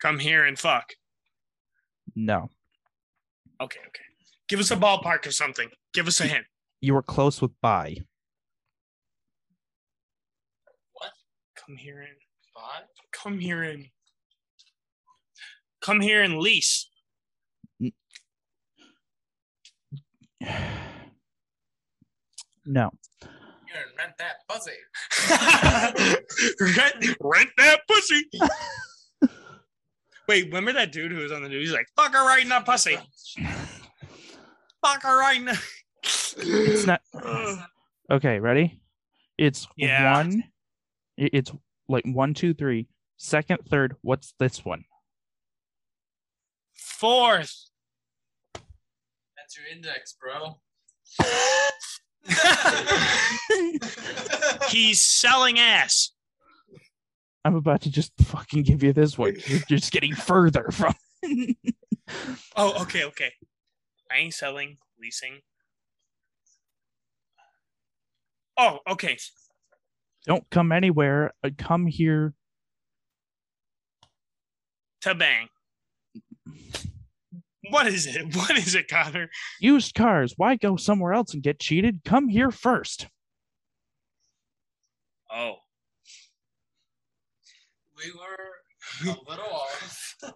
Come 0.00 0.18
here 0.18 0.44
and 0.44 0.58
fuck. 0.58 0.94
no. 2.14 2.48
Okay, 3.60 3.80
okay. 3.80 4.04
Give 4.48 4.60
us 4.60 4.70
a 4.70 4.76
ballpark 4.76 5.26
or 5.26 5.32
something. 5.32 5.68
Give 5.92 6.06
us 6.06 6.20
a 6.20 6.24
hint. 6.26 6.44
You 6.80 6.94
were 6.94 7.02
close 7.02 7.40
with 7.42 7.50
buy. 7.60 7.96
What? 10.92 11.10
Come 11.56 11.76
here 11.76 12.00
and 12.00 12.16
buy. 12.54 12.82
come 13.12 13.38
here 13.40 13.62
and 13.62 13.86
come 15.80 16.00
here 16.00 16.22
and 16.22 16.38
lease. 16.38 16.88
No. 22.64 22.90
You're 23.22 23.30
gonna 23.74 23.86
rent 23.98 24.14
that 24.18 24.36
pussy. 24.48 24.72
rent, 26.76 27.16
rent 27.20 27.50
that 27.58 27.80
pussy. 27.88 28.24
Wait, 30.28 30.46
remember 30.46 30.72
that 30.72 30.90
dude 30.92 31.12
who 31.12 31.18
was 31.18 31.30
on 31.32 31.42
the 31.42 31.48
news? 31.48 31.68
He's 31.68 31.72
like, 31.76 31.86
fuck 31.96 32.12
her 32.12 32.26
right 32.26 32.42
in 32.42 32.48
the 32.48 32.60
pussy. 32.60 32.98
Fuck 34.84 35.02
her 35.02 35.20
right 35.20 35.36
in 35.36 35.44
the. 35.46 35.62
It's 36.02 36.86
not 36.86 37.00
okay. 38.10 38.40
Ready? 38.40 38.80
It's 39.38 39.66
Yeah. 39.76 40.16
one. 40.18 40.44
It's 41.16 41.52
like 41.88 42.04
one, 42.06 42.34
two, 42.34 42.54
three. 42.54 42.88
Second, 43.16 43.60
third. 43.70 43.96
What's 44.02 44.34
this 44.38 44.64
one? 44.64 44.84
Fourth. 46.74 47.70
That's 49.56 49.68
your 49.68 49.76
index, 49.76 50.16
bro. 50.20 50.58
He's 54.70 55.00
selling 55.00 55.58
ass. 55.58 56.12
I'm 57.44 57.54
about 57.54 57.82
to 57.82 57.90
just 57.90 58.12
fucking 58.20 58.64
give 58.64 58.82
you 58.82 58.92
this 58.92 59.16
one. 59.16 59.36
You're 59.46 59.60
just 59.60 59.92
getting 59.92 60.14
further 60.14 60.68
from. 60.70 60.94
Oh, 62.54 62.82
okay, 62.82 63.02
okay. 63.02 63.32
I 64.12 64.18
ain't 64.18 64.32
selling, 64.32 64.76
leasing. 65.00 65.40
Oh, 68.56 68.78
okay. 68.88 69.18
Don't 70.24 70.48
come 70.50 70.70
anywhere. 70.70 71.32
Uh, 71.42 71.50
Come 71.58 71.86
here. 71.86 72.32
To 75.00 75.16
bang. 75.16 75.48
What 77.70 77.86
is 77.86 78.06
it? 78.06 78.26
What 78.36 78.56
is 78.56 78.74
it, 78.74 78.88
Connor? 78.88 79.28
Used 79.60 79.94
cars. 79.94 80.34
Why 80.36 80.56
go 80.56 80.76
somewhere 80.76 81.12
else 81.12 81.34
and 81.34 81.42
get 81.42 81.58
cheated? 81.58 82.02
Come 82.04 82.28
here 82.28 82.50
first. 82.50 83.08
Oh. 85.32 85.56
We 87.96 88.12
were 88.12 89.12
a 89.12 89.16
little 89.28 89.44
off. 89.44 90.02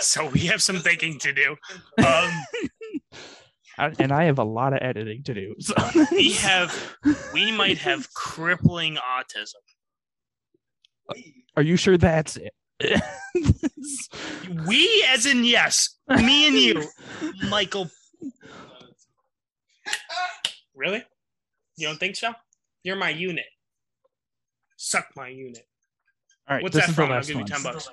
So 0.00 0.28
we 0.30 0.40
have 0.40 0.62
some 0.62 0.78
thinking 0.78 1.18
to 1.18 1.32
do. 1.32 1.56
Um, 1.98 2.30
and 3.98 4.12
I 4.12 4.24
have 4.24 4.38
a 4.38 4.44
lot 4.44 4.72
of 4.72 4.78
editing 4.80 5.24
to 5.24 5.34
do. 5.34 5.56
So. 5.58 5.74
we 6.12 6.32
have, 6.34 6.96
we 7.32 7.50
might 7.50 7.78
have 7.78 8.12
crippling 8.14 8.96
autism. 8.96 9.56
Are 11.56 11.62
you 11.62 11.76
sure 11.76 11.98
that's 11.98 12.36
it? 12.36 12.52
We, 14.66 15.04
as 15.08 15.26
in 15.26 15.44
yes, 15.44 15.96
me 16.08 16.46
and 16.46 16.56
you, 16.56 16.84
Michael. 17.48 17.90
Really? 20.74 21.02
You 21.76 21.88
don't 21.88 21.98
think 21.98 22.16
so? 22.16 22.32
You're 22.82 22.96
my 22.96 23.10
unit. 23.10 23.46
Suck 24.76 25.06
my 25.16 25.28
unit. 25.28 25.66
All 26.48 26.56
right. 26.56 26.62
What's 26.62 26.74
this 26.74 26.84
that 26.84 26.90
is 26.90 26.96
the 26.96 27.02
from? 27.02 27.10
I'll 27.10 27.16
last 27.16 27.26
give 27.26 27.34
you 27.36 27.40
one. 27.40 27.46
10 27.48 27.62
bucks. 27.62 27.90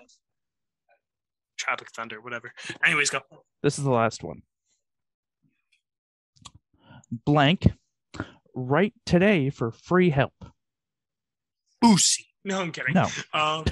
Tropic 1.57 1.89
Thunder, 1.95 2.21
whatever. 2.21 2.51
Anyways, 2.83 3.09
go. 3.09 3.21
This 3.63 3.77
is 3.77 3.83
the 3.83 3.91
last 3.91 4.23
one. 4.23 4.43
Blank. 7.11 7.71
Write 8.53 8.93
today 9.05 9.49
for 9.49 9.71
free 9.71 10.09
help. 10.09 10.33
Boosie. 11.83 12.25
No, 12.43 12.61
I'm 12.61 12.71
kidding. 12.71 12.93
No. 12.93 13.07
Um, 13.33 13.65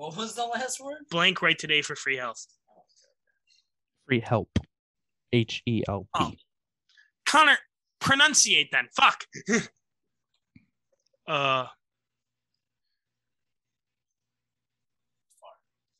What 0.00 0.16
was 0.16 0.34
the 0.34 0.46
last 0.46 0.80
word? 0.80 1.02
blank 1.10 1.42
right 1.42 1.58
today 1.58 1.82
for 1.82 1.94
free 1.94 2.16
health. 2.16 2.46
Free 4.06 4.20
help. 4.20 4.48
H 5.30 5.62
E 5.66 5.82
L 5.86 6.08
P. 6.16 6.22
Oh. 6.22 6.32
Connor, 7.26 7.58
pronunciate 8.00 8.70
then. 8.72 8.88
Fuck. 8.96 9.26
uh. 11.28 11.66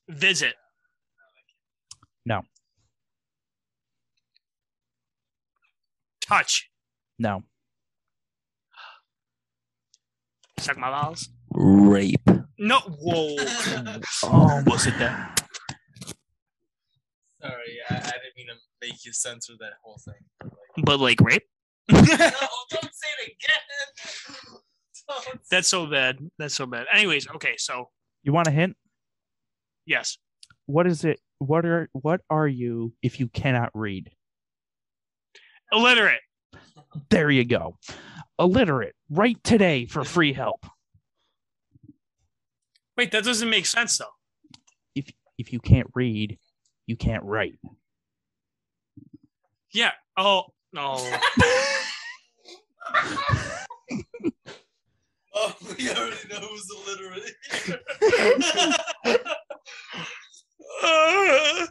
Visit. 0.09 0.55
No. 2.25 2.41
Touch. 6.21 6.71
No. 7.19 7.43
Suck 10.57 10.79
my 10.79 10.89
balls. 10.89 11.29
Rape. 11.53 12.27
No. 12.57 12.79
Whoa. 12.79 13.35
Oh, 14.23 14.63
Was 14.67 14.87
it 14.87 14.97
that? 14.99 15.41
Sorry, 17.41 17.79
I, 17.89 17.95
I 17.95 17.99
didn't 17.99 18.35
mean 18.37 18.47
to 18.47 18.53
make 18.87 19.03
you 19.03 19.13
censor 19.13 19.53
that 19.59 19.73
whole 19.83 19.99
thing. 20.05 20.13
but, 20.39 20.49
like- 20.51 20.85
But 20.85 20.99
like 20.99 21.21
rape. 21.21 21.43
no, 21.89 21.97
don't 21.97 22.07
say 22.93 23.07
it 23.19 23.27
again. 23.27 24.57
Don't 25.09 25.39
That's 25.49 25.67
so 25.67 25.87
bad. 25.87 26.19
That's 26.37 26.53
so 26.55 26.65
bad. 26.65 26.85
Anyways, 26.93 27.27
okay. 27.35 27.55
So 27.57 27.89
You 28.23 28.31
want 28.31 28.47
a 28.47 28.51
hint? 28.51 28.77
yes, 29.85 30.17
What 30.67 30.87
is 30.87 31.03
it? 31.03 31.19
What 31.39 31.65
are 31.65 31.89
what 31.91 32.21
are 32.29 32.47
you 32.47 32.93
if 33.01 33.19
you 33.19 33.27
cannot 33.27 33.71
read? 33.73 34.11
illiterate. 35.71 36.21
There 37.09 37.29
you 37.31 37.43
go. 37.43 37.77
Illiterate. 38.39 38.95
Write 39.09 39.43
today 39.43 39.85
for 39.85 40.03
free 40.05 40.31
help. 40.33 40.65
Wait, 43.01 43.09
that 43.09 43.23
doesn't 43.23 43.49
make 43.49 43.65
sense 43.65 43.97
though. 43.97 44.05
If 44.93 45.09
if 45.39 45.51
you 45.51 45.59
can't 45.59 45.87
read, 45.95 46.37
you 46.85 46.95
can't 46.95 47.23
write. 47.23 47.57
Yeah. 49.73 49.89
Oh 50.15 50.43
no. 50.71 50.97
Oh, 55.33 55.55
we 55.79 55.89
already 55.89 56.27
know 56.29 56.39
who's 56.41 56.67
illiterate. 56.75 57.31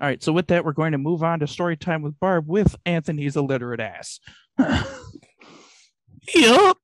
All 0.00 0.08
right, 0.08 0.22
so 0.22 0.32
with 0.32 0.48
that, 0.48 0.64
we're 0.64 0.72
going 0.72 0.92
to 0.92 0.98
move 0.98 1.22
on 1.22 1.38
to 1.40 1.46
story 1.46 1.76
time 1.76 2.00
with 2.02 2.18
Barb 2.18 2.48
with 2.48 2.74
Anthony's 2.86 3.36
illiterate 3.36 3.80
ass. 3.80 4.18
yup. 6.34 6.78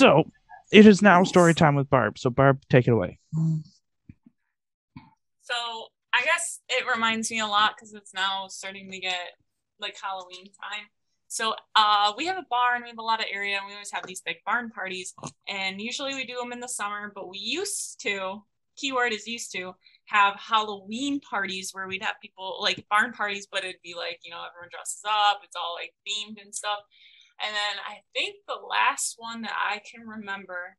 So 0.00 0.30
it 0.72 0.86
is 0.86 1.02
now 1.02 1.24
story 1.24 1.54
time 1.54 1.74
with 1.74 1.90
Barb. 1.90 2.18
So, 2.18 2.30
Barb, 2.30 2.62
take 2.70 2.88
it 2.88 2.92
away. 2.92 3.18
So 5.42 5.54
I 6.14 6.22
guess 6.24 6.60
it 6.70 6.86
reminds 6.92 7.30
me 7.30 7.40
a 7.40 7.46
lot 7.46 7.72
because 7.76 7.92
it's 7.92 8.14
now 8.14 8.46
starting 8.48 8.90
to 8.90 8.98
get 8.98 9.36
like 9.78 9.96
Halloween 10.00 10.46
time. 10.46 10.86
So 11.28 11.54
uh, 11.76 12.12
we 12.16 12.26
have 12.26 12.38
a 12.38 12.46
barn, 12.48 12.82
we 12.82 12.88
have 12.88 12.98
a 12.98 13.02
lot 13.02 13.20
of 13.20 13.26
area, 13.30 13.56
and 13.56 13.66
we 13.66 13.72
always 13.72 13.92
have 13.92 14.06
these 14.06 14.20
big 14.20 14.38
barn 14.44 14.70
parties. 14.70 15.14
And 15.46 15.80
usually 15.80 16.14
we 16.14 16.24
do 16.24 16.36
them 16.36 16.52
in 16.52 16.60
the 16.60 16.68
summer, 16.68 17.12
but 17.14 17.28
we 17.28 17.38
used 17.38 18.00
to, 18.00 18.42
keyword 18.76 19.12
is 19.12 19.28
used 19.28 19.52
to, 19.52 19.74
have 20.06 20.34
Halloween 20.34 21.20
parties 21.20 21.70
where 21.72 21.86
we'd 21.86 22.02
have 22.02 22.16
people 22.20 22.58
like 22.60 22.84
barn 22.90 23.12
parties, 23.12 23.46
but 23.50 23.64
it'd 23.64 23.82
be 23.84 23.94
like, 23.94 24.18
you 24.24 24.30
know, 24.32 24.42
everyone 24.48 24.70
dresses 24.72 25.02
up, 25.06 25.40
it's 25.44 25.54
all 25.54 25.76
like 25.78 25.92
themed 26.06 26.42
and 26.42 26.52
stuff. 26.52 26.80
And 27.42 27.54
then 27.54 27.76
I 27.86 28.00
think 28.14 28.36
the 28.46 28.54
last 28.54 29.14
one 29.18 29.42
that 29.42 29.54
I 29.56 29.80
can 29.90 30.06
remember 30.06 30.76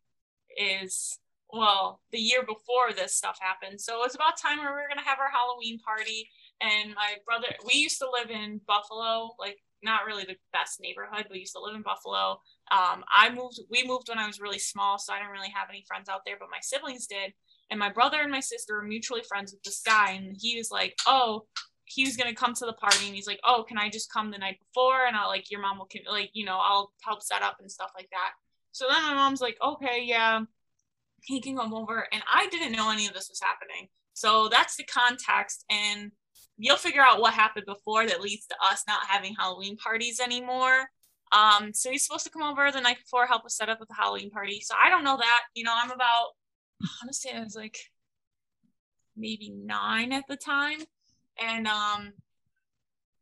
is 0.58 1.20
well, 1.54 2.02
the 2.12 2.18
year 2.18 2.44
before 2.44 2.94
this 2.96 3.16
stuff 3.16 3.38
happened. 3.42 3.82
So 3.82 3.96
it 3.96 4.06
was 4.06 4.16
about 4.16 4.40
time 4.40 4.60
where 4.60 4.74
we 4.74 4.82
were 4.82 4.88
gonna 4.88 5.08
have 5.08 5.20
our 5.20 5.30
Halloween 5.30 5.80
party. 5.80 6.30
And 6.62 6.94
my 6.96 7.16
brother, 7.26 7.48
we 7.66 7.74
used 7.74 8.00
to 8.00 8.10
live 8.10 8.30
in 8.30 8.62
Buffalo, 8.68 9.32
like 9.40 9.58
not 9.84 10.06
really 10.06 10.24
the 10.24 10.38
best 10.54 10.80
neighborhood. 10.80 11.28
We 11.30 11.40
used 11.40 11.54
to 11.54 11.62
live 11.62 11.76
in 11.76 11.82
Buffalo. 11.82 12.40
Um, 12.72 13.04
I 13.12 13.34
moved, 13.34 13.60
we 13.70 13.86
moved 13.86 14.10
when 14.10 14.20
I 14.20 14.28
was 14.28 14.40
really 14.40 14.60
small, 14.60 14.98
so 14.98 15.12
I 15.12 15.18
didn't 15.18 15.32
really 15.32 15.52
have 15.54 15.70
any 15.70 15.84
friends 15.88 16.08
out 16.08 16.22
there, 16.26 16.38
but 16.40 16.50
my 16.52 16.60
siblings 16.62 17.08
did. 17.08 17.34
And 17.70 17.80
my 17.80 17.90
brother 17.92 18.22
and 18.22 18.32
my 18.32 18.42
sister 18.42 18.76
were 18.76 18.84
mutually 18.84 19.24
friends 19.28 19.52
with 19.52 19.64
this 19.64 19.82
guy, 19.82 20.12
and 20.12 20.36
he 20.40 20.58
was 20.58 20.72
like, 20.72 20.96
"Oh, 21.08 21.48
he 21.94 22.06
was 22.06 22.16
gonna 22.16 22.34
come 22.34 22.54
to 22.54 22.66
the 22.66 22.74
party 22.74 23.06
and 23.06 23.16
he's 23.16 23.28
like, 23.28 23.40
Oh, 23.44 23.66
can 23.68 23.78
I 23.78 23.90
just 23.90 24.12
come 24.12 24.32
the 24.32 24.38
night 24.38 24.60
before? 24.60 25.06
And 25.06 25.16
I'll 25.16 25.28
like 25.28 25.52
your 25.52 25.62
mom 25.62 25.78
will 25.78 25.86
can 25.86 26.02
like, 26.10 26.32
you 26.34 26.46
know, 26.46 26.60
I'll 26.62 26.92
help 27.04 27.22
set 27.22 27.42
up 27.42 27.58
and 27.60 27.72
stuff 27.72 27.92
like 27.96 28.10
that. 28.12 28.32
So 28.72 28.86
then 28.90 29.04
my 29.04 29.14
mom's 29.14 29.42
like, 29.42 29.58
Okay, 29.62 30.04
yeah, 30.04 30.42
he 31.24 31.42
can 31.42 31.58
come 31.58 31.74
over. 31.74 32.08
And 32.12 32.24
I 32.32 32.48
didn't 32.48 32.72
know 32.72 32.92
any 32.92 33.08
of 33.08 33.14
this 33.14 33.30
was 33.30 33.42
happening. 33.42 33.90
So 34.14 34.50
that's 34.50 34.76
the 34.76 34.84
context 34.84 35.66
and 35.70 36.12
you'll 36.58 36.78
figure 36.78 37.02
out 37.02 37.20
what 37.20 37.34
happened 37.34 37.66
before 37.66 38.06
that 38.06 38.22
leads 38.22 38.46
to 38.48 38.56
us 38.64 38.84
not 38.88 39.08
having 39.08 39.36
Halloween 39.36 39.78
parties 39.78 40.20
anymore. 40.20 40.90
Um, 41.32 41.74
so 41.74 41.90
he's 41.90 42.06
supposed 42.06 42.26
to 42.26 42.32
come 42.32 42.44
over 42.44 42.72
the 42.72 42.82
night 42.82 42.98
before, 43.00 43.26
help 43.26 43.46
us 43.46 43.56
set 43.56 43.70
up 43.70 43.80
with 43.80 43.90
the 43.90 43.96
Halloween 43.96 44.30
party. 44.30 44.62
So 44.62 44.76
I 44.82 44.90
don't 44.90 45.04
know 45.04 45.18
that. 45.18 45.42
You 45.56 45.64
know, 45.64 45.74
I'm 45.76 45.92
about 45.92 46.30
honestly, 47.04 47.32
I 47.32 47.44
was 47.44 47.56
like 47.56 47.78
maybe 49.18 49.50
nine 49.50 50.12
at 50.12 50.26
the 50.30 50.38
time 50.38 50.80
and 51.40 51.68
um 51.68 52.14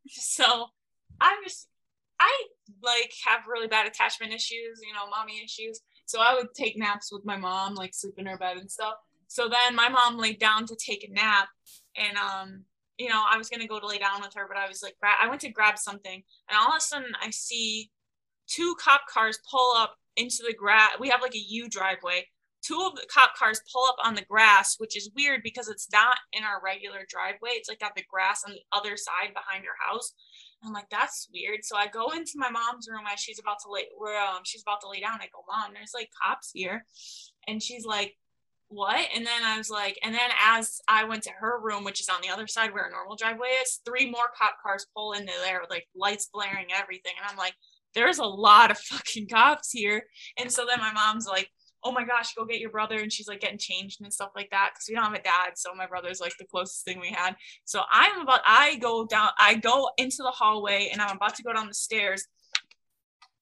so 0.08 0.66
i'm 1.20 1.36
just 1.44 1.68
i 2.18 2.44
like 2.82 3.12
have 3.26 3.46
really 3.48 3.66
bad 3.66 3.86
attachment 3.86 4.32
issues 4.32 4.80
you 4.86 4.92
know 4.92 5.08
mommy 5.10 5.42
issues. 5.44 5.80
So 6.06 6.20
i 6.20 6.34
would 6.34 6.48
take 6.54 6.78
naps 6.78 7.12
with 7.12 7.24
my 7.24 7.36
mom 7.36 7.74
like 7.74 7.94
sleep 7.94 8.14
in 8.18 8.26
her 8.26 8.38
bed 8.38 8.56
and 8.56 8.70
stuff. 8.70 8.94
So 9.28 9.48
then 9.48 9.76
my 9.76 9.88
mom 9.88 10.18
laid 10.18 10.40
down 10.40 10.66
to 10.66 10.76
take 10.76 11.04
a 11.04 11.12
nap 11.12 11.48
and 11.96 12.16
um 12.16 12.64
you 12.98 13.08
know 13.08 13.22
i 13.30 13.38
was 13.38 13.48
gonna 13.48 13.66
go 13.66 13.80
to 13.80 13.86
lay 13.86 13.98
down 13.98 14.20
with 14.20 14.34
her 14.34 14.46
but 14.48 14.56
i 14.56 14.68
was 14.68 14.82
like 14.82 14.96
i 15.20 15.28
went 15.28 15.40
to 15.42 15.50
grab 15.50 15.78
something. 15.78 16.22
And 16.48 16.58
all 16.58 16.68
of 16.68 16.78
a 16.78 16.80
sudden 16.80 17.12
i 17.22 17.30
see 17.30 17.90
two 18.48 18.74
cop 18.80 19.02
cars 19.12 19.38
pull 19.50 19.76
up 19.76 19.96
into 20.16 20.42
the 20.46 20.54
grass 20.54 20.90
we 20.98 21.08
have 21.08 21.22
like 21.22 21.34
a 21.34 21.44
u 21.48 21.68
driveway 21.68 22.26
two 22.62 22.80
of 22.86 22.94
the 22.94 23.06
cop 23.12 23.34
cars 23.36 23.60
pull 23.72 23.86
up 23.86 23.96
on 24.04 24.14
the 24.14 24.24
grass, 24.24 24.76
which 24.78 24.96
is 24.96 25.10
weird 25.16 25.42
because 25.42 25.68
it's 25.68 25.88
not 25.92 26.18
in 26.32 26.44
our 26.44 26.60
regular 26.62 27.06
driveway. 27.08 27.50
It's 27.52 27.68
like 27.68 27.82
at 27.82 27.94
the 27.94 28.04
grass 28.10 28.42
on 28.46 28.52
the 28.52 28.62
other 28.72 28.96
side 28.96 29.34
behind 29.34 29.64
your 29.64 29.76
house. 29.88 30.12
I'm 30.64 30.72
like, 30.72 30.90
that's 30.90 31.28
weird. 31.32 31.64
So 31.64 31.76
I 31.76 31.86
go 31.86 32.10
into 32.10 32.32
my 32.36 32.50
mom's 32.50 32.88
room 32.88 33.04
as 33.10 33.18
she's 33.20 33.38
about 33.38 33.58
to 33.64 33.72
lay 33.72 33.86
where 33.96 34.20
um 34.20 34.40
she's 34.44 34.62
about 34.62 34.80
to 34.82 34.88
lay 34.88 35.00
down. 35.00 35.20
I 35.20 35.28
go, 35.32 35.44
Mom, 35.48 35.72
there's 35.72 35.92
like 35.94 36.10
cops 36.22 36.50
here. 36.52 36.84
And 37.48 37.62
she's 37.62 37.86
like, 37.86 38.14
What? 38.68 39.08
And 39.14 39.26
then 39.26 39.42
I 39.42 39.56
was 39.56 39.70
like, 39.70 39.98
and 40.02 40.14
then 40.14 40.30
as 40.38 40.80
I 40.86 41.04
went 41.04 41.22
to 41.24 41.30
her 41.30 41.58
room, 41.62 41.84
which 41.84 42.00
is 42.00 42.10
on 42.10 42.20
the 42.22 42.28
other 42.28 42.46
side 42.46 42.74
where 42.74 42.84
a 42.84 42.90
normal 42.90 43.16
driveway 43.16 43.48
is, 43.62 43.80
three 43.86 44.10
more 44.10 44.28
cop 44.38 44.56
cars 44.62 44.86
pull 44.94 45.12
into 45.12 45.32
there 45.42 45.60
with 45.60 45.70
like 45.70 45.88
lights 45.96 46.28
blaring 46.32 46.68
everything. 46.78 47.12
And 47.18 47.30
I'm 47.30 47.38
like, 47.38 47.54
there's 47.94 48.18
a 48.18 48.24
lot 48.24 48.70
of 48.70 48.78
fucking 48.78 49.28
cops 49.28 49.72
here. 49.72 50.04
And 50.38 50.52
so 50.52 50.66
then 50.66 50.78
my 50.78 50.92
mom's 50.92 51.26
like, 51.26 51.50
oh 51.82 51.92
my 51.92 52.04
gosh, 52.04 52.34
go 52.34 52.44
get 52.44 52.60
your 52.60 52.70
brother. 52.70 52.98
And 52.98 53.12
she's 53.12 53.28
like 53.28 53.40
getting 53.40 53.58
changed 53.58 54.00
and 54.00 54.12
stuff 54.12 54.30
like 54.34 54.50
that 54.50 54.70
because 54.72 54.86
we 54.88 54.94
don't 54.94 55.04
have 55.04 55.14
a 55.14 55.22
dad. 55.22 55.52
So 55.56 55.74
my 55.74 55.86
brother's 55.86 56.20
like 56.20 56.36
the 56.38 56.46
closest 56.46 56.84
thing 56.84 57.00
we 57.00 57.10
had. 57.10 57.36
So 57.64 57.82
I'm 57.92 58.20
about, 58.20 58.40
I 58.46 58.76
go 58.76 59.06
down, 59.06 59.30
I 59.38 59.54
go 59.54 59.90
into 59.96 60.18
the 60.18 60.30
hallway 60.30 60.90
and 60.92 61.00
I'm 61.00 61.16
about 61.16 61.34
to 61.36 61.42
go 61.42 61.52
down 61.52 61.68
the 61.68 61.74
stairs 61.74 62.26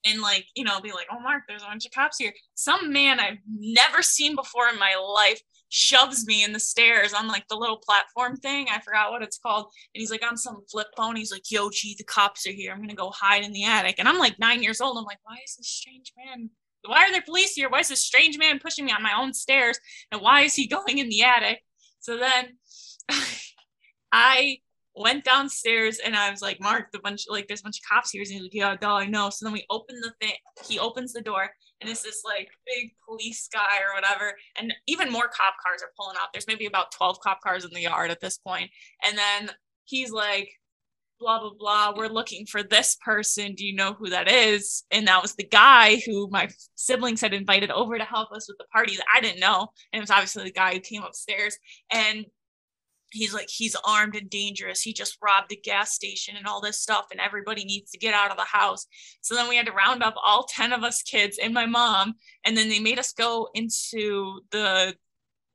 and 0.05 0.21
like, 0.21 0.47
you 0.55 0.65
know, 0.65 0.81
be 0.81 0.93
like, 0.93 1.07
oh, 1.13 1.21
Mark, 1.21 1.43
there's 1.49 1.63
a 1.63 1.67
bunch 1.67 1.87
of 1.87 1.93
cops 1.93 2.19
here. 2.19 2.33
Some 2.55 2.93
man 2.93 3.21
I've 3.21 3.39
never 3.49 4.03
seen 4.03 4.37
before 4.37 4.69
in 4.69 4.79
my 4.79 4.95
life 4.95 5.41
shoves 5.71 6.27
me 6.27 6.45
in 6.45 6.53
the 6.53 6.61
stairs 6.61 7.13
on 7.13 7.29
like 7.29 7.47
the 7.49 7.57
little 7.57 7.77
platform 7.77 8.37
thing. 8.37 8.69
I 8.71 8.81
forgot 8.81 9.11
what 9.11 9.23
it's 9.23 9.39
called. 9.39 9.67
And 9.95 10.01
he's 10.01 10.11
like 10.11 10.25
on 10.25 10.37
some 10.37 10.63
flip 10.71 10.87
phone. 10.97 11.17
He's 11.17 11.33
like, 11.33 11.51
yo, 11.51 11.69
gee, 11.71 11.95
the 11.99 12.05
cops 12.05 12.47
are 12.47 12.53
here. 12.53 12.73
I'm 12.73 12.79
going 12.79 12.89
to 12.89 12.95
go 12.95 13.11
hide 13.11 13.45
in 13.45 13.53
the 13.53 13.65
attic. 13.65 13.97
And 13.99 14.09
I'm 14.09 14.19
like 14.19 14.39
nine 14.39 14.63
years 14.63 14.81
old. 14.81 14.97
I'm 14.97 15.05
like, 15.05 15.19
why 15.25 15.37
is 15.45 15.57
this 15.57 15.69
strange 15.69 16.13
man 16.17 16.51
why 16.89 17.05
are 17.05 17.13
there 17.13 17.23
police 17.23 17.55
here? 17.55 17.69
Why 17.69 17.81
is 17.81 17.89
this 17.89 18.03
strange 18.03 18.39
man 18.39 18.59
pushing 18.59 18.85
me 18.85 18.93
on 18.93 19.03
my 19.03 19.13
own 19.19 19.33
stairs? 19.33 19.79
And 20.11 20.21
why 20.21 20.43
is 20.43 20.55
he 20.55 20.67
going 20.77 20.99
in 20.99 21.09
the 21.09 21.23
attic? 21.23 21.63
So 22.01 22.17
then 22.17 22.57
I 24.13 24.59
went 24.95 25.25
downstairs 25.25 26.01
and 26.05 26.17
I 26.17 26.31
was 26.31 26.43
like, 26.43 26.61
Mark, 26.61 26.91
the 26.93 26.99
bunch 26.99 27.27
like 27.29 27.47
there's 27.47 27.61
a 27.61 27.65
bunch 27.65 27.79
of 27.79 27.89
cops 27.89 28.11
here. 28.11 28.23
And 28.23 28.31
he's 28.31 28.43
like, 28.43 28.55
Yeah, 28.55 28.77
duh, 28.77 28.95
I 28.95 29.07
know. 29.07 29.31
So 29.31 29.45
then 29.45 29.53
we 29.53 29.65
open 29.71 30.01
the 30.01 30.13
thing, 30.21 30.35
he 30.67 30.79
opens 30.79 31.13
the 31.13 31.21
door 31.23 31.51
and 31.81 31.91
it's 31.91 32.03
this 32.03 32.23
like 32.25 32.49
big 32.67 32.93
police 33.07 33.49
guy 33.53 33.79
or 33.87 33.95
whatever. 33.95 34.35
And 34.57 34.75
even 34.87 35.13
more 35.13 35.29
cop 35.29 35.55
cars 35.65 35.83
are 35.83 35.93
pulling 35.99 36.17
out. 36.21 36.29
There's 36.33 36.49
maybe 36.49 36.67
about 36.67 36.93
12 36.93 37.21
cop 37.21 37.41
cars 37.41 37.65
in 37.65 37.71
the 37.73 37.83
yard 37.83 38.11
at 38.11 38.21
this 38.21 38.39
point. 38.39 38.71
And 39.05 39.17
then 39.17 39.51
he's 39.85 40.11
like, 40.11 40.51
blah 41.19 41.41
blah 41.41 41.51
blah 41.59 41.93
we're 41.97 42.09
looking 42.09 42.47
for 42.47 42.63
this 42.63 42.97
person. 43.05 43.55
Do 43.55 43.65
you 43.65 43.75
know 43.75 43.95
who 43.95 44.11
that 44.11 44.31
is? 44.31 44.85
And 44.91 45.07
that 45.09 45.23
was 45.23 45.35
the 45.35 45.45
guy 45.45 45.97
who 46.07 46.29
my 46.31 46.49
siblings 46.75 47.21
had 47.21 47.35
invited 47.35 47.71
over 47.71 47.99
to 47.99 48.05
help 48.05 48.33
us 48.33 48.49
with 48.49 48.59
the 48.59 48.65
party 48.73 48.97
that 48.97 49.07
i 49.15 49.21
didn't 49.21 49.41
know. 49.41 49.69
And 49.93 49.99
it 49.99 50.03
was 50.03 50.11
obviously 50.11 50.45
the 50.45 50.53
guy 50.53 50.75
who 50.75 50.81
came 50.81 51.03
upstairs. 51.03 51.57
And 51.91 52.27
he's 53.11 53.33
like 53.35 53.49
he's 53.49 53.77
armed 53.85 54.17
and 54.17 54.31
dangerous. 54.31 54.83
He 54.83 54.93
just 54.93 55.19
robbed 55.23 55.53
a 55.53 55.57
gas 55.57 55.95
station 55.95 56.37
and 56.37 56.47
all 56.47 56.61
this 56.61 56.81
stuff 56.81 57.07
and 57.11 57.21
everybody 57.21 57.65
needs 57.65 57.91
to 57.93 57.99
get 57.99 58.15
out 58.15 58.31
of 58.31 58.37
the 58.37 58.45
house. 58.45 58.87
So 59.21 59.35
then 59.35 59.49
we 59.49 59.57
had 59.57 59.67
to 59.67 59.73
round 59.73 60.03
up 60.03 60.15
all 60.23 60.45
10 60.45 60.73
of 60.73 60.85
us 60.85 61.03
kids 61.03 61.39
and 61.43 61.55
my 61.55 61.67
mom. 61.67 62.15
And 62.45 62.57
then 62.57 62.69
they 62.69 62.81
made 62.81 62.99
us 62.99 63.13
go 63.13 63.49
into 63.55 64.41
the 64.51 64.95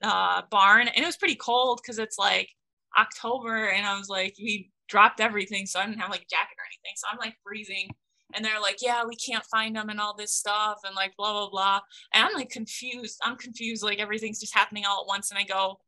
uh, 0.01 0.41
barn. 0.49 0.87
And 0.87 1.03
it 1.03 1.05
was 1.05 1.17
pretty 1.17 1.35
cold 1.35 1.79
because 1.81 1.99
it's 1.99 2.17
like 2.17 2.49
october. 2.97 3.67
And 3.67 3.85
i 3.85 3.97
was 3.97 4.09
like 4.09 4.35
we 4.39 4.71
dropped 4.93 5.19
everything. 5.19 5.65
So 5.65 5.79
I 5.79 5.87
didn't 5.87 5.99
have 6.01 6.11
like 6.11 6.21
a 6.21 6.29
jacket 6.29 6.55
or 6.55 6.65
anything. 6.69 6.93
So 6.97 7.07
I'm 7.11 7.17
like 7.17 7.35
freezing. 7.43 7.89
And 8.35 8.45
they're 8.45 8.61
like, 8.61 8.77
yeah, 8.79 9.03
we 9.05 9.15
can't 9.15 9.43
find 9.45 9.75
them 9.75 9.89
and 9.89 9.99
all 9.99 10.15
this 10.15 10.33
stuff 10.33 10.79
and 10.85 10.95
like 10.95 11.15
blah, 11.17 11.33
blah, 11.33 11.49
blah. 11.49 11.79
And 12.13 12.23
I'm 12.23 12.33
like 12.33 12.51
confused. 12.51 13.19
I'm 13.23 13.35
confused. 13.35 13.83
Like 13.83 13.97
everything's 13.97 14.39
just 14.39 14.53
happening 14.53 14.85
all 14.87 15.01
at 15.01 15.07
once. 15.07 15.31
And 15.31 15.39
I 15.39 15.43
go, 15.43 15.79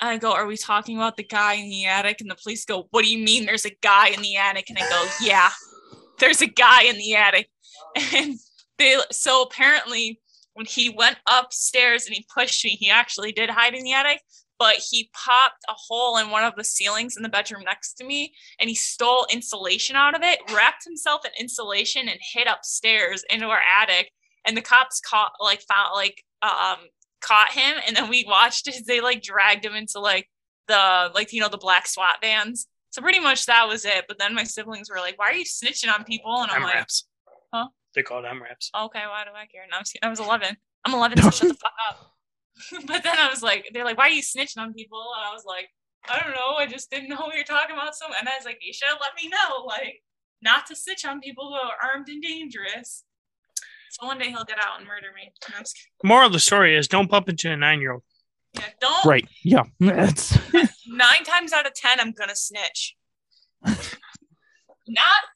I 0.00 0.16
go, 0.16 0.32
are 0.32 0.46
we 0.46 0.56
talking 0.56 0.96
about 0.96 1.16
the 1.16 1.24
guy 1.24 1.54
in 1.54 1.68
the 1.68 1.86
attic? 1.86 2.20
And 2.20 2.30
the 2.30 2.36
police 2.40 2.64
go, 2.64 2.86
what 2.90 3.04
do 3.04 3.10
you 3.10 3.24
mean 3.24 3.46
there's 3.46 3.66
a 3.66 3.76
guy 3.82 4.08
in 4.08 4.22
the 4.22 4.36
attic? 4.36 4.70
And 4.70 4.78
I 4.78 4.88
go, 4.88 5.06
yeah, 5.20 5.50
there's 6.20 6.40
a 6.40 6.46
guy 6.46 6.82
in 6.84 6.96
the 6.96 7.16
attic. 7.16 7.50
And 8.14 8.34
they, 8.78 8.96
so 9.10 9.42
apparently 9.42 10.20
when 10.54 10.66
he 10.66 10.90
went 10.90 11.18
upstairs 11.28 12.06
and 12.06 12.14
he 12.14 12.26
pushed 12.32 12.64
me, 12.64 12.70
he 12.70 12.90
actually 12.90 13.32
did 13.32 13.50
hide 13.50 13.74
in 13.74 13.82
the 13.82 13.92
attic 13.92 14.20
but 14.58 14.76
he 14.90 15.10
popped 15.12 15.64
a 15.68 15.74
hole 15.74 16.16
in 16.16 16.30
one 16.30 16.44
of 16.44 16.54
the 16.56 16.64
ceilings 16.64 17.16
in 17.16 17.22
the 17.22 17.28
bedroom 17.28 17.62
next 17.64 17.94
to 17.94 18.04
me 18.04 18.32
and 18.60 18.68
he 18.68 18.74
stole 18.74 19.26
insulation 19.30 19.96
out 19.96 20.14
of 20.14 20.22
it, 20.22 20.40
wrapped 20.54 20.84
himself 20.84 21.24
in 21.24 21.30
insulation 21.38 22.08
and 22.08 22.18
hid 22.32 22.46
upstairs 22.46 23.24
into 23.30 23.46
our 23.46 23.60
attic. 23.80 24.12
And 24.46 24.56
the 24.56 24.62
cops 24.62 25.00
caught 25.00 25.32
like 25.40 25.62
found 25.62 25.90
like 25.94 26.24
um 26.42 26.78
caught 27.20 27.52
him 27.52 27.76
and 27.86 27.96
then 27.96 28.08
we 28.08 28.24
watched 28.26 28.68
as 28.68 28.82
they 28.84 29.00
like 29.00 29.22
dragged 29.22 29.64
him 29.64 29.74
into 29.74 29.98
like 29.98 30.28
the 30.68 31.10
like 31.14 31.32
you 31.32 31.40
know 31.40 31.48
the 31.48 31.58
black 31.58 31.86
SWAT 31.86 32.16
vans. 32.20 32.66
So 32.90 33.02
pretty 33.02 33.20
much 33.20 33.46
that 33.46 33.68
was 33.68 33.84
it. 33.84 34.04
But 34.08 34.18
then 34.18 34.34
my 34.34 34.44
siblings 34.44 34.88
were 34.88 34.96
like, 34.96 35.18
"Why 35.18 35.26
are 35.26 35.34
you 35.34 35.44
snitching 35.44 35.92
on 35.92 36.04
people?" 36.04 36.34
And 36.42 36.50
I'm 36.50 36.62
like, 36.62 36.86
Huh? 37.52 37.68
They're 37.94 38.02
called 38.02 38.24
MRAPs. 38.24 38.70
"Okay, 38.74 39.02
why 39.06 39.24
do 39.24 39.30
I 39.34 39.46
care?" 39.46 39.64
And 39.64 39.74
I 39.74 39.78
was 39.78 39.92
I 40.02 40.08
was 40.08 40.20
11. 40.20 40.56
I'm 40.84 40.94
11, 40.94 41.22
so 41.22 41.30
shut 41.30 41.48
the 41.48 41.54
fuck 41.54 41.72
up. 41.90 42.15
but 42.86 43.02
then 43.02 43.18
I 43.18 43.28
was 43.28 43.42
like, 43.42 43.68
they're 43.72 43.84
like, 43.84 43.98
why 43.98 44.08
are 44.08 44.10
you 44.10 44.22
snitching 44.22 44.58
on 44.58 44.72
people? 44.72 45.02
And 45.16 45.28
I 45.28 45.32
was 45.32 45.44
like, 45.46 45.68
I 46.08 46.20
don't 46.20 46.34
know. 46.34 46.54
I 46.56 46.66
just 46.66 46.90
didn't 46.90 47.08
know 47.08 47.28
we 47.30 47.38
were 47.38 47.44
talking 47.44 47.76
about 47.76 47.94
some. 47.94 48.10
And 48.18 48.28
I 48.28 48.32
was 48.36 48.44
like, 48.44 48.58
you 48.62 48.72
should 48.72 48.86
let 49.00 49.12
me 49.22 49.28
know, 49.28 49.64
like, 49.64 50.02
not 50.42 50.66
to 50.66 50.76
snitch 50.76 51.04
on 51.04 51.20
people 51.20 51.48
who 51.48 51.54
are 51.54 51.92
armed 51.92 52.08
and 52.08 52.22
dangerous. 52.22 53.04
So 53.90 54.06
one 54.06 54.18
day 54.18 54.28
he'll 54.28 54.44
get 54.44 54.58
out 54.62 54.78
and 54.78 54.86
murder 54.86 55.08
me. 55.14 55.32
No, 55.48 55.56
I'm 55.56 55.62
just 55.62 55.76
kidding. 55.76 56.08
Moral 56.08 56.26
of 56.26 56.32
the 56.32 56.38
story 56.40 56.76
is 56.76 56.88
don't 56.88 57.10
bump 57.10 57.28
into 57.28 57.50
a 57.50 57.56
nine 57.56 57.80
year 57.80 57.92
old. 57.92 58.02
yeah, 58.54 58.64
don't. 58.80 59.04
Right. 59.04 59.26
Yeah. 59.42 59.64
That's 59.80 60.38
Nine 60.86 61.24
times 61.24 61.52
out 61.52 61.66
of 61.66 61.74
ten, 61.74 61.98
I'm 61.98 62.12
gonna 62.12 62.36
snitch. 62.36 62.94
not, 63.64 63.76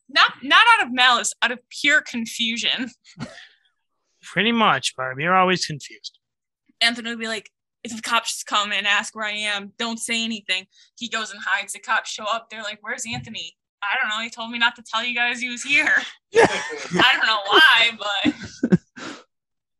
not, 0.09 0.33
not 0.43 0.64
out 0.79 0.87
of 0.87 0.93
malice, 0.93 1.35
out 1.43 1.51
of 1.51 1.59
pure 1.71 2.03
confusion. 2.03 2.91
Pretty 4.23 4.53
much, 4.53 4.95
Barb. 4.95 5.18
You're 5.18 5.35
always 5.35 5.66
confused. 5.66 6.20
Anthony 6.81 7.11
would 7.11 7.18
be 7.18 7.28
like, 7.28 7.51
if 7.83 7.95
the 7.97 8.03
cops 8.03 8.43
come 8.43 8.72
and 8.72 8.87
ask 8.87 9.14
where 9.14 9.24
I 9.26 9.33
am, 9.33 9.72
don't 9.78 9.99
say 9.99 10.22
anything. 10.24 10.66
He 10.99 11.09
goes 11.09 11.31
and 11.31 11.41
hides. 11.43 11.72
The 11.72 11.78
cops 11.81 12.11
show 12.11 12.24
up. 12.24 12.49
They're 12.51 12.62
like, 12.62 12.78
where's 12.83 13.05
Anthony? 13.11 13.57
I 13.83 13.97
don't 13.99 14.11
know. 14.11 14.22
He 14.22 14.28
told 14.28 14.51
me 14.51 14.59
not 14.59 14.76
to 14.76 14.83
tell 14.83 15.03
you 15.03 15.14
guys 15.14 15.41
he 15.41 15.49
was 15.49 15.62
here. 15.62 15.91
Yeah. 16.31 16.47
I 16.51 17.12
don't 17.14 17.26
know 17.26 17.41
why, 17.47 17.91
but 17.99 18.74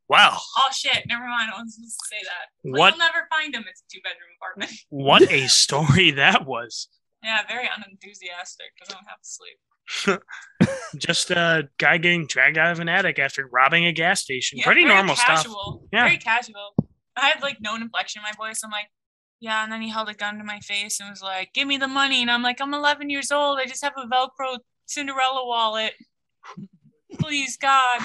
Wow. 0.09 0.39
oh 0.59 0.69
shit, 0.73 1.05
never 1.07 1.25
mind. 1.27 1.51
I 1.55 1.61
was 1.63 1.75
supposed 1.75 1.99
to 2.01 2.07
say 2.09 2.17
that. 2.25 2.47
But 2.73 2.79
What 2.79 2.91
You'll 2.95 2.99
never 3.07 3.27
find 3.31 3.55
him. 3.55 3.65
It's 3.69 3.83
a 3.83 3.85
two 3.95 4.01
bedroom 4.03 4.31
apartment. 4.41 4.73
what 4.89 5.31
a 5.31 5.47
story 5.49 6.11
that 6.13 6.47
was. 6.47 6.89
yeah, 7.23 7.41
very 7.47 7.69
unenthusiastic 7.77 8.67
because 8.75 8.93
I 8.93 8.99
don't 8.99 9.07
have 9.07 9.21
to 9.21 9.29
sleep. 9.29 11.01
Just 11.01 11.31
a 11.31 11.69
guy 11.79 11.99
getting 11.99 12.27
dragged 12.27 12.59
out 12.59 12.73
of 12.73 12.81
an 12.81 12.89
attic 12.89 13.19
after 13.19 13.47
robbing 13.47 13.85
a 13.87 13.93
gas 13.93 14.21
station. 14.23 14.59
Yeah, 14.59 14.65
Pretty 14.65 14.83
very 14.85 14.95
normal 14.95 15.15
stuff. 15.17 15.45
casual. 15.45 15.87
Yeah. 15.93 16.05
Very 16.05 16.19
casual. 16.19 16.75
I 17.17 17.29
had 17.29 17.43
like 17.43 17.59
no 17.61 17.75
inflection 17.75 18.21
in 18.21 18.25
my 18.25 18.47
voice. 18.47 18.63
I'm 18.65 18.71
like, 18.71 18.89
yeah, 19.41 19.63
and 19.65 19.73
then 19.73 19.81
he 19.81 19.89
held 19.89 20.09
a 20.09 20.15
gun 20.15 20.39
to 20.39 20.45
my 20.45 20.61
face 20.61 21.01
and 21.01 21.09
was 21.09 21.23
like, 21.23 21.53
"Give 21.55 21.67
me 21.67 21.79
the 21.79 21.89
money." 21.89 22.21
And 22.21 22.31
I'm 22.31 22.43
like, 22.43 22.61
"I'm 22.61 22.75
11 22.75 23.09
years 23.09 23.33
old. 23.33 23.59
I 23.59 23.65
just 23.65 23.83
have 23.83 23.95
a 23.97 24.07
Velcro 24.07 24.59
Cinderella 24.87 25.47
wallet. 25.47 25.95
Please, 27.19 27.57
God, 27.57 28.03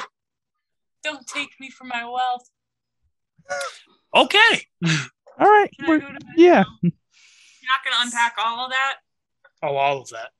don't 1.03 1.27
take 1.27 1.51
me 1.59 1.69
for 1.69 1.83
my 1.83 2.05
wealth." 2.05 2.49
Okay. 4.15 4.61
All 5.39 5.49
right. 5.49 5.69
Can 5.77 5.85
I 5.85 5.99
go 5.99 6.07
to 6.07 6.13
bed 6.13 6.33
yeah. 6.37 6.63
now? 6.63 6.65
You're 6.81 6.91
not 7.67 7.83
gonna 7.83 8.05
unpack 8.05 8.35
all 8.37 8.65
of 8.65 8.71
that. 8.71 8.95
Oh, 9.61 9.75
all 9.75 10.01
of 10.01 10.09
that. 10.09 10.31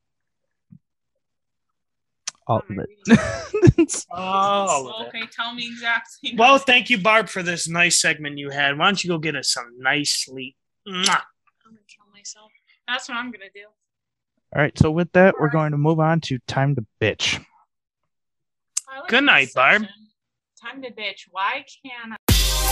All 2.48 2.64
What 2.68 2.70
of 2.70 2.86
it. 3.08 4.06
All 4.12 4.88
of 4.88 5.02
it. 5.02 5.08
okay, 5.08 5.28
tell 5.32 5.54
me 5.54 5.68
exactly. 5.68 6.36
Well, 6.38 6.58
thank 6.58 6.90
you, 6.90 7.00
Barb, 7.00 7.28
for 7.28 7.42
this 7.42 7.68
nice 7.68 8.00
segment 8.00 8.38
you 8.38 8.50
had. 8.50 8.78
Why 8.78 8.86
don't 8.86 9.04
you 9.04 9.10
go 9.10 9.18
get 9.18 9.36
us 9.36 9.52
some 9.52 9.72
nice 9.80 10.26
sleep? 10.26 10.56
Mwah. 10.88 10.94
I'm 10.94 11.72
gonna 11.72 11.80
kill 11.88 12.06
myself. 12.14 12.52
That's 12.88 13.10
what 13.10 13.18
I'm 13.18 13.32
gonna 13.32 13.46
do. 13.54 13.66
All 14.56 14.62
right. 14.62 14.78
So 14.78 14.92
with 14.92 15.12
that, 15.14 15.36
we're 15.40 15.50
going 15.50 15.72
to 15.72 15.78
move 15.78 16.00
on 16.00 16.22
to 16.22 16.40
time 16.48 16.76
to 16.76 16.86
bitch. 17.02 17.44
Like 18.88 19.10
Good 19.10 19.24
night, 19.24 19.50
Barb. 19.54 19.86
Time 20.62 20.82
to 20.82 20.92
bitch. 20.92 21.24
Why 21.32 21.66
can't 21.84 22.14
I? 22.14 22.65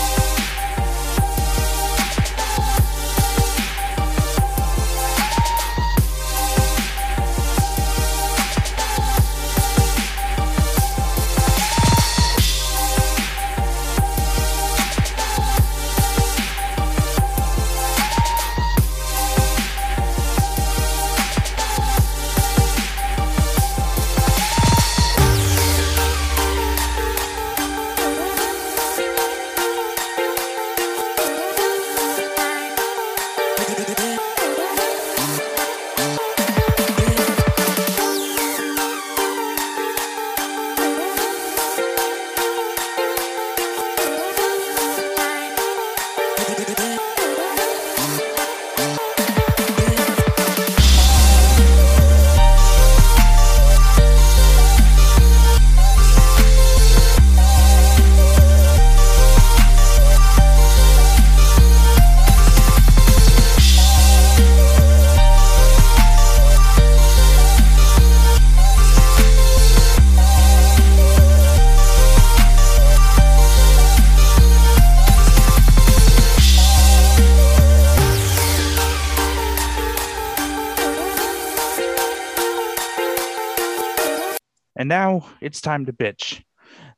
It's 85.40 85.60
time 85.60 85.86
to 85.86 85.92
bitch. 85.92 86.42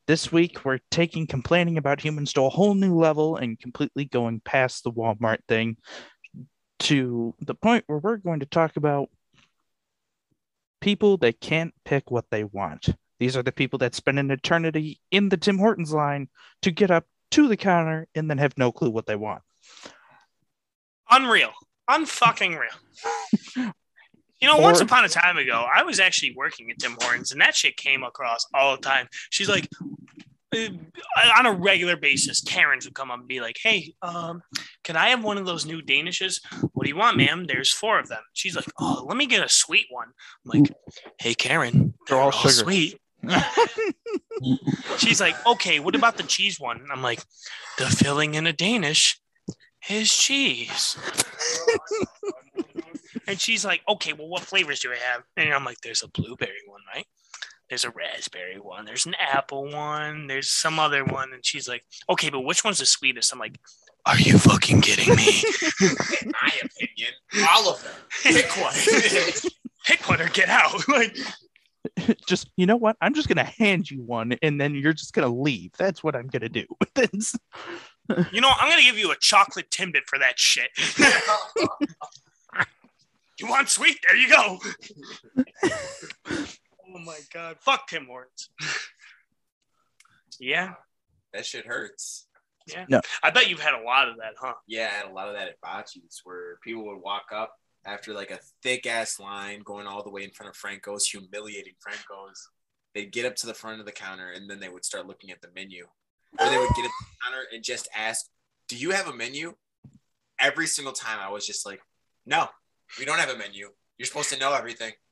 This 0.06 0.30
week, 0.30 0.64
we're 0.64 0.80
taking 0.90 1.26
complaining 1.26 1.78
about 1.78 2.00
humans 2.00 2.32
to 2.34 2.42
a 2.42 2.48
whole 2.48 2.74
new 2.74 2.94
level 2.96 3.36
and 3.36 3.58
completely 3.58 4.04
going 4.04 4.40
past 4.40 4.84
the 4.84 4.92
Walmart 4.92 5.38
thing 5.48 5.76
to 6.78 7.34
the 7.40 7.54
point 7.54 7.84
where 7.86 7.98
we're 7.98 8.16
going 8.16 8.40
to 8.40 8.46
talk 8.46 8.76
about 8.76 9.08
people 10.80 11.16
that 11.18 11.40
can't 11.40 11.74
pick 11.84 12.10
what 12.10 12.26
they 12.30 12.44
want. 12.44 12.88
These 13.18 13.36
are 13.36 13.42
the 13.42 13.52
people 13.52 13.78
that 13.80 13.94
spend 13.94 14.18
an 14.18 14.30
eternity 14.30 15.00
in 15.10 15.28
the 15.28 15.36
Tim 15.36 15.58
Hortons 15.58 15.92
line 15.92 16.28
to 16.62 16.70
get 16.70 16.90
up 16.90 17.04
to 17.32 17.48
the 17.48 17.56
counter 17.56 18.06
and 18.14 18.30
then 18.30 18.38
have 18.38 18.56
no 18.58 18.70
clue 18.70 18.90
what 18.90 19.06
they 19.06 19.16
want. 19.16 19.42
Unreal. 21.10 21.52
Unfucking 21.88 22.58
real. 22.58 23.72
You 24.40 24.48
know, 24.48 24.58
once 24.58 24.80
upon 24.80 25.04
a 25.04 25.08
time 25.08 25.38
ago, 25.38 25.66
I 25.72 25.82
was 25.82 25.98
actually 25.98 26.34
working 26.34 26.70
at 26.70 26.78
Tim 26.78 26.96
Hortons, 27.00 27.32
and 27.32 27.40
that 27.40 27.54
shit 27.54 27.76
came 27.76 28.02
across 28.02 28.46
all 28.52 28.76
the 28.76 28.82
time. 28.82 29.08
She's 29.30 29.48
like, 29.48 29.68
uh, 30.54 30.68
on 31.38 31.46
a 31.46 31.52
regular 31.52 31.96
basis, 31.96 32.40
Karens 32.40 32.84
would 32.84 32.94
come 32.94 33.10
up 33.10 33.18
and 33.18 33.28
be 33.28 33.40
like, 33.40 33.56
"Hey, 33.62 33.94
um, 34.02 34.42
can 34.84 34.96
I 34.96 35.08
have 35.08 35.24
one 35.24 35.38
of 35.38 35.46
those 35.46 35.66
new 35.66 35.82
Danishes? 35.82 36.40
What 36.72 36.84
do 36.84 36.88
you 36.88 36.96
want, 36.96 37.16
ma'am? 37.16 37.44
There's 37.44 37.72
four 37.72 37.98
of 37.98 38.08
them." 38.08 38.22
She's 38.32 38.54
like, 38.56 38.66
"Oh, 38.78 39.04
let 39.08 39.16
me 39.16 39.26
get 39.26 39.44
a 39.44 39.48
sweet 39.48 39.86
one." 39.90 40.08
I'm 40.44 40.60
like, 40.60 40.72
"Hey, 41.18 41.34
Karen, 41.34 41.94
They're 42.06 42.18
all 42.18 42.30
they're 42.30 42.52
sugar." 42.52 42.64
sweet." 42.64 43.00
She's 44.98 45.20
like, 45.20 45.34
"Okay, 45.46 45.80
what 45.80 45.94
about 45.96 46.16
the 46.16 46.22
cheese 46.22 46.60
one?" 46.60 46.86
I'm 46.92 47.02
like, 47.02 47.22
"The 47.78 47.86
filling 47.86 48.34
in 48.34 48.46
a 48.46 48.52
Danish 48.52 49.18
is 49.88 50.12
cheese." 50.12 50.96
And 53.26 53.40
she's 53.40 53.64
like, 53.64 53.82
okay, 53.88 54.12
well, 54.12 54.28
what 54.28 54.42
flavors 54.42 54.80
do 54.80 54.92
I 54.92 54.96
have? 54.96 55.22
And 55.36 55.52
I'm 55.52 55.64
like, 55.64 55.80
there's 55.80 56.02
a 56.02 56.08
blueberry 56.08 56.52
one, 56.66 56.80
right? 56.94 57.06
There's 57.68 57.84
a 57.84 57.90
raspberry 57.90 58.60
one. 58.60 58.84
There's 58.84 59.06
an 59.06 59.14
apple 59.18 59.68
one. 59.70 60.26
There's 60.26 60.50
some 60.50 60.78
other 60.78 61.04
one. 61.04 61.32
And 61.32 61.44
she's 61.44 61.68
like, 61.68 61.84
okay, 62.08 62.30
but 62.30 62.40
which 62.40 62.64
one's 62.64 62.78
the 62.78 62.86
sweetest? 62.86 63.32
I'm 63.32 63.40
like, 63.40 63.58
are 64.06 64.18
you 64.18 64.38
fucking 64.38 64.82
kidding 64.82 65.14
me? 65.16 65.42
In 65.80 66.32
my 66.42 66.52
opinion, 66.62 67.10
all 67.48 67.70
of 67.70 67.82
them. 67.82 67.92
Pick 68.22 68.56
one. 68.56 68.74
Pick 69.86 70.08
one 70.08 70.20
or 70.20 70.28
get 70.28 70.48
out. 70.48 70.88
like, 70.88 71.16
just, 72.26 72.48
you 72.56 72.66
know 72.66 72.76
what? 72.76 72.96
I'm 73.00 73.14
just 73.14 73.26
going 73.26 73.44
to 73.44 73.44
hand 73.44 73.90
you 73.90 74.00
one 74.00 74.36
and 74.42 74.60
then 74.60 74.76
you're 74.76 74.92
just 74.92 75.12
going 75.12 75.28
to 75.28 75.34
leave. 75.34 75.72
That's 75.76 76.04
what 76.04 76.14
I'm 76.14 76.28
going 76.28 76.42
to 76.42 76.48
do. 76.48 76.66
That's- 76.94 77.36
you 78.30 78.40
know, 78.40 78.50
I'm 78.56 78.70
gonna 78.70 78.82
give 78.82 78.98
you 78.98 79.10
a 79.10 79.16
chocolate 79.16 79.68
timbit 79.70 80.02
for 80.06 80.16
that 80.18 80.38
shit. 80.38 80.70
You 83.38 83.48
want 83.48 83.68
sweet? 83.68 83.98
There 84.06 84.16
you 84.16 84.28
go. 84.28 84.58
oh 86.30 86.98
my 87.04 87.18
god, 87.32 87.56
fuck 87.60 87.88
Tim 87.88 88.06
Hortons. 88.06 88.50
yeah, 90.40 90.74
that 91.32 91.46
shit 91.46 91.66
hurts. 91.66 92.26
Yeah. 92.66 92.84
No. 92.88 93.00
I 93.22 93.30
bet 93.30 93.48
you've 93.48 93.60
had 93.60 93.74
a 93.74 93.82
lot 93.82 94.08
of 94.08 94.16
that, 94.16 94.34
huh? 94.38 94.54
Yeah, 94.66 94.90
I 94.92 94.96
had 94.96 95.06
a 95.06 95.12
lot 95.12 95.28
of 95.28 95.34
that 95.34 95.48
at 95.48 95.60
Bocce's 95.60 96.20
where 96.24 96.58
people 96.64 96.84
would 96.86 97.00
walk 97.00 97.26
up 97.32 97.52
after 97.84 98.12
like 98.12 98.30
a 98.30 98.40
thick 98.62 98.86
ass 98.86 99.20
line 99.20 99.60
going 99.60 99.86
all 99.86 100.02
the 100.02 100.10
way 100.10 100.24
in 100.24 100.30
front 100.30 100.50
of 100.50 100.56
Franco's, 100.56 101.06
humiliating 101.06 101.74
Franco's. 101.78 102.48
They'd 102.94 103.12
get 103.12 103.26
up 103.26 103.36
to 103.36 103.46
the 103.46 103.54
front 103.54 103.78
of 103.78 103.86
the 103.86 103.92
counter 103.92 104.30
and 104.30 104.50
then 104.50 104.58
they 104.58 104.68
would 104.68 104.84
start 104.84 105.06
looking 105.06 105.30
at 105.30 105.40
the 105.40 105.48
menu. 105.54 105.86
Or 106.38 106.50
they 106.50 106.58
would 106.58 106.70
get 106.74 106.84
at 106.84 106.90
the 106.90 107.06
counter 107.24 107.44
and 107.52 107.62
just 107.62 107.88
ask, 107.96 108.26
Do 108.68 108.76
you 108.76 108.90
have 108.90 109.08
a 109.08 109.14
menu? 109.14 109.54
Every 110.40 110.66
single 110.66 110.92
time 110.92 111.18
I 111.20 111.30
was 111.30 111.46
just 111.46 111.64
like, 111.64 111.80
No, 112.24 112.48
we 112.98 113.04
don't 113.04 113.18
have 113.18 113.30
a 113.30 113.36
menu. 113.36 113.68
You're 113.98 114.06
supposed 114.06 114.32
to 114.32 114.38
know 114.38 114.54
everything. 114.54 114.92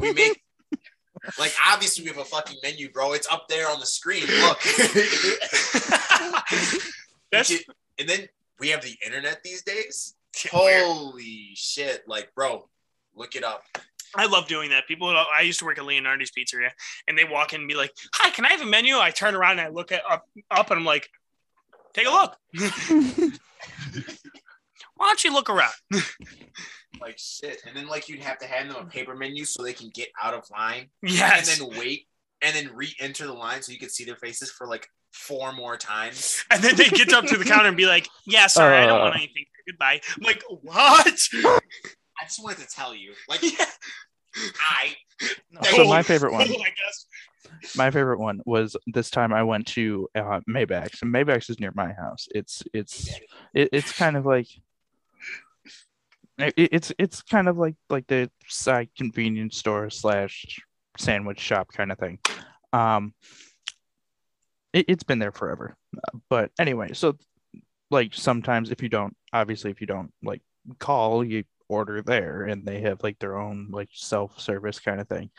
We 0.00 0.12
make 0.12 0.40
like 1.38 1.52
obviously 1.66 2.04
we 2.04 2.10
have 2.10 2.18
a 2.18 2.24
fucking 2.24 2.58
menu, 2.62 2.90
bro. 2.90 3.12
It's 3.12 3.28
up 3.28 3.48
there 3.48 3.68
on 3.68 3.80
the 3.80 3.86
screen. 3.86 4.24
Look. 4.26 4.62
That's 7.32 7.50
and 7.98 8.08
then 8.08 8.28
we 8.58 8.68
have 8.68 8.82
the 8.82 8.96
internet 9.04 9.42
these 9.42 9.62
days. 9.62 10.14
Holy 10.50 11.50
shit! 11.54 12.02
Like, 12.06 12.34
bro, 12.34 12.68
look 13.14 13.36
it 13.36 13.44
up. 13.44 13.64
I 14.16 14.26
love 14.26 14.48
doing 14.48 14.70
that. 14.70 14.88
People, 14.88 15.08
I 15.08 15.42
used 15.42 15.60
to 15.60 15.64
work 15.64 15.78
at 15.78 15.84
Leonardo's 15.84 16.30
Pizzeria, 16.30 16.70
and 17.06 17.16
they 17.16 17.24
walk 17.24 17.52
in 17.52 17.60
and 17.60 17.68
be 17.68 17.74
like, 17.74 17.92
"Hi, 18.14 18.30
can 18.30 18.44
I 18.44 18.50
have 18.50 18.62
a 18.62 18.66
menu?" 18.66 18.98
I 18.98 19.10
turn 19.10 19.34
around 19.34 19.58
and 19.58 19.60
I 19.60 19.68
look 19.68 19.92
at 19.92 20.02
up, 20.08 20.26
up, 20.50 20.70
and 20.70 20.78
I'm 20.78 20.86
like, 20.86 21.08
"Take 21.92 22.06
a 22.06 22.10
look. 22.10 22.36
Why 24.96 25.06
don't 25.06 25.24
you 25.24 25.32
look 25.32 25.50
around?" 25.50 25.74
Like 27.00 27.18
shit. 27.18 27.62
And 27.66 27.76
then 27.76 27.86
like 27.86 28.08
you'd 28.08 28.20
have 28.22 28.38
to 28.38 28.46
hand 28.46 28.70
them 28.70 28.76
a 28.76 28.84
paper 28.86 29.14
menu 29.14 29.44
so 29.44 29.62
they 29.62 29.72
can 29.72 29.90
get 29.94 30.08
out 30.22 30.34
of 30.34 30.44
line 30.50 30.88
Yes. 31.02 31.58
and 31.58 31.70
then 31.70 31.78
wait 31.78 32.06
and 32.42 32.54
then 32.54 32.70
re-enter 32.74 33.26
the 33.26 33.32
line 33.32 33.62
so 33.62 33.72
you 33.72 33.78
could 33.78 33.90
see 33.90 34.04
their 34.04 34.16
faces 34.16 34.50
for 34.50 34.66
like 34.66 34.88
four 35.12 35.52
more 35.52 35.76
times. 35.76 36.44
And 36.50 36.62
then 36.62 36.76
they 36.76 36.88
get 36.88 37.12
up 37.12 37.24
to 37.26 37.36
the 37.36 37.44
counter 37.44 37.68
and 37.68 37.76
be 37.76 37.86
like, 37.86 38.08
"Yeah, 38.26 38.46
sorry, 38.46 38.76
I 38.78 38.86
don't 38.86 39.00
Uh. 39.00 39.04
want 39.04 39.16
anything. 39.16 39.44
Goodbye." 39.66 40.00
I'm 40.16 40.22
like, 40.22 40.42
"What?" 40.48 41.06
I 42.20 42.24
just 42.24 42.42
wanted 42.42 42.58
to 42.58 42.66
tell 42.68 42.94
you, 42.94 43.12
like, 43.28 43.42
Yeah. 43.42 43.64
I 44.60 44.94
So 45.72 45.84
my 45.86 46.02
favorite 46.02 46.32
one, 46.38 46.42
I 46.42 46.46
guess. 46.46 47.06
my 47.76 47.90
favorite 47.90 48.18
one 48.20 48.40
was 48.46 48.76
this 48.86 49.10
time 49.10 49.32
I 49.32 49.42
went 49.42 49.66
to 49.68 50.08
uh, 50.14 50.40
Maybach's, 50.48 51.02
and 51.02 51.12
Maybach's 51.12 51.50
is 51.50 51.60
near 51.60 51.72
my 51.74 51.92
house. 51.92 52.28
It's 52.34 52.62
it's 52.72 53.08
it, 53.54 53.68
it's 53.72 53.92
kind 53.92 54.16
of 54.16 54.24
like 54.26 54.46
it, 56.42 56.54
it's 56.56 56.92
it's 56.98 57.22
kind 57.22 57.48
of 57.48 57.58
like 57.58 57.74
like 57.88 58.06
the 58.06 58.30
side 58.46 58.88
convenience 58.96 59.56
store 59.56 59.90
slash 59.90 60.60
sandwich 60.98 61.40
shop 61.40 61.68
kind 61.72 61.92
of 61.92 61.98
thing. 61.98 62.18
Um, 62.72 63.14
it, 64.72 64.86
it's 64.88 65.02
been 65.04 65.18
there 65.18 65.32
forever, 65.32 65.76
but 66.28 66.50
anyway, 66.58 66.92
so 66.92 67.16
like 67.90 68.14
sometimes 68.14 68.70
if 68.70 68.82
you 68.82 68.88
don't, 68.88 69.16
obviously 69.32 69.70
if 69.70 69.80
you 69.80 69.86
don't 69.86 70.12
like 70.22 70.42
call, 70.78 71.24
you 71.24 71.44
order 71.68 72.02
there, 72.02 72.42
and 72.42 72.64
they 72.66 72.80
have 72.80 73.02
like 73.02 73.18
their 73.18 73.38
own 73.38 73.68
like 73.70 73.88
self 73.92 74.38
service 74.40 74.78
kind 74.78 75.00
of 75.00 75.08
thing. 75.08 75.30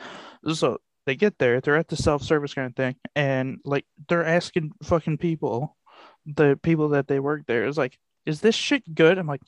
So 0.53 0.79
they 1.05 1.15
get 1.15 1.37
there, 1.39 1.61
they're 1.61 1.77
at 1.77 1.87
the 1.87 1.95
self 1.95 2.23
service 2.23 2.53
kind 2.53 2.67
of 2.67 2.75
thing, 2.75 2.95
and 3.15 3.59
like 3.65 3.85
they're 4.07 4.25
asking 4.25 4.71
fucking 4.83 5.17
people, 5.17 5.77
the 6.25 6.59
people 6.61 6.89
that 6.89 7.07
they 7.07 7.19
work 7.19 7.43
there 7.47 7.65
is 7.65 7.77
like, 7.77 7.97
is 8.25 8.41
this 8.41 8.55
shit 8.55 8.93
good? 8.93 9.17
I'm 9.17 9.27
like, 9.27 9.41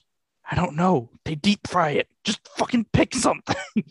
I 0.49 0.55
don't 0.55 0.75
know. 0.75 1.09
They 1.25 1.35
deep 1.35 1.67
fry 1.67 1.91
it. 1.91 2.07
Just 2.23 2.47
fucking 2.57 2.87
pick 2.93 3.15
something. 3.15 3.55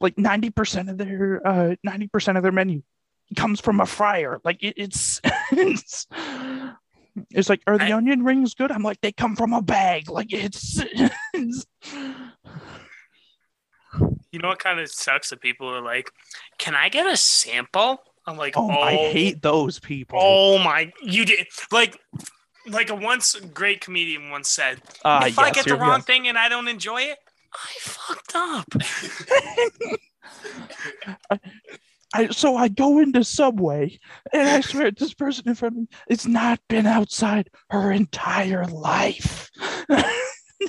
like 0.00 0.16
90% 0.16 0.90
of 0.90 0.98
their 0.98 1.40
uh 1.46 1.74
90% 1.86 2.36
of 2.36 2.42
their 2.42 2.52
menu 2.52 2.82
comes 3.36 3.60
from 3.60 3.80
a 3.80 3.86
fryer. 3.86 4.38
Like 4.44 4.62
it, 4.62 4.74
it's 4.76 5.20
it's 5.52 6.06
it's 7.30 7.48
like, 7.48 7.62
are 7.66 7.78
the 7.78 7.84
I- 7.92 7.96
onion 7.96 8.22
rings 8.22 8.54
good? 8.54 8.70
I'm 8.70 8.82
like, 8.82 9.00
they 9.00 9.12
come 9.12 9.34
from 9.34 9.52
a 9.52 9.62
bag. 9.62 10.08
Like 10.08 10.32
it's, 10.32 10.80
it's 11.32 11.66
You 14.30 14.38
know 14.38 14.48
what 14.48 14.58
kind 14.58 14.78
of 14.78 14.90
sucks 14.90 15.30
that 15.30 15.40
people 15.40 15.68
are 15.68 15.80
like, 15.80 16.10
"Can 16.58 16.74
I 16.74 16.88
get 16.90 17.06
a 17.06 17.16
sample?" 17.16 18.02
I'm 18.26 18.36
like, 18.36 18.54
oh, 18.56 18.68
I 18.68 18.94
hate 18.94 19.40
those 19.40 19.80
people. 19.80 20.18
Oh 20.20 20.58
my, 20.58 20.92
you 21.02 21.24
did 21.24 21.46
like, 21.72 21.98
like 22.70 22.90
a 22.90 22.94
once 22.94 23.34
great 23.52 23.80
comedian 23.80 24.30
once 24.30 24.48
said, 24.48 24.80
Ah, 25.04 25.24
"If 25.26 25.38
I 25.38 25.50
get 25.50 25.66
the 25.66 25.76
wrong 25.76 25.98
yes. 25.98 26.04
thing 26.04 26.28
and 26.28 26.38
I 26.38 26.48
don't 26.48 26.68
enjoy 26.68 27.02
it, 27.02 27.18
I 27.54 27.72
fucked 27.80 28.34
up." 28.34 28.66
I, 32.14 32.28
so 32.28 32.56
I 32.56 32.68
go 32.68 32.98
into 33.00 33.22
Subway, 33.22 33.98
and 34.32 34.48
I 34.48 34.60
swear 34.62 34.90
this 34.90 35.12
person 35.12 35.46
in 35.46 35.54
front 35.54 35.74
of 35.74 35.80
me, 35.80 35.88
it's 36.08 36.26
not 36.26 36.58
been 36.68 36.86
outside 36.86 37.50
her 37.70 37.92
entire 37.92 38.64
life. 38.64 39.50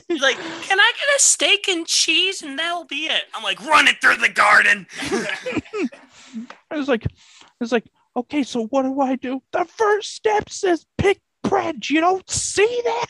He's 0.07 0.21
like, 0.21 0.35
"Can 0.37 0.79
I 0.79 0.91
get 0.95 1.15
a 1.15 1.19
steak 1.19 1.67
and 1.67 1.87
cheese 1.87 2.41
and 2.43 2.59
that'll 2.59 2.85
be 2.85 3.05
it?" 3.07 3.23
I'm 3.33 3.43
like, 3.43 3.65
"Run 3.65 3.87
it 3.87 4.01
through 4.01 4.17
the 4.17 4.29
garden." 4.29 4.85
I 6.69 6.77
was 6.77 6.87
like, 6.87 7.05
I 7.05 7.47
was 7.59 7.71
like, 7.71 7.85
okay, 8.15 8.43
so 8.43 8.65
what 8.67 8.83
do 8.83 8.99
I 9.01 9.15
do? 9.15 9.41
The 9.51 9.65
first 9.65 10.13
step 10.13 10.49
says 10.49 10.85
pick 10.97 11.19
bread. 11.43 11.89
You 11.89 12.01
don't 12.01 12.29
see 12.29 12.81
that? 12.85 13.05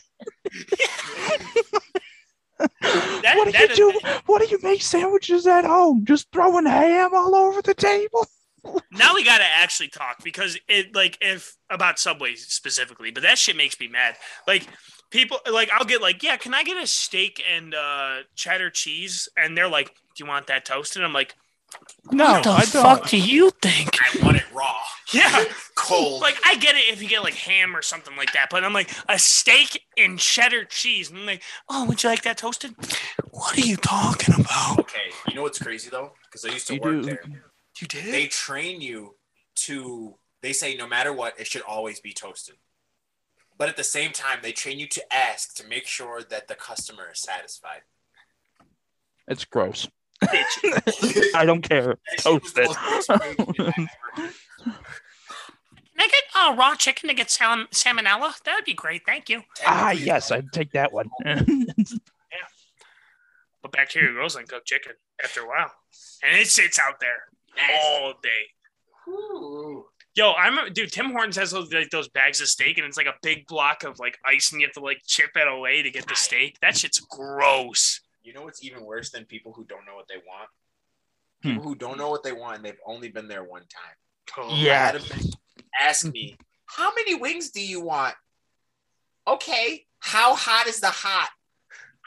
what 2.58 3.44
do 3.46 3.52
that 3.52 3.76
you 3.78 3.90
is- 3.90 3.96
do? 4.02 4.08
What 4.26 4.42
do 4.42 4.48
you 4.48 4.58
make 4.62 4.82
sandwiches 4.82 5.46
at 5.46 5.64
home? 5.64 6.04
Just 6.04 6.30
throwing 6.32 6.66
ham 6.66 7.10
all 7.14 7.34
over 7.34 7.62
the 7.62 7.74
table? 7.74 8.26
now 8.92 9.14
we 9.14 9.24
gotta 9.24 9.46
actually 9.56 9.88
talk 9.88 10.22
because 10.22 10.58
it 10.68 10.94
like 10.94 11.16
if 11.22 11.56
about 11.70 11.98
Subway 11.98 12.34
specifically, 12.34 13.10
but 13.10 13.22
that 13.22 13.38
shit 13.38 13.56
makes 13.56 13.80
me 13.80 13.88
mad. 13.88 14.16
Like 14.46 14.66
people 15.10 15.38
like 15.50 15.70
I'll 15.72 15.86
get 15.86 16.02
like, 16.02 16.22
yeah, 16.22 16.36
can 16.36 16.52
I 16.52 16.62
get 16.62 16.76
a 16.82 16.86
steak 16.86 17.42
and 17.50 17.74
uh 17.74 18.16
cheddar 18.36 18.68
cheese? 18.70 19.28
And 19.36 19.56
they're 19.56 19.68
like, 19.68 19.88
Do 19.88 20.24
you 20.24 20.26
want 20.26 20.48
that 20.48 20.66
toasted? 20.66 21.02
I'm 21.02 21.14
like, 21.14 21.34
No, 22.12 22.32
What 22.34 22.44
the 22.44 22.50
I 22.50 22.60
fuck 22.66 22.98
don't. 23.00 23.08
do 23.08 23.16
you 23.18 23.50
think? 23.62 23.96
I 23.98 24.22
want 24.22 24.29
it 24.29 24.29
raw, 24.29 24.29
Yeah. 25.12 25.44
cold. 25.74 26.20
Like 26.22 26.38
I 26.44 26.56
get 26.56 26.76
it 26.76 26.92
if 26.92 27.02
you 27.02 27.08
get 27.08 27.22
like 27.22 27.34
ham 27.34 27.76
or 27.76 27.82
something 27.82 28.16
like 28.16 28.32
that, 28.32 28.48
but 28.50 28.64
I'm 28.64 28.72
like 28.72 28.90
a 29.08 29.18
steak 29.18 29.84
and 29.96 30.18
cheddar 30.18 30.64
cheese. 30.64 31.10
And 31.10 31.18
I'm 31.20 31.26
like, 31.26 31.42
oh, 31.68 31.84
would 31.86 32.02
you 32.02 32.08
like 32.08 32.22
that 32.22 32.38
toasted? 32.38 32.74
What 33.30 33.56
are 33.56 33.60
you 33.66 33.76
talking 33.76 34.34
about? 34.34 34.80
okay, 34.80 35.10
you 35.28 35.34
know 35.34 35.42
what's 35.42 35.58
crazy 35.58 35.90
though? 35.90 36.12
Because 36.24 36.44
I 36.44 36.52
used 36.52 36.66
to 36.68 36.74
You 36.74 36.80
work 36.80 36.92
do. 36.92 37.02
there. 37.02 37.22
You 37.80 37.86
did? 37.86 38.12
They 38.12 38.26
train 38.26 38.80
you 38.80 39.16
to. 39.56 40.16
They 40.42 40.52
say 40.52 40.76
no 40.76 40.86
matter 40.86 41.12
what, 41.12 41.38
it 41.38 41.46
should 41.46 41.62
always 41.62 42.00
be 42.00 42.12
toasted. 42.12 42.56
But 43.58 43.68
at 43.68 43.76
the 43.76 43.84
same 43.84 44.12
time, 44.12 44.38
they 44.42 44.52
train 44.52 44.78
you 44.78 44.86
to 44.88 45.12
ask 45.14 45.54
to 45.56 45.66
make 45.66 45.86
sure 45.86 46.22
that 46.22 46.48
the 46.48 46.54
customer 46.54 47.10
is 47.12 47.20
satisfied. 47.20 47.82
It's 49.28 49.44
gross. 49.44 49.86
I 51.34 51.44
don't 51.44 51.62
care. 51.62 51.98
That 52.16 52.20
shit 52.20 52.42
was 52.42 52.52
Toast 52.52 52.58
it. 52.58 52.66
most 52.66 52.78
frustrating 52.78 53.54
shit 53.54 53.66
I've 53.66 53.68
ever 53.68 53.72
heard. 53.72 53.88
Can 56.00 56.08
I 56.08 56.08
get 56.08 56.22
uh, 56.34 56.54
raw 56.56 56.74
chicken 56.76 57.08
to 57.08 57.14
get 57.14 57.30
sal- 57.30 57.66
salmonella? 57.72 58.42
That 58.44 58.54
would 58.54 58.64
be 58.64 58.74
great. 58.74 59.02
Thank 59.04 59.28
you. 59.28 59.42
ah, 59.66 59.90
yes, 59.90 60.30
I'd 60.30 60.50
take 60.52 60.72
that 60.72 60.92
one. 60.92 61.10
yeah. 61.24 61.34
But 63.62 63.72
bacteria 63.72 64.12
grows 64.12 64.36
on 64.36 64.46
cooked 64.46 64.66
chicken 64.66 64.92
after 65.22 65.40
a 65.42 65.46
while, 65.46 65.70
and 66.22 66.40
it 66.40 66.46
sits 66.46 66.78
out 66.78 67.00
there 67.00 67.24
all 67.74 68.14
day. 68.22 69.10
Ooh. 69.12 69.84
Yo, 70.14 70.30
I 70.30 70.46
remember, 70.48 70.70
dude. 70.70 70.90
Tim 70.90 71.10
Hortons 71.10 71.36
has 71.36 71.50
those 71.50 71.72
like 71.72 71.90
those 71.90 72.08
bags 72.08 72.40
of 72.40 72.48
steak, 72.48 72.78
and 72.78 72.86
it's 72.86 72.96
like 72.96 73.06
a 73.06 73.14
big 73.22 73.46
block 73.46 73.84
of 73.84 73.98
like 73.98 74.18
ice, 74.26 74.50
and 74.52 74.60
you 74.60 74.66
have 74.66 74.74
to 74.74 74.80
like 74.80 74.98
chip 75.06 75.30
it 75.36 75.46
away 75.48 75.82
to 75.82 75.90
get 75.90 76.08
the 76.08 76.16
steak. 76.16 76.56
That 76.62 76.76
shit's 76.76 76.98
gross. 77.00 78.00
You 78.22 78.32
know 78.32 78.42
what's 78.42 78.62
even 78.64 78.84
worse 78.84 79.10
than 79.10 79.24
people 79.24 79.52
who 79.52 79.64
don't 79.64 79.86
know 79.86 79.94
what 79.94 80.08
they 80.08 80.16
want? 80.16 80.48
Hmm. 81.42 81.48
People 81.50 81.62
who 81.64 81.74
don't 81.74 81.98
know 81.98 82.10
what 82.10 82.22
they 82.22 82.32
want 82.32 82.56
and 82.56 82.64
they've 82.64 82.78
only 82.86 83.08
been 83.08 83.28
there 83.28 83.42
one 83.44 83.62
time. 83.62 83.96
Oh, 84.38 84.54
Yeah. 84.54 84.82
I 84.82 84.86
had 84.86 84.96
a 84.96 85.00
man 85.00 85.20
ask 85.80 86.04
me, 86.06 86.36
How 86.66 86.92
many 86.94 87.14
wings 87.14 87.50
do 87.50 87.60
you 87.64 87.80
want? 87.80 88.14
Okay, 89.26 89.86
how 90.00 90.34
hot 90.34 90.66
is 90.66 90.80
the 90.80 90.88
hot? 90.88 91.30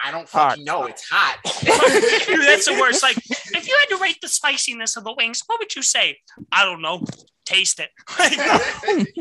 I 0.03 0.11
don't 0.11 0.27
Hot. 0.29 0.49
fucking 0.51 0.65
know. 0.65 0.85
It's 0.85 1.07
hot. 1.09 1.37
Dude, 1.43 2.41
that's 2.45 2.65
the 2.65 2.77
worst. 2.79 3.03
Like, 3.03 3.17
if 3.29 3.67
you 3.67 3.77
had 3.79 3.95
to 3.95 4.01
rate 4.01 4.17
the 4.21 4.27
spiciness 4.27 4.97
of 4.97 5.03
the 5.03 5.13
wings, 5.17 5.43
what 5.45 5.59
would 5.59 5.75
you 5.75 5.81
say? 5.83 6.17
I 6.51 6.65
don't 6.65 6.81
know. 6.81 7.05
Taste 7.45 7.79
it. 7.79 7.89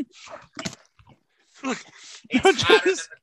it's 2.29 2.63
hotter 2.63 2.89
than 2.89 2.95
the 2.95 3.17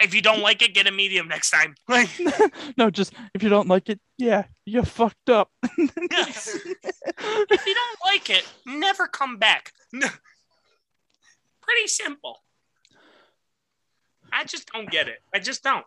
If 0.00 0.14
you 0.14 0.22
don't 0.22 0.40
like 0.40 0.62
it, 0.62 0.74
get 0.74 0.86
a 0.86 0.92
medium 0.92 1.28
next 1.28 1.50
time. 1.50 1.74
Like, 1.88 2.10
no, 2.76 2.90
just 2.90 3.14
if 3.34 3.42
you 3.42 3.48
don't 3.48 3.68
like 3.68 3.88
it, 3.88 4.00
yeah, 4.18 4.44
you 4.64 4.82
fucked 4.82 5.30
up. 5.30 5.50
if 5.62 6.46
you 7.66 7.74
don't 7.74 7.98
like 8.04 8.28
it, 8.28 8.44
never 8.66 9.06
come 9.06 9.38
back. 9.38 9.72
Pretty 9.92 11.86
simple. 11.86 12.42
I 14.32 14.44
just 14.44 14.70
don't 14.72 14.90
get 14.90 15.08
it. 15.08 15.18
I 15.32 15.38
just 15.38 15.62
don't. 15.62 15.84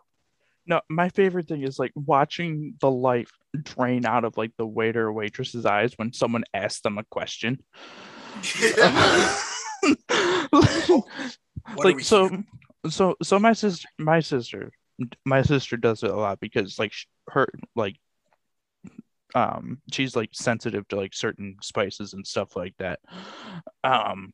No, 0.66 0.80
my 0.88 1.08
favorite 1.10 1.48
thing 1.48 1.62
is 1.62 1.78
like 1.78 1.92
watching 1.94 2.74
the 2.80 2.90
life 2.90 3.32
drain 3.62 4.06
out 4.06 4.24
of 4.24 4.36
like 4.36 4.52
the 4.56 4.66
waiter 4.66 5.08
or 5.08 5.12
waitress's 5.12 5.66
eyes 5.66 5.92
when 5.96 6.12
someone 6.12 6.44
asks 6.54 6.80
them 6.80 6.98
a 6.98 7.04
question. 7.04 7.62
What 11.74 11.84
like 11.84 11.96
we 11.96 12.02
so 12.02 12.28
here? 12.28 12.44
So 12.88 13.16
so 13.22 13.38
my 13.38 13.52
sister 13.52 13.88
my 13.98 14.20
sister 14.20 14.70
my 15.24 15.42
sister 15.42 15.76
does 15.76 16.02
it 16.02 16.10
a 16.10 16.16
lot 16.16 16.40
because 16.40 16.78
like 16.78 16.92
her 17.28 17.46
like 17.74 17.96
um 19.34 19.80
she's 19.92 20.16
like 20.16 20.30
sensitive 20.32 20.86
to 20.88 20.96
like 20.96 21.14
certain 21.14 21.56
spices 21.62 22.14
and 22.14 22.26
stuff 22.26 22.56
like 22.56 22.74
that. 22.78 23.00
Um 23.84 24.32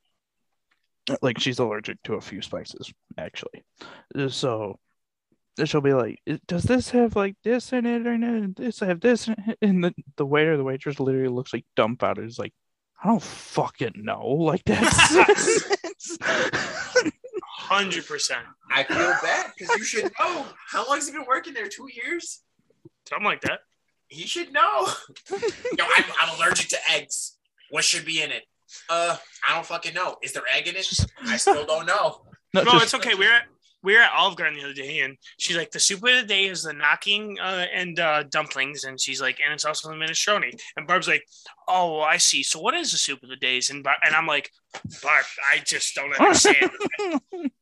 like 1.22 1.38
she's 1.38 1.58
allergic 1.58 2.02
to 2.04 2.14
a 2.14 2.20
few 2.20 2.42
spices 2.42 2.92
actually. 3.18 3.64
So 4.28 4.78
she'll 5.64 5.80
be 5.80 5.94
like 5.94 6.20
does 6.46 6.64
this 6.64 6.90
have 6.90 7.16
like 7.16 7.36
this 7.44 7.72
in 7.72 7.86
it 7.86 8.06
or 8.06 8.18
no 8.18 8.52
this 8.56 8.80
have 8.80 9.00
this 9.00 9.28
in 9.28 9.56
and 9.62 9.84
the, 9.84 9.94
the 10.16 10.26
waiter 10.26 10.56
the 10.56 10.64
waitress 10.64 11.00
literally 11.00 11.28
looks 11.28 11.52
like 11.52 11.64
dumbfounded 11.76 12.26
is 12.26 12.38
like 12.38 12.52
i 13.02 13.08
don't 13.08 13.22
fucking 13.22 13.92
know. 13.96 14.26
Like 14.26 14.64
that's 14.64 16.18
Hundred 17.66 18.06
percent. 18.06 18.44
I 18.70 18.84
feel 18.84 18.96
bad 19.22 19.52
because 19.58 19.76
you 19.78 19.84
should 19.84 20.04
know. 20.18 20.46
How 20.68 20.86
long 20.86 20.96
has 20.96 21.06
he 21.06 21.12
been 21.12 21.24
working 21.26 21.52
there? 21.54 21.68
Two 21.68 21.88
years? 21.92 22.42
Something 23.08 23.24
like 23.24 23.40
that. 23.42 23.60
He 24.08 24.26
should 24.26 24.52
know. 24.52 24.88
Yo, 25.30 25.84
I'm, 25.96 26.04
I'm 26.20 26.36
allergic 26.36 26.68
to 26.68 26.78
eggs. 26.90 27.36
What 27.70 27.84
should 27.84 28.04
be 28.04 28.22
in 28.22 28.30
it? 28.30 28.44
Uh, 28.88 29.16
I 29.48 29.54
don't 29.54 29.66
fucking 29.66 29.94
know. 29.94 30.16
Is 30.22 30.32
there 30.32 30.42
egg 30.54 30.68
in 30.68 30.76
it? 30.76 30.86
I 31.24 31.36
still 31.36 31.66
don't 31.66 31.86
know. 31.86 32.22
no, 32.54 32.62
No, 32.62 32.70
just- 32.72 32.84
it's 32.84 32.94
okay. 32.94 33.14
We're 33.14 33.32
at 33.32 33.44
we 33.86 33.94
were 33.94 34.00
at 34.00 34.10
Olive 34.12 34.34
Garden 34.34 34.58
the 34.58 34.64
other 34.64 34.74
day, 34.74 34.98
and 34.98 35.16
she's 35.38 35.56
like, 35.56 35.70
"The 35.70 35.78
soup 35.78 35.98
of 35.98 36.20
the 36.20 36.26
day 36.26 36.46
is 36.46 36.64
the 36.64 36.72
knocking 36.72 37.38
uh, 37.38 37.66
and 37.72 37.98
uh, 38.00 38.24
dumplings," 38.24 38.82
and 38.82 39.00
she's 39.00 39.20
like, 39.20 39.38
"And 39.42 39.54
it's 39.54 39.64
also 39.64 39.88
the 39.88 39.94
minestrone." 39.94 40.52
And 40.76 40.88
Barb's 40.88 41.06
like, 41.06 41.22
"Oh, 41.68 42.00
I 42.00 42.16
see. 42.16 42.42
So 42.42 42.58
what 42.58 42.74
is 42.74 42.90
the 42.90 42.98
soup 42.98 43.22
of 43.22 43.28
the 43.28 43.36
days?" 43.36 43.70
And 43.70 43.84
Barb, 43.84 43.98
and 44.04 44.12
I'm 44.16 44.26
like, 44.26 44.50
"Barb, 45.04 45.24
I 45.52 45.58
just 45.58 45.94
don't 45.94 46.12
understand. 46.18 46.70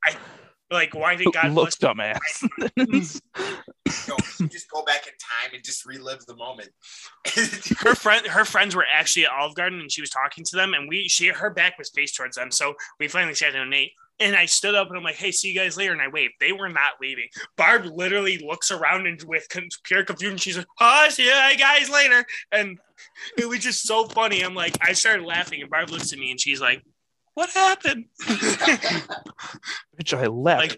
like, 0.70 0.94
why 0.94 1.14
did 1.14 1.28
God 1.30 1.52
look 1.52 1.78
bless 1.78 1.94
dumbass 1.94 3.20
Yo, 4.08 4.16
You 4.40 4.48
just 4.48 4.70
go 4.70 4.82
back 4.82 5.06
in 5.06 5.12
time 5.12 5.54
and 5.54 5.62
just 5.62 5.84
relive 5.84 6.24
the 6.26 6.36
moment. 6.36 6.70
her 7.80 7.94
friend 7.94 8.26
her 8.26 8.44
friends 8.44 8.74
were 8.74 8.86
actually 8.92 9.26
at 9.26 9.30
Olive 9.30 9.54
Garden 9.54 9.78
and 9.80 9.92
she 9.92 10.00
was 10.00 10.10
talking 10.10 10.42
to 10.44 10.56
them 10.56 10.72
and 10.74 10.88
we 10.88 11.06
she 11.06 11.28
her 11.28 11.50
back 11.50 11.78
was 11.78 11.90
faced 11.90 12.16
towards 12.16 12.36
them. 12.36 12.50
So 12.50 12.74
we 12.98 13.08
finally 13.08 13.34
sat 13.34 13.52
down 13.52 13.62
and 13.62 13.74
ate. 13.74 13.92
And 14.20 14.36
I 14.36 14.46
stood 14.46 14.74
up 14.76 14.88
and 14.88 14.96
I'm 14.96 15.02
like, 15.02 15.16
hey, 15.16 15.32
see 15.32 15.48
you 15.52 15.58
guys 15.58 15.76
later. 15.76 15.92
And 15.92 16.00
I 16.00 16.06
waved. 16.08 16.34
They 16.38 16.52
were 16.52 16.68
not 16.68 16.92
leaving. 17.00 17.26
Barb 17.56 17.84
literally 17.86 18.38
looks 18.38 18.70
around 18.70 19.06
and 19.08 19.20
with 19.24 19.48
pure 19.82 20.04
confusion, 20.04 20.36
she's 20.38 20.56
like, 20.56 20.66
oh, 20.80 21.06
see 21.10 21.24
you 21.24 21.58
guys 21.58 21.90
later. 21.90 22.24
And 22.52 22.78
it 23.36 23.48
was 23.48 23.58
just 23.58 23.86
so 23.86 24.06
funny. 24.06 24.42
I'm 24.42 24.54
like, 24.54 24.78
I 24.80 24.92
started 24.92 25.24
laughing 25.26 25.62
and 25.62 25.70
Barb 25.70 25.90
looks 25.90 26.12
at 26.12 26.18
me 26.20 26.30
and 26.30 26.40
she's 26.40 26.60
like, 26.60 26.82
what 27.34 27.50
happened? 27.50 28.04
Which 29.96 30.14
I 30.14 30.26
left. 30.26 30.76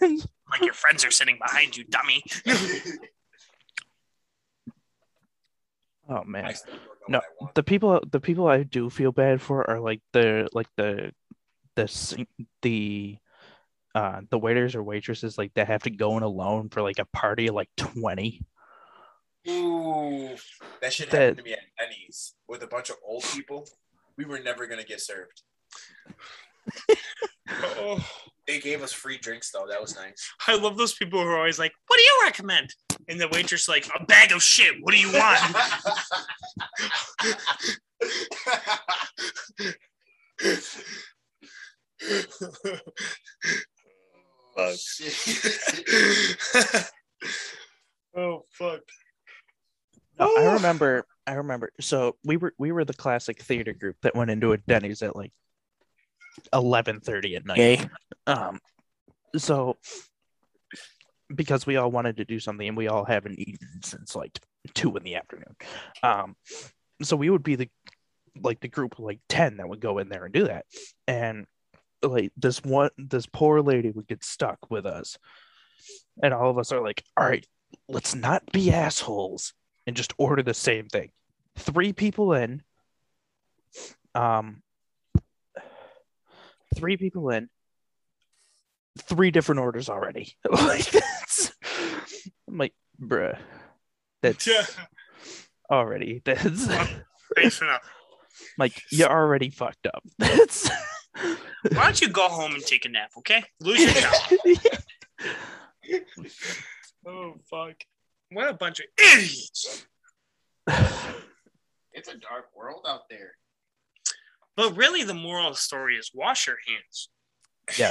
like 0.00 0.62
your 0.62 0.72
friends 0.72 1.04
are 1.04 1.10
sitting 1.10 1.38
behind 1.38 1.76
you, 1.76 1.84
dummy. 1.84 2.22
oh 6.08 6.24
man. 6.24 6.54
still 6.54 6.72
don't 6.72 6.80
know 7.08 7.08
No, 7.08 7.18
what 7.18 7.24
I 7.24 7.44
want. 7.44 7.54
the 7.54 7.62
people 7.62 8.00
the 8.10 8.20
people 8.20 8.46
I 8.48 8.62
do 8.62 8.88
feel 8.90 9.12
bad 9.12 9.40
for 9.42 9.68
are 9.68 9.80
like 9.80 10.00
the 10.12 10.48
like 10.52 10.68
the 10.76 11.12
the 11.76 12.26
the 12.62 13.18
uh 13.94 14.20
the 14.30 14.38
waiters 14.38 14.74
or 14.74 14.82
waitresses 14.82 15.36
like 15.38 15.52
that 15.54 15.66
have 15.68 15.82
to 15.84 15.90
go 15.90 16.16
in 16.16 16.22
alone 16.22 16.68
for 16.68 16.82
like 16.82 16.98
a 16.98 17.04
party 17.06 17.48
of 17.48 17.54
like 17.54 17.70
20 17.76 18.42
Ooh, 19.48 20.36
that 20.82 20.92
shit 20.92 21.10
That- 21.10 21.20
happened 21.20 21.38
to 21.38 21.44
me 21.44 21.52
at 21.54 21.60
Denny's 21.78 22.34
with 22.46 22.62
a 22.62 22.66
bunch 22.66 22.90
of 22.90 22.96
old 23.02 23.24
people. 23.24 23.66
We 24.18 24.26
were 24.26 24.38
never 24.38 24.66
gonna 24.66 24.84
get 24.84 25.00
served. 25.00 25.42
Oh, 27.48 28.06
They 28.46 28.58
gave 28.58 28.82
us 28.82 28.92
free 28.92 29.16
drinks 29.16 29.50
though. 29.52 29.66
That 29.68 29.80
was 29.80 29.94
nice. 29.94 30.28
I 30.48 30.56
love 30.56 30.76
those 30.76 30.92
people 30.94 31.22
who 31.22 31.28
are 31.28 31.36
always 31.38 31.58
like, 31.58 31.72
what 31.86 31.96
do 31.96 32.02
you 32.02 32.20
recommend? 32.24 32.74
And 33.08 33.20
the 33.20 33.28
waitress 33.28 33.68
like, 33.68 33.88
a 33.98 34.04
bag 34.04 34.32
of 34.32 34.42
shit. 34.42 34.74
What 34.80 34.92
do 34.92 34.98
you 35.00 35.12
want? 35.12 35.40
oh, 44.56 44.74
shit. 44.76 45.14
oh 48.16 48.44
fuck. 48.50 48.80
No, 50.18 50.36
I 50.36 50.52
remember 50.54 51.06
I 51.26 51.34
remember 51.34 51.70
so 51.80 52.16
we 52.24 52.36
were 52.36 52.52
we 52.58 52.72
were 52.72 52.84
the 52.84 52.92
classic 52.92 53.40
theater 53.40 53.72
group 53.72 53.96
that 54.02 54.14
went 54.14 54.30
into 54.30 54.52
a 54.52 54.58
Denny's 54.58 55.02
at 55.02 55.16
like 55.16 55.32
11:30 56.52 57.36
at 57.36 57.46
night 57.46 57.58
Yay. 57.58 57.88
um 58.26 58.58
so 59.36 59.76
because 61.34 61.66
we 61.66 61.76
all 61.76 61.90
wanted 61.90 62.16
to 62.16 62.24
do 62.24 62.40
something 62.40 62.66
and 62.66 62.76
we 62.76 62.88
all 62.88 63.04
haven't 63.04 63.38
eaten 63.38 63.80
since 63.82 64.16
like 64.16 64.38
two 64.74 64.96
in 64.96 65.02
the 65.04 65.14
afternoon 65.16 65.54
um 66.02 66.34
so 67.02 67.16
we 67.16 67.30
would 67.30 67.42
be 67.42 67.54
the 67.54 67.68
like 68.42 68.60
the 68.60 68.68
group 68.68 68.98
like 68.98 69.20
10 69.28 69.58
that 69.58 69.68
would 69.68 69.80
go 69.80 69.98
in 69.98 70.08
there 70.08 70.24
and 70.24 70.34
do 70.34 70.46
that 70.46 70.66
and 71.06 71.46
like 72.02 72.32
this 72.36 72.62
one 72.62 72.90
this 72.98 73.26
poor 73.26 73.60
lady 73.60 73.90
would 73.90 74.06
get 74.06 74.24
stuck 74.24 74.58
with 74.70 74.86
us. 74.86 75.18
And 76.22 76.34
all 76.34 76.50
of 76.50 76.58
us 76.58 76.72
are 76.72 76.82
like 76.82 77.04
all 77.16 77.26
right 77.26 77.46
let's 77.88 78.14
not 78.14 78.50
be 78.52 78.72
assholes 78.72 79.52
and 79.86 79.96
just 79.96 80.12
order 80.18 80.42
the 80.42 80.54
same 80.54 80.88
thing. 80.88 81.10
Three 81.56 81.92
people 81.92 82.32
in 82.32 82.62
um 84.14 84.62
three 86.74 86.96
people 86.96 87.30
in 87.30 87.48
three 88.98 89.30
different 89.30 89.60
orders 89.60 89.88
already. 89.88 90.34
Like 90.50 90.90
that's 90.90 91.52
i'm 92.48 92.58
like 92.58 92.74
bruh 93.00 93.38
that's 94.20 94.48
already 95.70 96.20
that's 96.24 96.68
like 98.58 98.82
you're 98.90 99.10
already 99.10 99.50
fucked 99.50 99.86
up. 99.86 100.02
That's 100.18 100.70
Why 101.14 101.84
don't 101.84 102.00
you 102.00 102.08
go 102.08 102.28
home 102.28 102.54
and 102.54 102.64
take 102.64 102.84
a 102.84 102.88
nap, 102.88 103.10
okay? 103.18 103.42
Lose 103.60 103.80
your 103.80 103.92
job. 103.92 104.14
oh 107.06 107.34
fuck. 107.50 107.74
What 108.32 108.48
a 108.48 108.54
bunch 108.54 108.80
of 108.80 108.86
idiots. 108.98 109.86
It's 111.92 112.08
a 112.08 112.16
dark 112.16 112.46
world 112.56 112.86
out 112.88 113.08
there. 113.10 113.32
But 114.56 114.76
really 114.76 115.02
the 115.02 115.12
moral 115.12 115.48
of 115.48 115.54
the 115.54 115.60
story 115.60 115.96
is 115.96 116.12
wash 116.14 116.46
your 116.46 116.56
hands. 116.66 117.08
yeah 117.78 117.90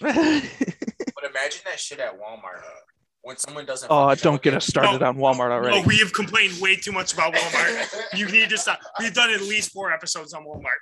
But 0.00 1.24
imagine 1.24 1.62
that 1.64 1.78
shit 1.80 2.00
at 2.00 2.20
Walmart. 2.20 2.58
uh, 2.58 2.80
When 3.24 3.38
someone 3.38 3.64
doesn't. 3.64 3.90
oh 3.90 4.14
don't 4.16 4.42
get 4.42 4.52
us 4.52 4.66
started 4.66 5.00
No, 5.00 5.06
on 5.08 5.16
walmart 5.16 5.50
already 5.50 5.78
Oh, 5.78 5.82
we 5.86 5.96
have 5.98 6.12
complained 6.12 6.60
way 6.60 6.76
too 6.76 6.92
much 6.92 7.14
about 7.14 7.32
Walmart. 7.34 7.96
You 8.18 8.26
need 8.26 8.50
to 8.50 8.58
stop. 8.58 8.78
We've 9.00 9.14
done 9.14 9.30
at 9.30 9.40
least 9.40 9.72
four 9.72 9.90
episodes 9.92 10.34
on 10.34 10.44
Walmart. 10.44 10.80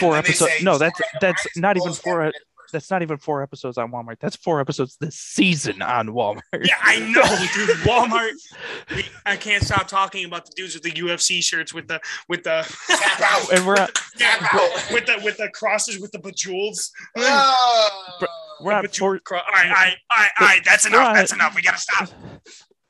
four 0.00 0.16
And 0.16 0.16
then 0.16 0.22
they 0.24 0.28
episodes 0.30 0.62
no 0.64 0.78
that's 0.78 1.00
that's 1.20 1.46
not 1.56 1.76
even 1.76 1.86
closed 1.86 2.02
four 2.02 2.22
at 2.22 2.34
that's 2.70 2.90
not 2.90 3.02
even 3.02 3.16
four 3.18 3.42
episodes 3.42 3.76
on 3.78 3.90
walmart 3.92 4.16
that's 4.20 4.36
four 4.36 4.60
episodes 4.60 4.96
this 5.00 5.16
season 5.16 5.82
on 5.82 6.08
walmart 6.08 6.40
Yeah, 6.64 6.74
I 6.82 6.98
know, 7.00 7.22
dude. 7.66 7.76
Walmart. 7.86 8.30
We, 8.94 9.04
I 9.26 9.36
can't 9.36 9.62
stop 9.62 9.88
talking 9.88 10.24
about 10.24 10.46
the 10.46 10.52
dudes 10.56 10.74
with 10.74 10.82
the 10.82 10.92
UFC 10.92 11.42
shirts 11.42 11.72
with 11.74 11.88
the 11.88 12.00
with 12.28 12.42
the 12.44 12.62
Tap 12.88 13.20
out. 13.22 13.52
and 13.52 13.66
we're 13.66 13.76
at, 13.76 13.90
yeah, 14.18 14.36
Tap 14.36 14.54
out. 14.54 14.92
with 14.92 15.06
the 15.06 15.20
with 15.24 15.36
the 15.36 15.48
crosses 15.54 15.98
with 16.00 16.12
the 16.12 16.18
bejewels. 16.18 16.90
Oh. 17.16 18.18
we're 18.62 18.72
at 18.72 18.94
four 18.96 19.12
Bejeweled 19.16 19.24
cro- 19.24 19.38
all 19.38 19.44
right, 19.52 19.66
all 19.66 19.72
right, 19.72 19.96
all 20.10 20.18
right, 20.18 20.30
all 20.40 20.46
right. 20.46 20.60
That's 20.64 20.86
enough. 20.86 20.98
Right. 21.00 21.14
That's 21.14 21.32
enough. 21.32 21.54
We 21.54 21.62
gotta 21.62 21.78
stop. 21.78 22.08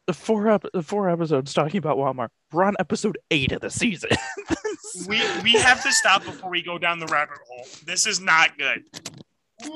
the 0.07 0.13
four 0.15 0.49
ep- 0.49 0.65
the 0.73 0.83
four 0.83 1.09
episodes 1.11 1.53
talking 1.55 1.79
about 1.79 1.97
Walmart. 1.97 2.29
We're 2.53 2.65
on 2.65 2.75
episode 2.81 3.19
eight 3.31 3.53
of 3.53 3.61
the 3.61 3.71
season. 3.71 4.11
We 5.09 5.21
we 5.45 5.53
have 5.53 5.83
to 5.85 5.93
stop 5.93 6.25
before 6.25 6.51
we 6.51 6.63
go 6.63 6.77
down 6.77 6.99
the 6.99 7.07
rabbit 7.07 7.39
hole. 7.49 7.65
This 7.87 8.09
is 8.09 8.21
not 8.21 8.59
good. 8.59 8.83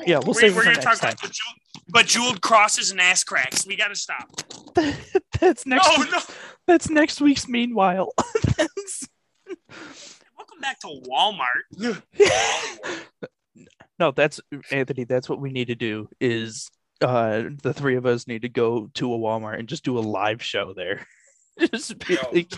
Yeah, 0.06 0.18
we'll 0.18 0.28
we, 0.28 0.34
save 0.34 0.52
it 0.52 0.56
we're 0.56 0.62
for 0.62 0.64
gonna 0.64 0.74
next 0.76 0.84
talk 0.84 0.98
time. 1.00 1.10
about 1.12 1.20
bejeweled, 1.22 1.58
bejeweled 1.88 2.40
crosses 2.40 2.90
and 2.90 3.00
ass 3.00 3.24
cracks. 3.24 3.66
We 3.66 3.76
gotta 3.76 3.94
stop. 3.94 4.28
that's 5.40 5.66
next. 5.66 5.86
Oh 5.90 6.00
week- 6.00 6.10
no! 6.12 6.18
That's 6.66 6.88
next 6.90 7.20
week's. 7.20 7.48
Meanwhile, 7.48 8.12
That's- 8.56 9.08
Welcome 10.36 10.60
back 10.60 10.78
to 10.80 11.00
Walmart. 11.08 12.02
no, 13.98 14.10
that's 14.10 14.40
Anthony. 14.70 15.04
That's 15.04 15.28
what 15.28 15.40
we 15.40 15.50
need 15.50 15.66
to 15.68 15.74
do. 15.74 16.08
Is 16.20 16.70
uh 17.00 17.44
the 17.62 17.74
three 17.74 17.96
of 17.96 18.06
us 18.06 18.26
need 18.26 18.42
to 18.42 18.48
go 18.48 18.88
to 18.94 19.12
a 19.12 19.18
Walmart 19.18 19.58
and 19.58 19.68
just 19.68 19.84
do 19.84 19.98
a 19.98 20.00
live 20.00 20.42
show 20.42 20.72
there. 20.74 21.06
just 21.72 21.98
be 22.06 22.14
Yo. 22.14 22.20
like, 22.32 22.52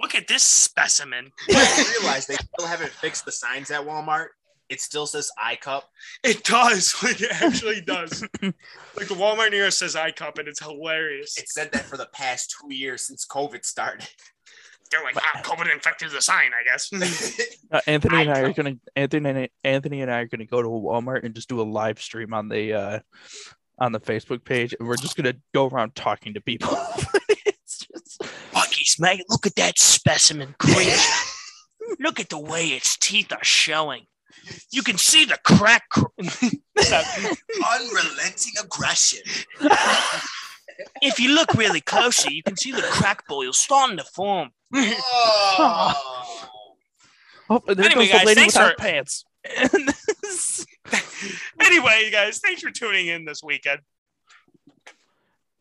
Look 0.00 0.14
at 0.14 0.28
this 0.28 0.44
specimen. 0.44 1.30
I 1.50 1.96
realize 2.00 2.26
they 2.26 2.34
still 2.36 2.66
haven't 2.68 2.92
fixed 2.92 3.24
the 3.24 3.32
signs 3.32 3.70
at 3.72 3.80
Walmart. 3.84 4.28
It 4.68 4.80
still 4.80 5.06
says 5.06 5.30
iCup. 5.42 5.82
It 6.22 6.44
does. 6.44 6.94
Like 7.02 7.20
it 7.20 7.42
actually 7.42 7.80
does. 7.80 8.22
like 8.42 9.08
the 9.08 9.14
Walmart 9.14 9.50
near 9.50 9.66
us 9.66 9.78
says 9.78 9.94
iCup, 9.94 10.38
and 10.38 10.48
it's 10.48 10.62
hilarious. 10.62 11.38
It 11.38 11.48
said 11.48 11.72
that 11.72 11.84
for 11.84 11.96
the 11.96 12.08
past 12.12 12.54
two 12.60 12.74
years 12.74 13.06
since 13.06 13.26
COVID 13.26 13.64
started. 13.64 14.08
They're 14.90 15.02
like, 15.02 15.16
ah, 15.16 15.40
COVID 15.42 15.72
infected 15.72 16.10
the 16.10 16.20
sign, 16.20 16.50
I 16.58 16.64
guess. 16.64 16.90
uh, 17.70 17.80
Anthony 17.86 18.22
and 18.22 18.30
I 18.30 18.40
are 18.40 18.52
gonna 18.52 18.76
Anthony 18.96 19.28
and 19.28 19.48
Anthony 19.64 20.02
and 20.02 20.10
I 20.10 20.20
are 20.20 20.26
gonna 20.26 20.46
go 20.46 20.62
to 20.62 20.68
a 20.68 20.80
Walmart 20.80 21.24
and 21.24 21.34
just 21.34 21.48
do 21.48 21.60
a 21.60 21.62
live 21.62 22.00
stream 22.00 22.32
on 22.32 22.48
the 22.48 22.72
uh 22.72 23.00
on 23.78 23.92
the 23.92 24.00
Facebook 24.00 24.44
page, 24.44 24.74
and 24.78 24.88
we're 24.88 24.96
just 24.96 25.16
gonna 25.16 25.34
go 25.54 25.68
around 25.68 25.94
talking 25.94 26.34
to 26.34 26.40
people. 26.40 26.70
it's 27.28 27.86
just 27.86 28.22
Bucky's, 28.52 28.96
mate, 28.98 29.22
look 29.28 29.46
at 29.46 29.54
that 29.56 29.78
specimen 29.78 30.54
creature. 30.58 31.00
look 32.00 32.18
at 32.18 32.28
the 32.28 32.40
way 32.40 32.68
its 32.68 32.96
teeth 32.96 33.32
are 33.32 33.44
showing. 33.44 34.06
You 34.70 34.82
can 34.82 34.98
see 34.98 35.24
the 35.24 35.38
crack. 35.44 35.88
cr- 35.90 36.04
Unrelenting 37.80 38.52
aggression. 38.62 39.20
if 41.02 41.18
you 41.18 41.34
look 41.34 41.54
really 41.54 41.80
closely, 41.80 42.34
you 42.34 42.42
can 42.42 42.56
see 42.56 42.72
the 42.72 42.82
crack 42.82 43.26
boils 43.26 43.58
starting 43.58 43.96
to 43.98 44.04
form. 44.04 44.50
Oh. 44.74 45.94
oh, 47.50 47.62
Anyway, 47.68 48.08
guys, 48.08 48.34
thanks 48.34 48.56
for- 48.56 48.74
pants. 48.78 49.24
anyway, 51.60 52.10
guys, 52.10 52.38
thanks 52.38 52.60
for 52.62 52.70
tuning 52.70 53.06
in 53.08 53.24
this 53.24 53.42
weekend. 53.42 53.80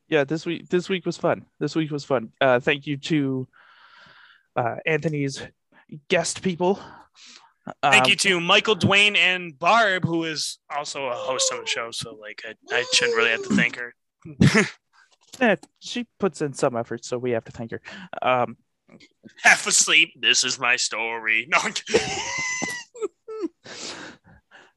yeah, 0.09 0.23
this 0.23 0.45
week 0.45 0.67
this 0.69 0.89
week 0.89 1.05
was 1.05 1.17
fun. 1.17 1.45
This 1.59 1.75
week 1.75 1.91
was 1.91 2.03
fun. 2.03 2.31
Uh, 2.41 2.59
thank 2.59 2.85
you 2.87 2.97
to 2.97 3.47
uh, 4.55 4.75
Anthony's 4.85 5.41
guest 6.09 6.41
people. 6.41 6.79
Thank 7.81 8.05
Um, 8.05 8.09
you 8.09 8.15
to 8.17 8.39
Michael, 8.39 8.75
Dwayne, 8.75 9.17
and 9.17 9.57
Barb, 9.57 10.05
who 10.05 10.23
is 10.23 10.57
also 10.75 11.07
a 11.07 11.13
host 11.13 11.51
on 11.53 11.61
the 11.61 11.65
show. 11.67 11.91
So, 11.91 12.15
like, 12.15 12.43
I, 12.47 12.53
I 12.73 12.85
shouldn't 12.93 13.17
really 13.17 13.31
have 13.31 13.43
to 13.43 13.55
thank 13.55 13.75
her. 13.77 13.93
eh, 15.39 15.55
she 15.79 16.07
puts 16.19 16.41
in 16.41 16.53
some 16.53 16.75
effort, 16.77 17.03
so 17.05 17.17
we 17.17 17.31
have 17.31 17.43
to 17.45 17.51
thank 17.51 17.71
her. 17.71 17.81
Um, 18.21 18.57
Half 19.43 19.67
asleep. 19.67 20.13
This 20.19 20.43
is 20.43 20.59
my 20.59 20.75
story. 20.77 21.47
No, 21.51 21.59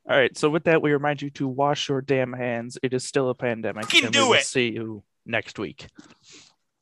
All 0.09 0.17
right. 0.17 0.37
So 0.37 0.51
with 0.51 0.65
that, 0.65 0.83
we 0.83 0.93
remind 0.93 1.23
you 1.23 1.31
to 1.31 1.47
wash 1.47 1.89
your 1.89 2.01
damn 2.01 2.33
hands. 2.33 2.77
It 2.83 2.93
is 2.93 3.05
still 3.05 3.31
a 3.31 3.35
pandemic. 3.35 3.85
Fucking 3.85 4.07
and 4.07 4.13
do 4.13 4.23
we 4.25 4.29
will 4.31 4.35
it. 4.35 4.45
See 4.45 4.71
you 4.73 5.05
next 5.25 5.59
week. 5.59 5.87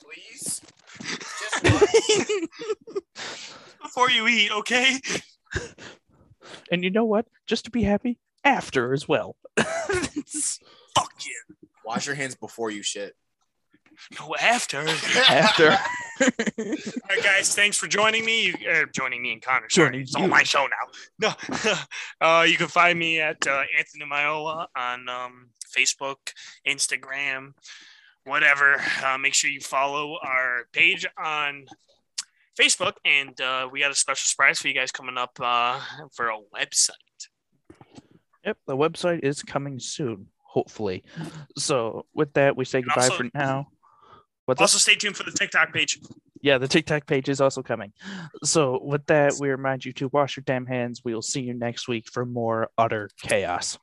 Please. 0.03 0.63
Just. 1.03 1.65
Before 3.83 4.11
you 4.11 4.27
eat, 4.29 4.51
okay? 4.51 4.99
And 6.71 6.85
you 6.85 6.91
know 6.91 7.05
what? 7.05 7.27
Just 7.47 7.65
to 7.65 7.71
be 7.71 7.83
happy, 7.83 8.19
after 8.45 8.93
as 8.93 9.09
well. 9.09 9.37
Fuck 9.59 11.13
you. 11.25 11.57
Wash 11.85 12.07
your 12.07 12.15
hands 12.15 12.35
before 12.35 12.71
you 12.71 12.83
shit. 12.83 13.15
No, 14.19 14.35
after. 14.41 14.79
after. 15.29 15.71
All 15.71 16.27
right, 17.09 17.23
guys. 17.23 17.55
Thanks 17.55 17.77
for 17.77 17.89
joining 17.89 18.25
me. 18.25 18.47
You, 18.47 18.55
uh, 18.71 18.85
joining 18.95 19.23
me 19.23 19.33
and 19.33 19.43
Connor. 19.43 19.67
Joining 19.69 20.03
it's 20.03 20.15
all 20.15 20.29
my 20.29 20.43
show 20.43 20.67
now. 20.67 21.35
No, 21.41 21.79
uh, 22.21 22.43
you 22.45 22.57
can 22.57 22.69
find 22.69 22.99
me 22.99 23.21
at 23.21 23.45
uh, 23.47 23.63
Anthony 23.77 24.05
Miola 24.11 24.67
on 24.77 25.09
um, 25.09 25.49
Facebook, 25.77 26.17
Instagram, 26.67 27.55
whatever. 28.25 28.81
Uh, 29.05 29.19
make 29.19 29.35
sure 29.35 29.51
you 29.51 29.61
follow 29.61 30.19
our 30.23 30.67
page 30.73 31.07
on 31.23 31.67
Facebook, 32.59 32.95
and 33.05 33.39
uh, 33.41 33.69
we 33.71 33.81
got 33.81 33.91
a 33.91 33.95
special 33.95 34.27
surprise 34.27 34.59
for 34.59 34.69
you 34.69 34.75
guys 34.75 34.91
coming 34.91 35.17
up 35.17 35.39
uh, 35.41 35.81
for 36.15 36.29
a 36.29 36.39
website. 36.55 36.91
Yep, 38.45 38.59
the 38.67 38.77
website 38.77 39.21
is 39.23 39.43
coming 39.43 39.79
soon, 39.79 40.27
hopefully. 40.43 41.05
So 41.57 42.07
with 42.15 42.33
that, 42.35 42.57
we 42.57 42.65
say 42.65 42.81
goodbye 42.83 43.03
also- 43.05 43.17
for 43.17 43.31
now. 43.35 43.69
What's 44.47 44.63
Also, 44.63 44.77
up? 44.77 44.81
stay 44.81 44.95
tuned 44.95 45.15
for 45.15 45.25
the 45.25 45.31
TikTok 45.33 45.75
page. 45.75 45.99
Yeah, 46.41 46.57
the 46.57 46.69
TikTok 46.69 47.07
page 47.07 47.29
is 47.29 47.39
also 47.41 47.63
coming. 47.63 47.93
So 48.45 48.81
with 48.83 49.05
that, 49.07 49.35
we 49.39 49.51
remind 49.51 49.85
you 49.85 49.93
to 49.95 50.09
wash 50.11 50.37
your 50.39 50.45
damn 50.47 50.65
hands. 50.65 51.03
We 51.05 51.13
will 51.15 51.21
see 51.21 51.43
you 51.43 51.53
next 51.53 51.87
week 51.87 52.09
for 52.11 52.25
more 52.25 52.71
utter 52.79 53.11
chaos. 53.21 53.79